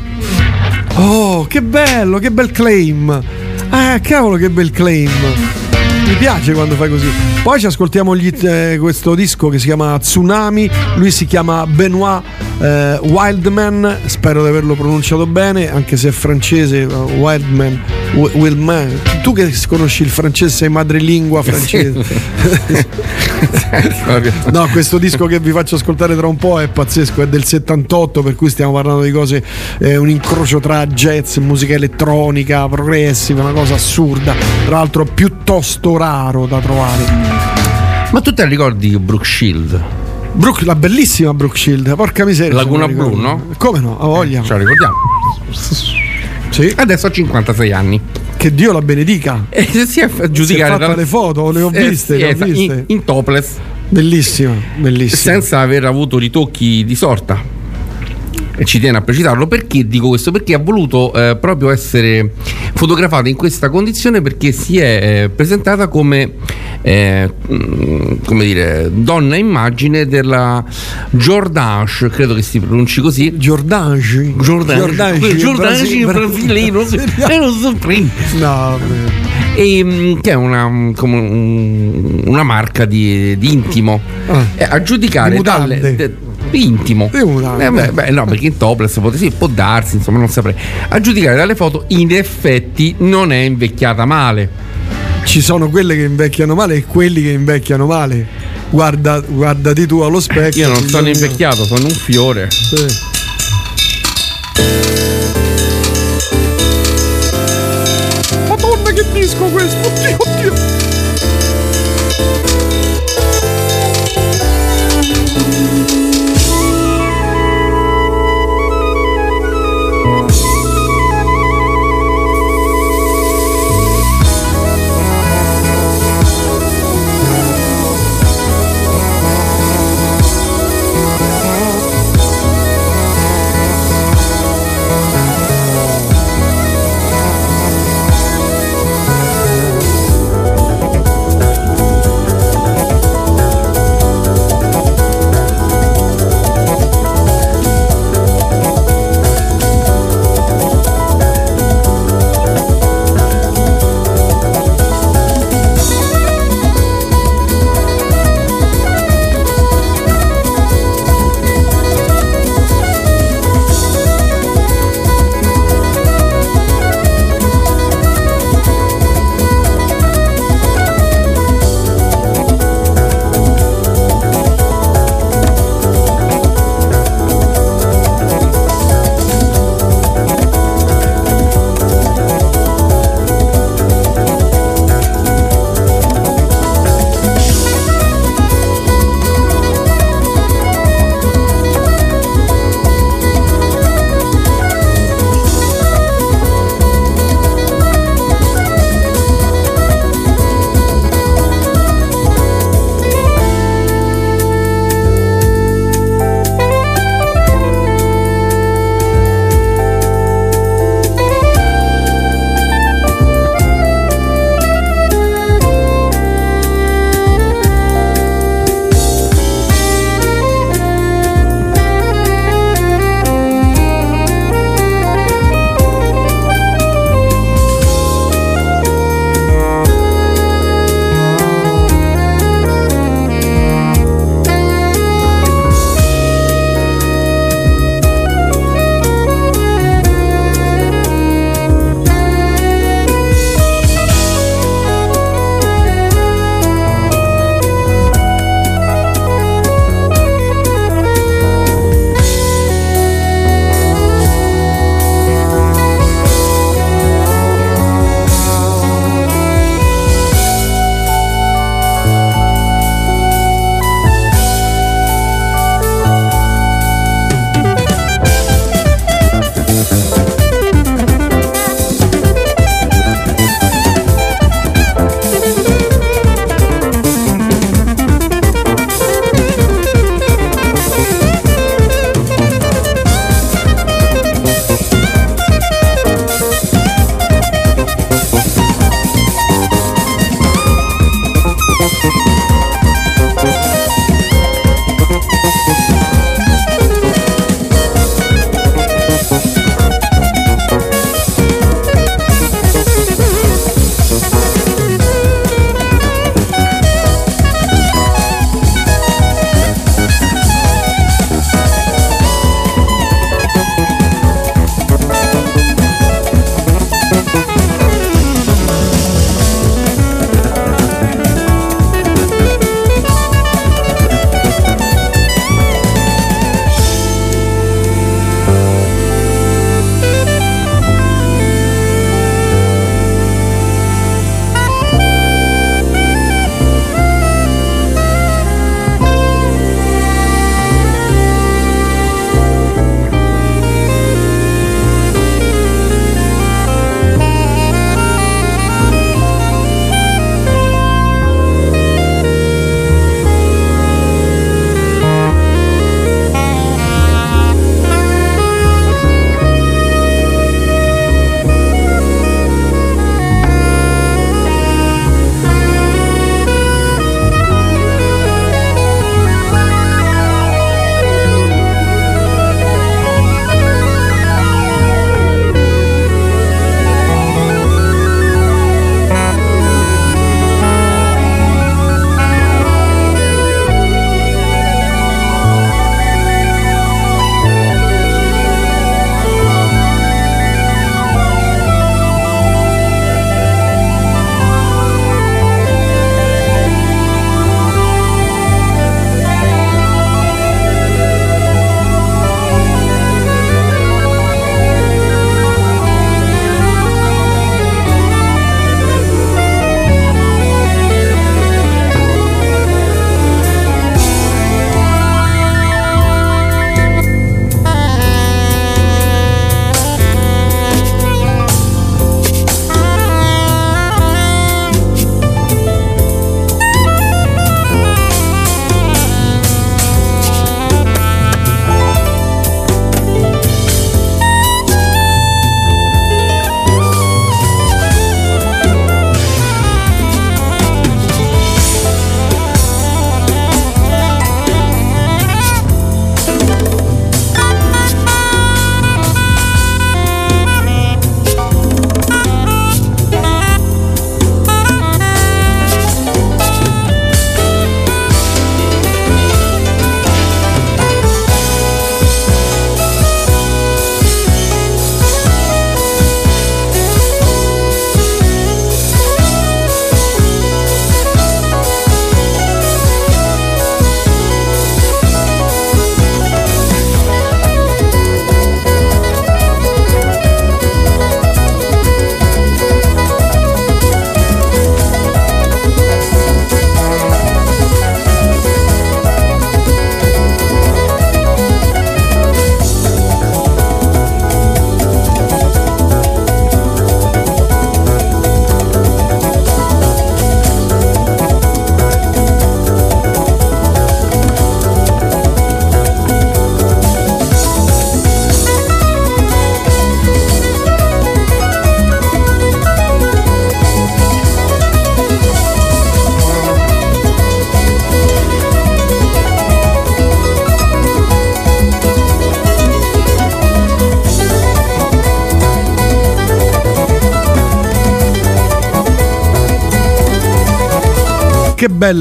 [0.94, 3.22] Oh, che bello, che bel claim.
[3.70, 5.10] Eh, cavolo, che bel claim.
[6.06, 7.06] Mi piace quando fai così.
[7.42, 10.70] Poi ci ascoltiamo gli- eh, questo disco che si chiama Tsunami.
[10.94, 12.22] Lui si chiama Benoit
[12.60, 13.98] eh, Wildman.
[14.06, 16.80] Spero di averlo pronunciato bene, anche se è francese.
[16.80, 17.80] eh, Wildman.
[18.14, 19.00] Wi- Wildman.
[19.22, 22.04] Tu che conosci il francese, sei madrelingua francese.
[24.52, 28.22] No, questo disco che vi faccio ascoltare tra un po' è pazzesco, è del 78,
[28.22, 29.42] per cui stiamo parlando di cose,
[29.78, 34.34] eh, un incrocio tra jazz, musica elettronica, progressive, una cosa assurda,
[34.66, 37.04] tra l'altro piuttosto raro da trovare.
[38.10, 39.82] Ma tu te ricordi Brooke Shield?
[40.34, 42.54] Brook- la bellissima Brooke Shield, porca miseria.
[42.54, 43.42] Laguna Blu, no?
[43.56, 43.98] Come no?
[43.98, 44.42] Ha voglia.
[44.42, 44.94] Ce la ricordiamo.
[46.52, 46.72] Sì.
[46.76, 48.00] Adesso ha 56 anni.
[48.36, 49.46] Che Dio la benedica.
[49.50, 52.14] E si è a giudicare Si è fatta dal- le foto, le ho Eh, viste,
[52.14, 52.74] sì, le ho esatto, viste.
[52.74, 53.48] In, in topless.
[53.88, 55.20] Bellissima, bellissima.
[55.34, 57.42] Senza aver avuto ritocchi di sorta.
[58.54, 60.30] E ci tiene a precisarlo perché dico questo?
[60.30, 62.32] Perché ha voluto eh, proprio essere
[62.74, 66.32] fotografata in questa condizione perché si è eh, presentata come,
[66.82, 70.62] eh, mm, come dire, donna immagine della
[71.10, 73.32] Jordange, credo che si pronunci così.
[73.32, 74.34] Jordange.
[74.38, 75.34] Jordange.
[75.36, 76.80] Jordange, brasiliano.
[76.80, 78.10] Uno sorpreso.
[78.38, 78.78] No.
[79.54, 84.00] E, mm, che è una, come un- una marca di, di intimo
[84.56, 85.78] Eh, a giudicare Di mutande.
[85.80, 86.14] dalle- de-
[86.52, 87.66] intimo Di mutande.
[87.66, 90.54] Eh, beh, beh, no perché in topless può, sì, può darsi insomma non saprei
[90.88, 94.48] a giudicare dalle foto in effetti non è invecchiata male
[95.24, 98.26] Ci sono quelle che invecchiano male e quelli che invecchiano male.
[98.70, 100.66] Guarda, guardati tu allo specchio.
[100.66, 103.10] io non sono invecchiato sono un fiore Sì.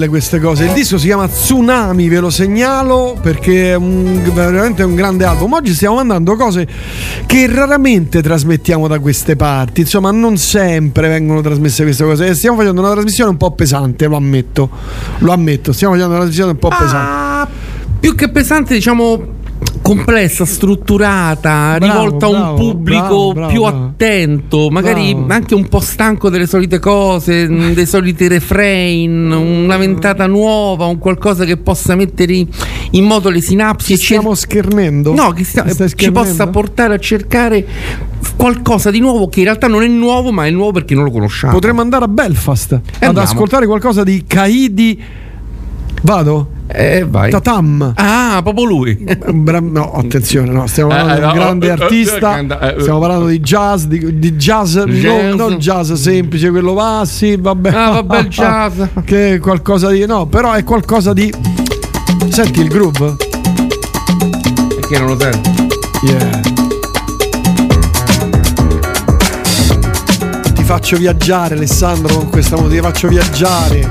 [0.01, 0.65] Belle queste cose.
[0.65, 5.53] Il disco si chiama Tsunami, ve lo segnalo perché è un- veramente un grande album.
[5.53, 6.67] Oggi stiamo mandando cose
[7.25, 9.81] che raramente trasmettiamo da queste parti.
[9.81, 12.27] Insomma, non sempre vengono trasmesse queste cose.
[12.27, 14.69] E stiamo facendo una trasmissione un po' pesante, lo ammetto.
[15.19, 17.51] Lo ammetto, stiamo facendo una trasmissione un po' pesante.
[17.99, 19.39] Più che pesante, diciamo
[19.81, 23.90] complessa, strutturata, Bravo, rivolta a bravo, un pubblico bravo, più bravo.
[24.05, 25.33] Attento, magari Bravo.
[25.33, 30.97] anche un po' stanco delle solite cose, mh, dei soliti refrain, una ventata nuova, un
[30.97, 32.33] qualcosa che possa mettere
[32.91, 35.13] in- moto le sinapsi e cer- Stiamo schernendo?
[35.13, 35.65] No, che sta-
[35.95, 37.65] ci possa portare a cercare
[38.35, 41.11] qualcosa di nuovo che in realtà non è nuovo, ma è nuovo perché non lo
[41.11, 41.53] conosciamo.
[41.53, 43.19] Potremmo andare a Belfast ad andiamo.
[43.27, 45.01] ascoltare qualcosa di Kaidi.
[46.03, 46.59] Vado?
[46.73, 47.29] Eh, vai.
[47.31, 47.93] Tatam.
[47.95, 49.05] Ah, proprio lui.
[49.33, 52.39] No, attenzione, no, stiamo parlando Eh, di un no, grande eh, artista.
[52.39, 55.35] eh, Stiamo parlando di jazz, di, di jazz, non, Jazz.
[55.35, 57.69] non jazz semplice, quello va, sì, vabbè.
[57.73, 58.79] Ah, vabbè, il jazz.
[59.05, 60.05] che è qualcosa di.
[60.05, 61.33] No, però è qualcosa di.
[62.29, 63.15] Senti il groove?
[64.79, 65.49] Perché non lo sento?
[66.03, 66.39] Yeah.
[70.53, 73.89] Ti faccio viaggiare, Alessandro, con questa musica, ti faccio viaggiare.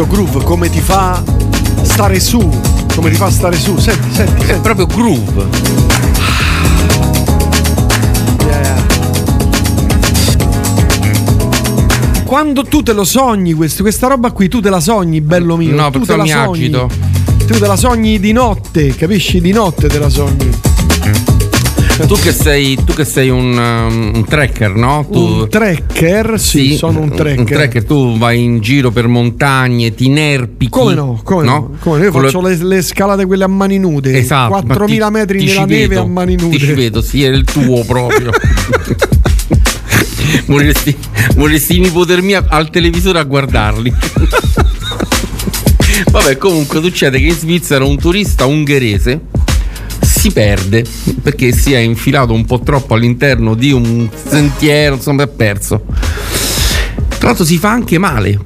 [0.00, 1.22] Questo groove come ti fa
[1.82, 2.38] stare su,
[2.94, 3.76] come ti fa stare su.
[3.76, 4.60] Senti, senti, È senti.
[4.60, 5.48] proprio groove.
[12.24, 15.74] Quando tu te lo sogni, questo- questa roba qui, tu te la sogni, bello mio.
[15.74, 16.64] No, tu perché te la mi sogni.
[16.64, 16.90] agito.
[17.46, 19.40] Tu te la sogni di notte, capisci?
[19.40, 20.48] Di notte te la sogni.
[22.06, 25.06] Tu che sei, tu che sei un, um, un tracker, no?
[25.10, 26.40] Tu, Un tracker?
[26.40, 27.84] Sì, sono un tracker.
[27.84, 30.70] tu vai in giro per montagne, ti nerpichi.
[30.70, 31.20] Come no?
[31.22, 31.76] Come no?
[31.78, 32.04] Come no?
[32.04, 34.16] Io Con faccio le, le scalate quelle a mani nude.
[34.18, 36.56] Esatto, ma 4.000 ti- metri ti nella neve vedo, a mani nude.
[36.56, 38.30] Ti ci vedo, sì, è il tuo proprio.
[40.46, 40.96] vorresti,
[41.36, 43.92] vorresti in ipotermia al televisore a guardarli.
[46.10, 49.20] Vabbè, comunque succede che in Svizzera un turista ungherese
[50.20, 50.84] si perde
[51.22, 55.82] perché si è infilato un po' troppo all'interno di un sentiero, insomma, è perso.
[57.16, 58.38] Tra l'altro si fa anche male.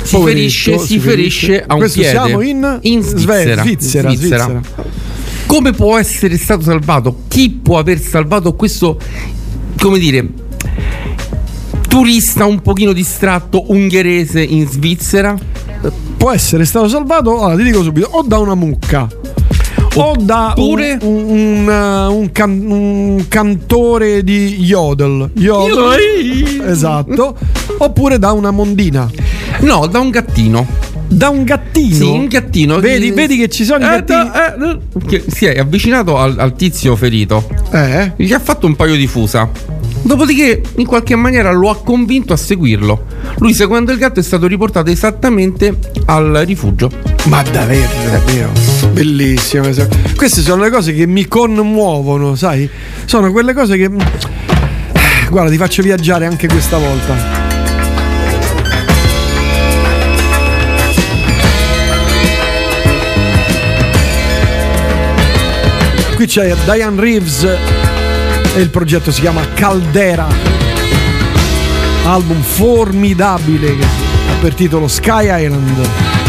[0.00, 1.64] Si Poveretto, ferisce, si, ferisce ferisce.
[1.66, 2.12] a un Questo piede.
[2.12, 2.40] siamo
[2.82, 4.60] in Svizzera, Svizzera, Svizzera.
[5.46, 7.22] Come può essere stato salvato?
[7.26, 8.96] Chi può aver salvato questo,
[9.76, 10.24] come dire,
[11.88, 15.36] turista un pochino distratto ungherese in Svizzera?
[16.16, 19.08] Può essere stato salvato, allora ti dico subito, o da una mucca.
[20.00, 25.74] O da un, un- uh, un can- un cantore di yodel, yodel.
[26.68, 27.36] esatto,
[27.78, 29.10] oppure da una mondina.
[29.60, 30.66] No, da un gattino.
[31.10, 31.94] Da un gattino?
[31.94, 32.78] Sì, un gattino.
[32.80, 34.30] Vedi, vedi che ci sono i Eh, gattini.
[34.30, 37.48] da- eh, che si è avvicinato al, al tizio ferito.
[37.72, 38.12] Eh?
[38.16, 39.48] Gli ha fatto un paio di fusa.
[40.02, 43.04] Dopodiché, in qualche maniera, lo ha convinto a seguirlo.
[43.38, 45.76] Lui, seguendo il gatto, è stato riportato esattamente
[46.06, 46.90] al rifugio.
[47.24, 48.50] Ma davvero, davvero.
[48.92, 49.64] Bellissimo.
[50.14, 52.68] Queste sono le cose che mi commuovono, sai?
[53.06, 53.84] Sono quelle cose che.
[53.84, 57.47] Eh, Guarda, ti faccio viaggiare anche questa volta.
[66.18, 70.26] Qui c'è Diane Reeves e il progetto si chiama Caldera.
[72.06, 73.76] Album formidabile
[74.40, 76.27] per titolo Sky Island.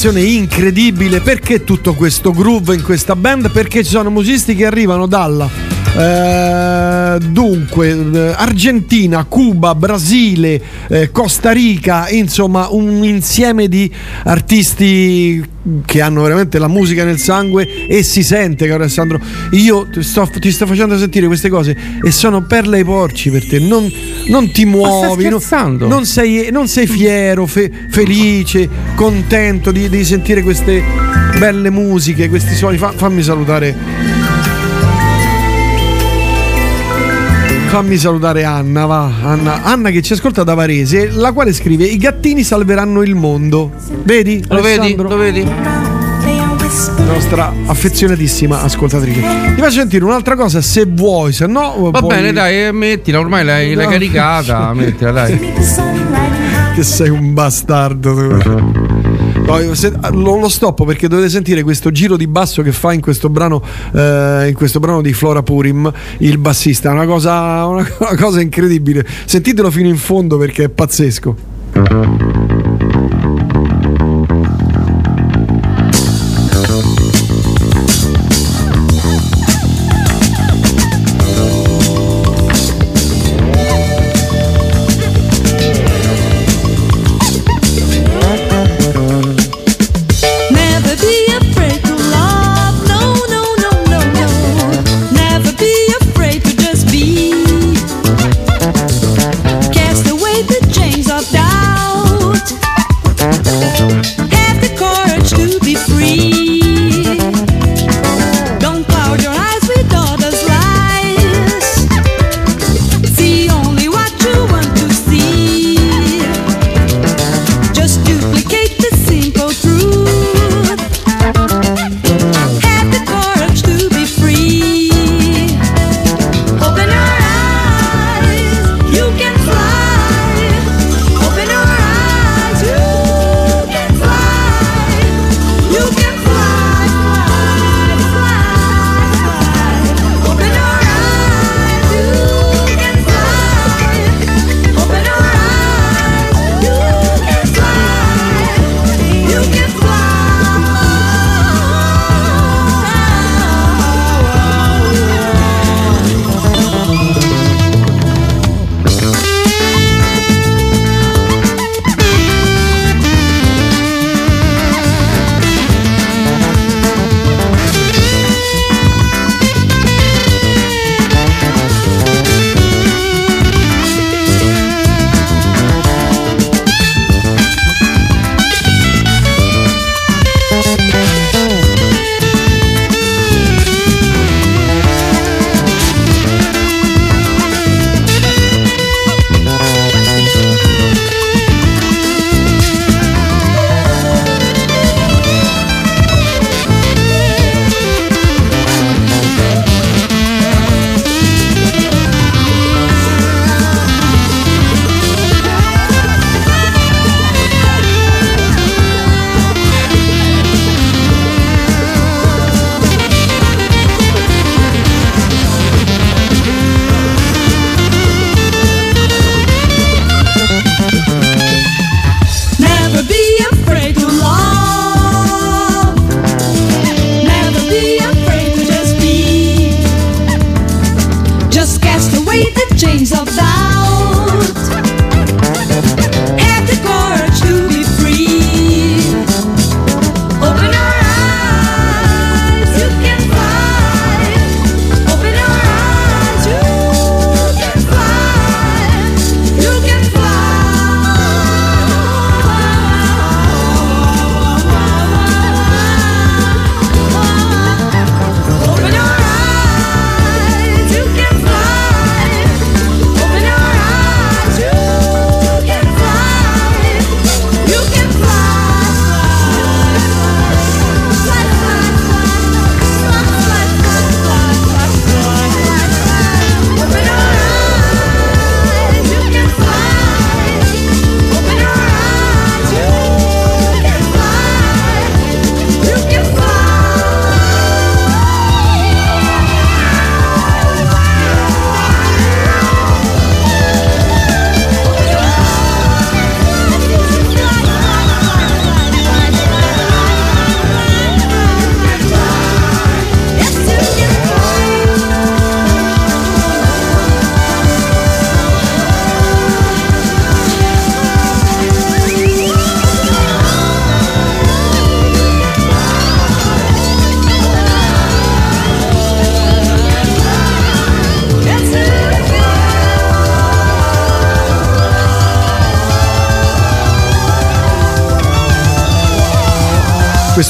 [0.00, 1.20] Formazione incredibile.
[1.20, 3.50] Perché tutto questo groove in questa band?
[3.50, 11.50] Perché ci sono musicisti che arrivano dalla eh, dunque eh, Argentina, Cuba, Brasile, eh, Costa
[11.50, 13.90] Rica, insomma un insieme di
[14.24, 15.44] artisti
[15.84, 19.20] che hanno veramente la musica nel sangue e si sente, caro Alessandro.
[19.52, 23.46] Io ti sto, ti sto facendo sentire queste cose e sono perle ai porci per
[23.46, 23.58] te.
[23.58, 23.90] Non,
[24.30, 25.40] non ti muovi, non,
[25.80, 30.82] non sei, non sei fiero, fe- felice, contento di, di sentire queste
[31.38, 32.78] belle musiche, questi suoni.
[32.78, 33.76] Fa- fammi salutare.
[37.66, 39.12] Fammi salutare Anna, va.
[39.22, 43.72] Anna, Anna che ci ascolta da Varese, la quale scrive: I gattini salveranno il mondo.
[44.02, 44.44] Vedi?
[44.48, 44.78] Lo vedi?
[44.78, 45.08] Alessandro?
[45.08, 45.69] Lo vedi?
[47.06, 49.20] Nostra affezionatissima ascoltatrice.
[49.20, 51.90] Ti faccio sentire un'altra cosa se vuoi, se no.
[51.90, 53.90] Va puoi- bene, dai, eh, mettila, ormai l'hai, l'hai No.
[53.90, 55.38] caricata, mettila, dai.
[56.74, 58.38] Che sei un bastardo.
[58.38, 58.72] tu.
[59.44, 63.00] Poi, se- lo, lo stoppo perché dovete sentire questo giro di basso che fa in
[63.00, 63.60] questo brano,
[63.92, 66.90] eh, in questo brano di Flora Purim, il bassista.
[66.90, 69.04] È una cosa, una, una cosa incredibile.
[69.24, 71.36] Sentitelo fino in fondo perché è pazzesco.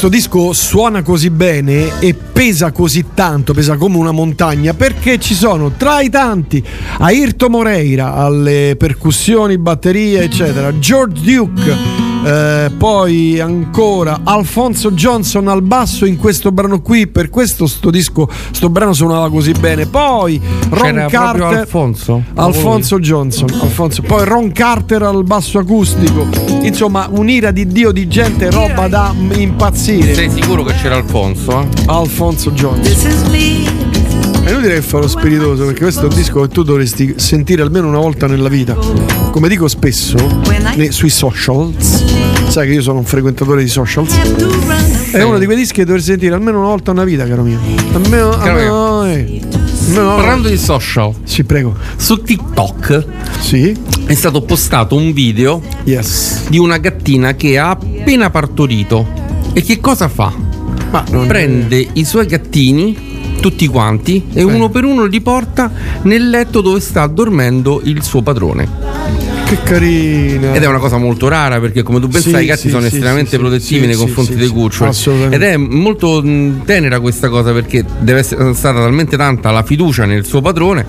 [0.01, 5.35] Questo disco suona così bene e pesa così tanto, pesa come una montagna, perché ci
[5.35, 6.63] sono tra i tanti
[6.97, 11.77] Ayrton Moreira alle percussioni, batterie, eccetera, George Duke.
[12.25, 18.27] eh, poi ancora Alfonso Johnson al basso in questo brano qui per questo sto disco
[18.51, 20.39] sto brano suonava così bene poi
[20.69, 22.23] Ron C'era Carter Alfonso?
[22.35, 24.03] Alfonso Johnson Alfonso.
[24.03, 30.13] poi Ron Carter al basso acustico insomma un'ira di dio di gente roba da impazzire
[30.13, 31.61] Sei sicuro che c'era Alfonso?
[31.61, 31.67] eh?
[31.87, 33.29] Alfonso Johnson
[34.43, 37.87] è inutile che farò spiritoso perché questo è un disco che tu dovresti sentire almeno
[37.87, 38.73] una volta nella vita.
[38.73, 40.17] Come dico spesso
[40.75, 42.03] nei- sui socials,
[42.49, 44.11] sai che io sono un frequentatore di socials.
[45.11, 47.59] È uno di quei dischi che dovresti sentire almeno una volta nella vita, caro mio.
[47.93, 49.41] Almeno, almeno, eh.
[49.89, 51.75] Almeno- Parlando di social, Sì, prego.
[51.97, 53.05] su TikTok
[53.41, 53.77] Sì.
[54.11, 56.49] È stato postato un video Yes.
[56.49, 59.07] di una gattina che ha appena partorito.
[59.53, 60.33] E che cosa fa?
[61.27, 66.81] Prende i suoi gattini, tutti quanti, e uno per uno li porta nel letto dove
[66.81, 68.80] sta dormendo il suo padrone.
[69.51, 70.53] Che carina.
[70.53, 72.69] Ed è una cosa molto rara perché come tu ben Sì, sai i gatti sì,
[72.69, 74.95] sono sì, estremamente sì, sì, protettivi sì, nei sì, confronti sì, dei sì, cuccioli.
[75.29, 76.23] Ed è molto
[76.63, 80.85] tenera questa cosa perché deve essere stata talmente tanta la fiducia nel suo padrone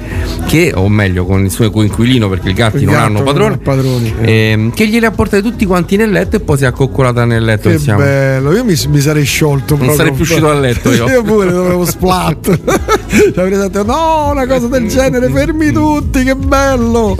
[0.46, 3.58] che, o meglio con il suo coinquilino perché i gatti Il non gatto hanno padrone,
[3.58, 4.50] padroni, eh.
[4.50, 7.42] ehm, che glieli ha portati tutti quanti nel letto e poi si è accoccolata nel
[7.42, 8.04] letto Che insieme.
[8.04, 9.76] bello, io mi, mi sarei sciolto.
[9.76, 11.08] Non sarei più uscito dal letto io.
[11.10, 12.60] io pure dovevo splat.
[13.10, 17.16] Ci avrei detto no, una cosa del genere, fermi tutti, che bello.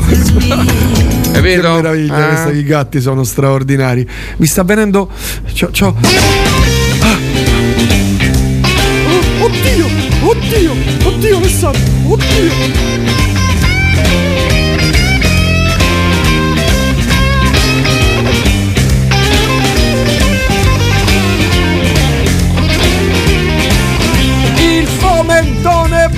[1.33, 1.77] È vero?
[1.77, 2.43] Che meraviglia, Ah.
[2.43, 4.07] questi gatti sono straordinari.
[4.37, 5.09] Mi sta venendo.
[5.53, 5.97] C'ho, c'ho-
[7.01, 7.19] Ah.
[9.09, 9.87] Oh, oddio,
[10.23, 10.73] oddio,
[11.05, 12.81] oddio, Alessandro, oddio.
[24.59, 26.11] Il fomentone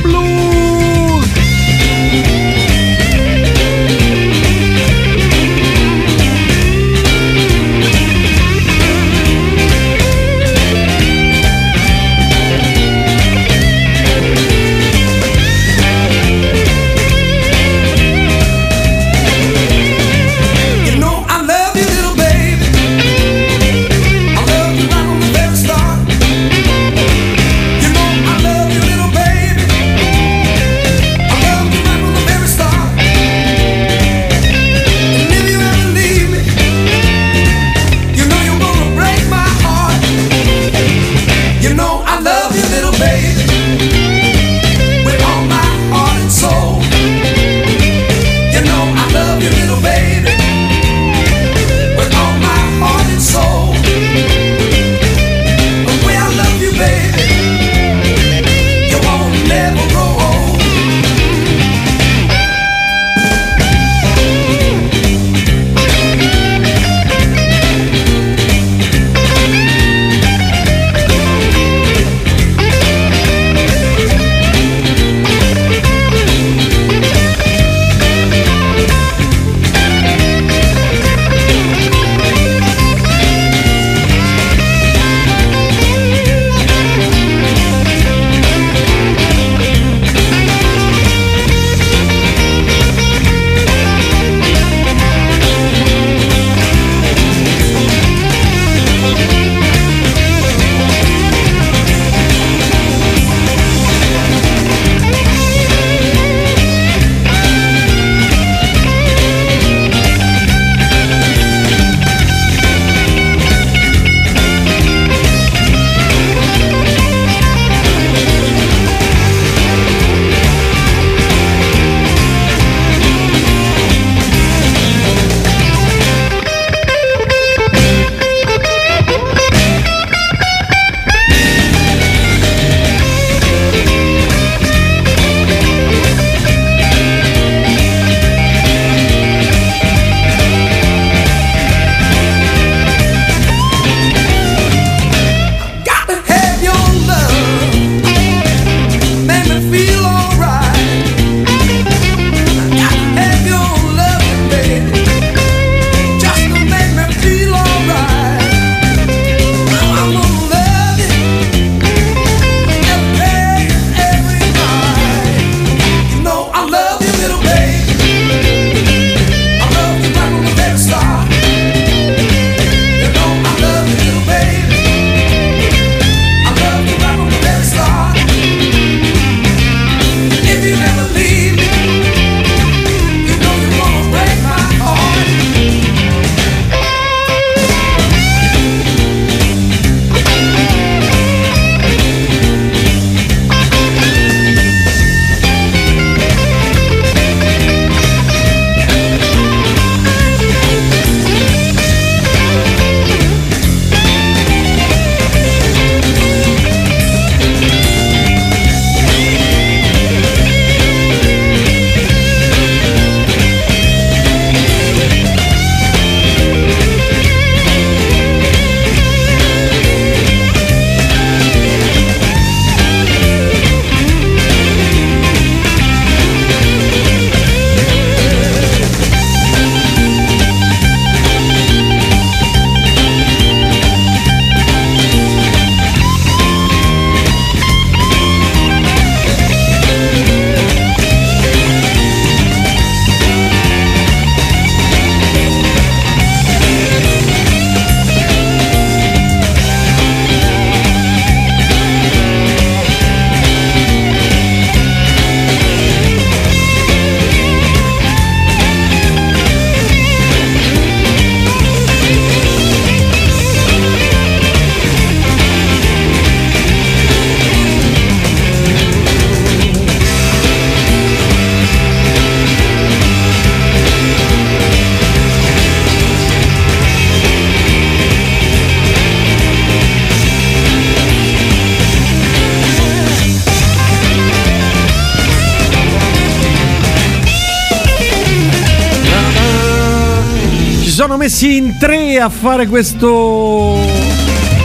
[292.24, 293.76] a fare questo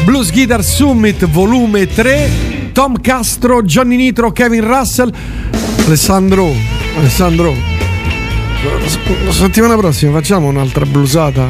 [0.06, 2.48] Blues Guitar Summit volume 3.
[2.72, 5.12] Tom Castro, Johnny Nitro, Kevin Russell,
[5.86, 6.54] Alessandro.
[6.98, 7.54] Alessandro.
[9.26, 11.50] La settimana prossima facciamo un'altra blusata.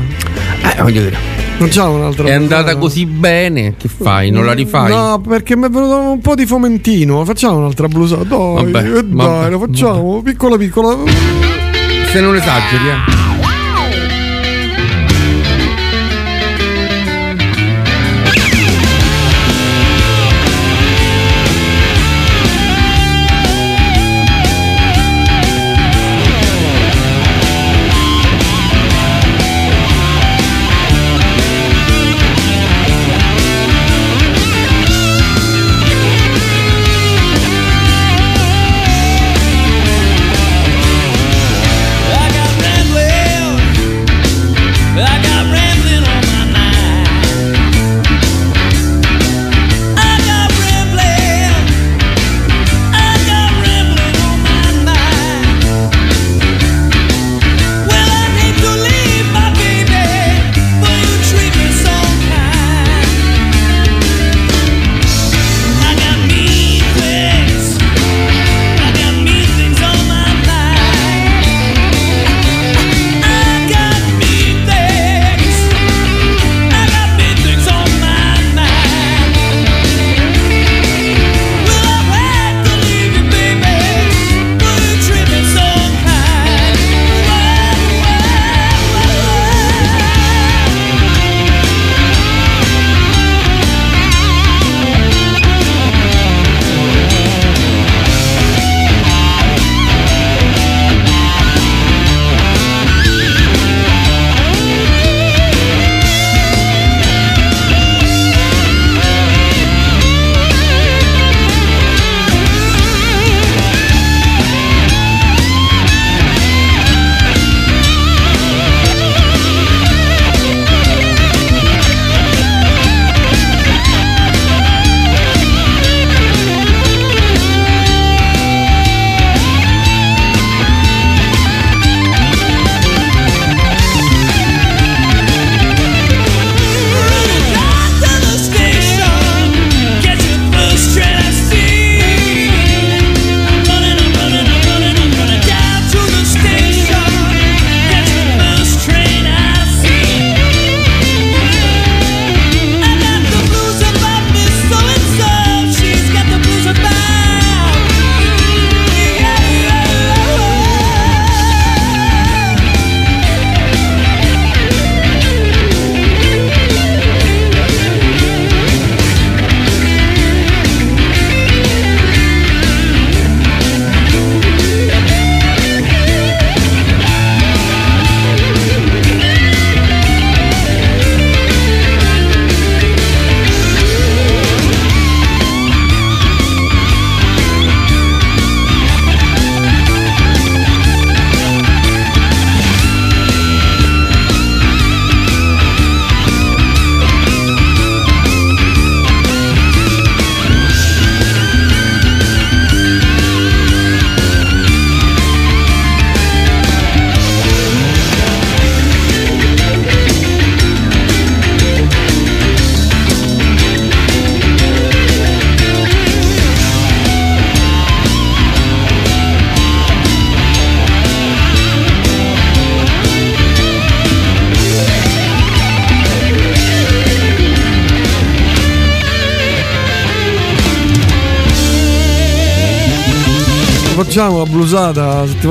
[0.76, 1.18] Eh, voglio dire.
[1.60, 2.58] Facciamo un'altra È blusata.
[2.58, 3.76] andata così bene.
[3.78, 4.32] Che fai?
[4.32, 4.90] Non la rifai?
[4.92, 7.24] No, perché mi è venuto un po' di fomentino.
[7.26, 8.24] Facciamo un'altra blusata.
[8.24, 10.22] Dai, Vabbè, eh, dai, vabbè, la facciamo.
[10.24, 10.98] Piccola, piccola.
[12.12, 13.19] Se non esageri, eh.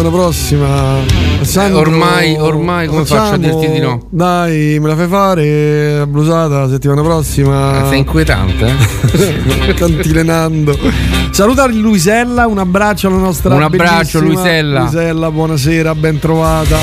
[0.09, 0.97] Settimana prossima.
[1.37, 4.07] Alessandro, Eh, ormai- ormai come faccio a dirti di no?
[4.11, 7.87] Dai, me la fai fare blusata la settimana prossima.
[7.89, 8.67] Sei inquietante,
[9.13, 9.75] eh?
[9.75, 10.77] Cantilenando.
[11.31, 14.81] Salutare Luisella, un abbraccio alla nostra Un abbraccio, Luisella.
[14.83, 16.77] Luisella, buonasera, ben trovata.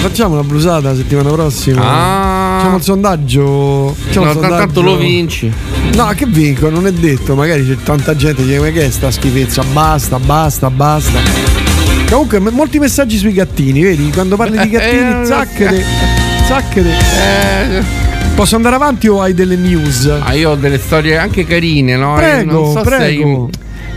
[0.00, 1.82] Facciamo una blusata la settimana prossima.
[1.82, 2.56] Ah.
[2.58, 3.94] Facciamo il sondaggio.
[3.98, 4.56] Facciamo No, il sondaggio.
[4.64, 5.52] tanto lo vinci.
[5.94, 7.34] No, che vinco, non è detto.
[7.34, 9.62] Magari c'è tanta gente che dice: Ma che è sta schifezza?
[9.72, 11.37] Basta, basta, basta.
[12.10, 14.10] Comunque, molti messaggi sui gattini, vedi?
[14.10, 15.84] Quando parli di Eh, gattini, zacchete.
[16.46, 16.90] Zacchete.
[18.34, 20.06] Posso andare avanti o hai delle news?
[20.22, 22.14] Ah, io ho delle storie anche carine, no?
[22.14, 23.50] Prego, non so prego.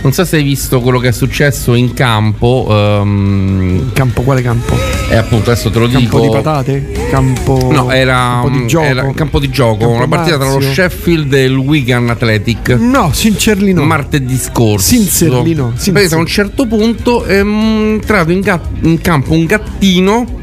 [0.03, 2.65] Non so se hai visto quello che è successo in campo.
[2.69, 4.75] ehm, Campo, quale campo?
[5.09, 6.21] e appunto adesso te lo Campo dico.
[6.21, 6.91] di patate?
[7.11, 7.69] Campo.
[7.71, 8.85] No, era campo di gioco.
[8.85, 10.61] era un campo di gioco, Campo una partita tra lo.
[10.61, 12.69] Sheffield e il Wigan Athletic.
[12.79, 13.83] No, sincerli no.
[13.83, 14.87] Martedì scorso.
[14.87, 19.33] Sincerli no, sincer- Perché a un certo punto è mm, entrato in, gat- in campo
[19.33, 20.39] un gattino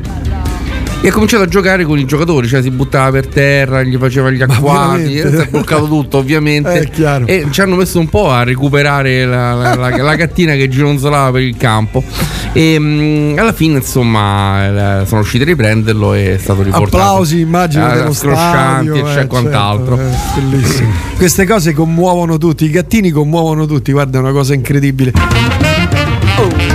[1.01, 4.31] e ha cominciato a giocare con i giocatori, cioè si buttava per terra, gli faceva
[4.31, 5.28] gli acquati, veramente?
[5.28, 6.91] e si è bloccato tutto ovviamente.
[6.93, 7.25] Eh.
[7.25, 11.31] E ci hanno messo un po' a recuperare la, la- la- la gattina che gironzolava
[11.33, 12.02] per il campo.
[12.52, 16.97] E mm, alla fine, insomma, eh, sono riusciti a riprenderlo e è stato riportato.
[16.97, 19.97] Applausi, immagino, eh, dello scroscianti stadio, e c'è eh, quant'altro.
[19.97, 20.91] certo, eh, bellissimo.
[21.17, 25.12] Queste cose commuovono tutti, i gattini commuovono tutti, guarda, è una cosa incredibile.
[26.39, 26.68] Oh,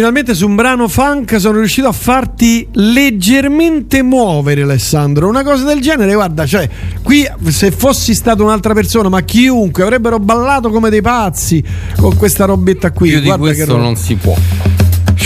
[0.00, 5.28] Finalmente su un brano funk sono riuscito a farti leggermente muovere, Alessandro.
[5.28, 6.66] Una cosa del genere, guarda, cioè,
[7.02, 11.62] qui se fossi stato un'altra persona, ma chiunque avrebbero ballato come dei pazzi
[11.98, 13.10] con questa robetta qui.
[13.10, 13.82] Di Guarda che questo roba.
[13.84, 14.79] non si può.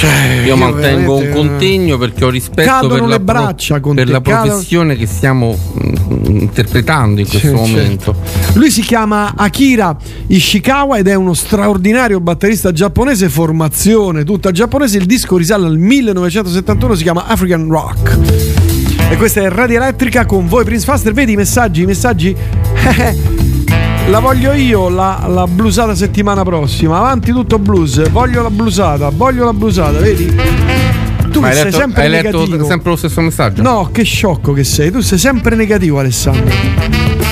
[0.05, 4.21] Cioè, Io mantengo un veramente, contegno perché ho rispetto per la, braccia con per la
[4.21, 8.15] professione che stiamo mm, interpretando in questo Sì, momento.
[8.55, 14.99] Lui si chiama Akira Ishikawa ed è uno straordinario batterista giapponese, formazione tutta giapponese.
[14.99, 18.19] Il disco risale al 1971, si chiama African Rock.
[19.11, 21.13] E questa è Radio Elettrica con voi, Prince Faster.
[21.13, 21.83] Vedi i messaggi?
[21.83, 22.37] I messaggi?
[24.09, 26.99] la voglio io la, la blusata settimana prossima.
[26.99, 28.09] Avanti tutto blues.
[28.11, 30.35] Voglio la blusata, voglio la blusata, vedi?
[31.31, 32.65] Tu Ma hai sei letto, sempre hai letto negativo.
[32.67, 33.63] sempre lo stesso messaggio?
[33.63, 34.91] No, che sciocco che sei.
[34.91, 36.55] Tu sei sempre negativo, Alessandro.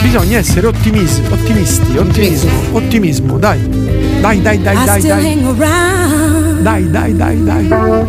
[0.03, 3.61] Bisogna essere ottimisti, ottimisti, ottimismo, ottimismo, dai.
[4.21, 5.55] Dai, dai, dai, dai, dai.
[6.63, 8.07] Dai, dai, dai, dai.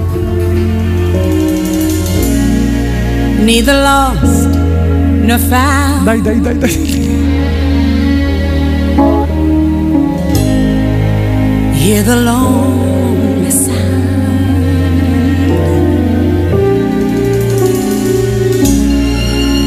[3.44, 4.48] Neither lost
[5.22, 6.04] nor found.
[6.04, 7.23] Dai, dai, dai, dai.
[11.84, 13.74] Hear the lonely sound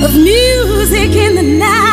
[0.02, 1.85] of music in the night.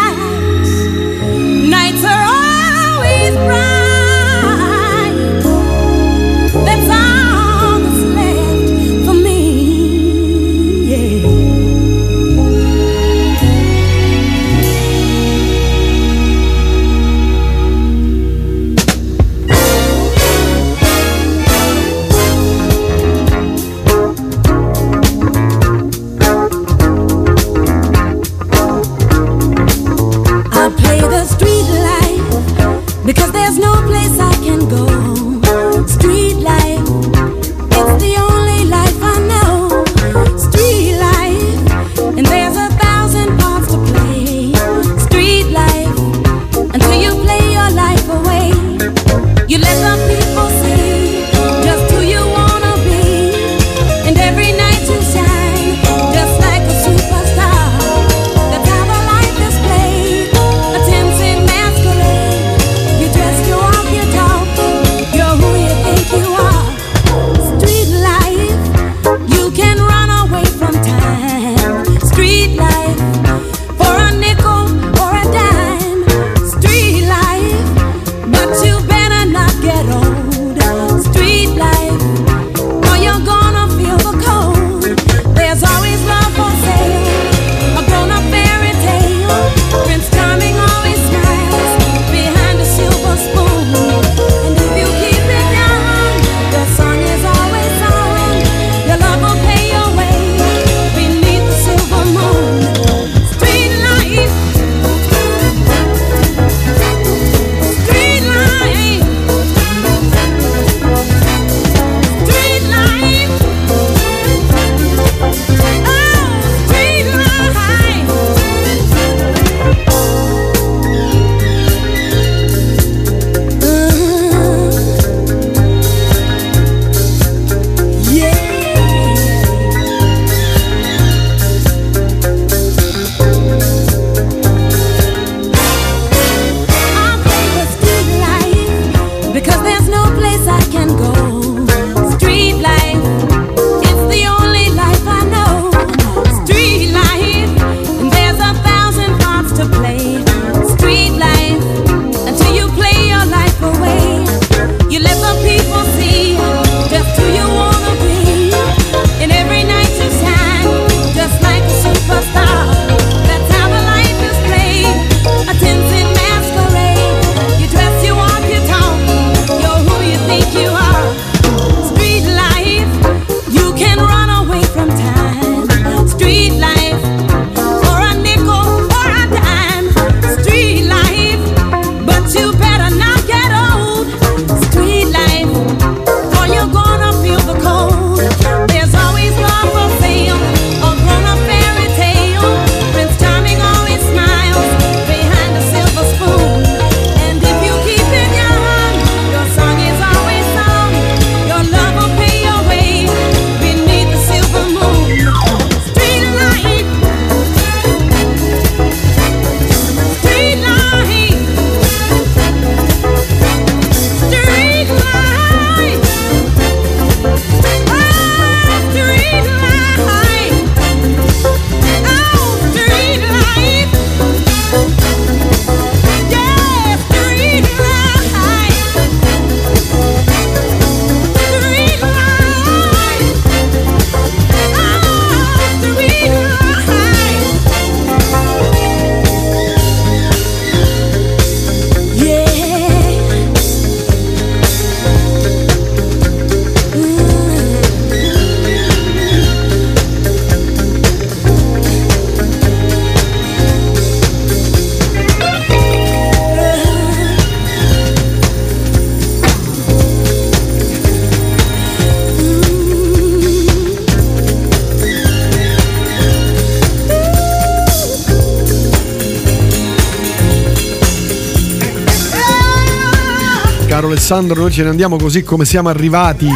[274.24, 276.48] Alessandro, noi ce ne andiamo così come siamo arrivati.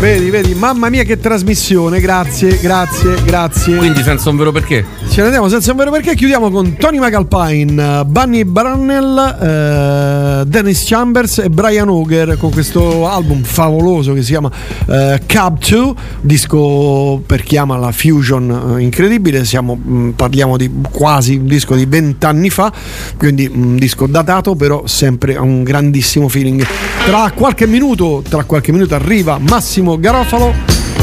[0.00, 3.76] Vedi, vedi, mamma mia che trasmissione, grazie, grazie, grazie.
[3.76, 4.82] Quindi senza un vero perché.
[5.10, 10.84] Ce ne andiamo senza un vero perché, chiudiamo con Tony McAlpine, Bunny Brannell, eh, Dennis
[10.86, 14.50] Chambers e Brian Auger con questo album favoloso che si chiama
[14.88, 20.70] eh, Cab 2, disco per chi ama la fusion eh, incredibile, siamo, mh, parliamo di
[20.90, 22.72] quasi un disco di vent'anni fa,
[23.18, 26.64] quindi un disco datato però sempre a un grandissimo feeling.
[27.04, 30.52] Tra qualche minuto, tra qualche minuto arriva Massimo Garofalo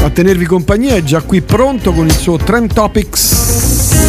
[0.02, 4.07] a tenervi compagnia, è già qui pronto con il suo Trend Topics.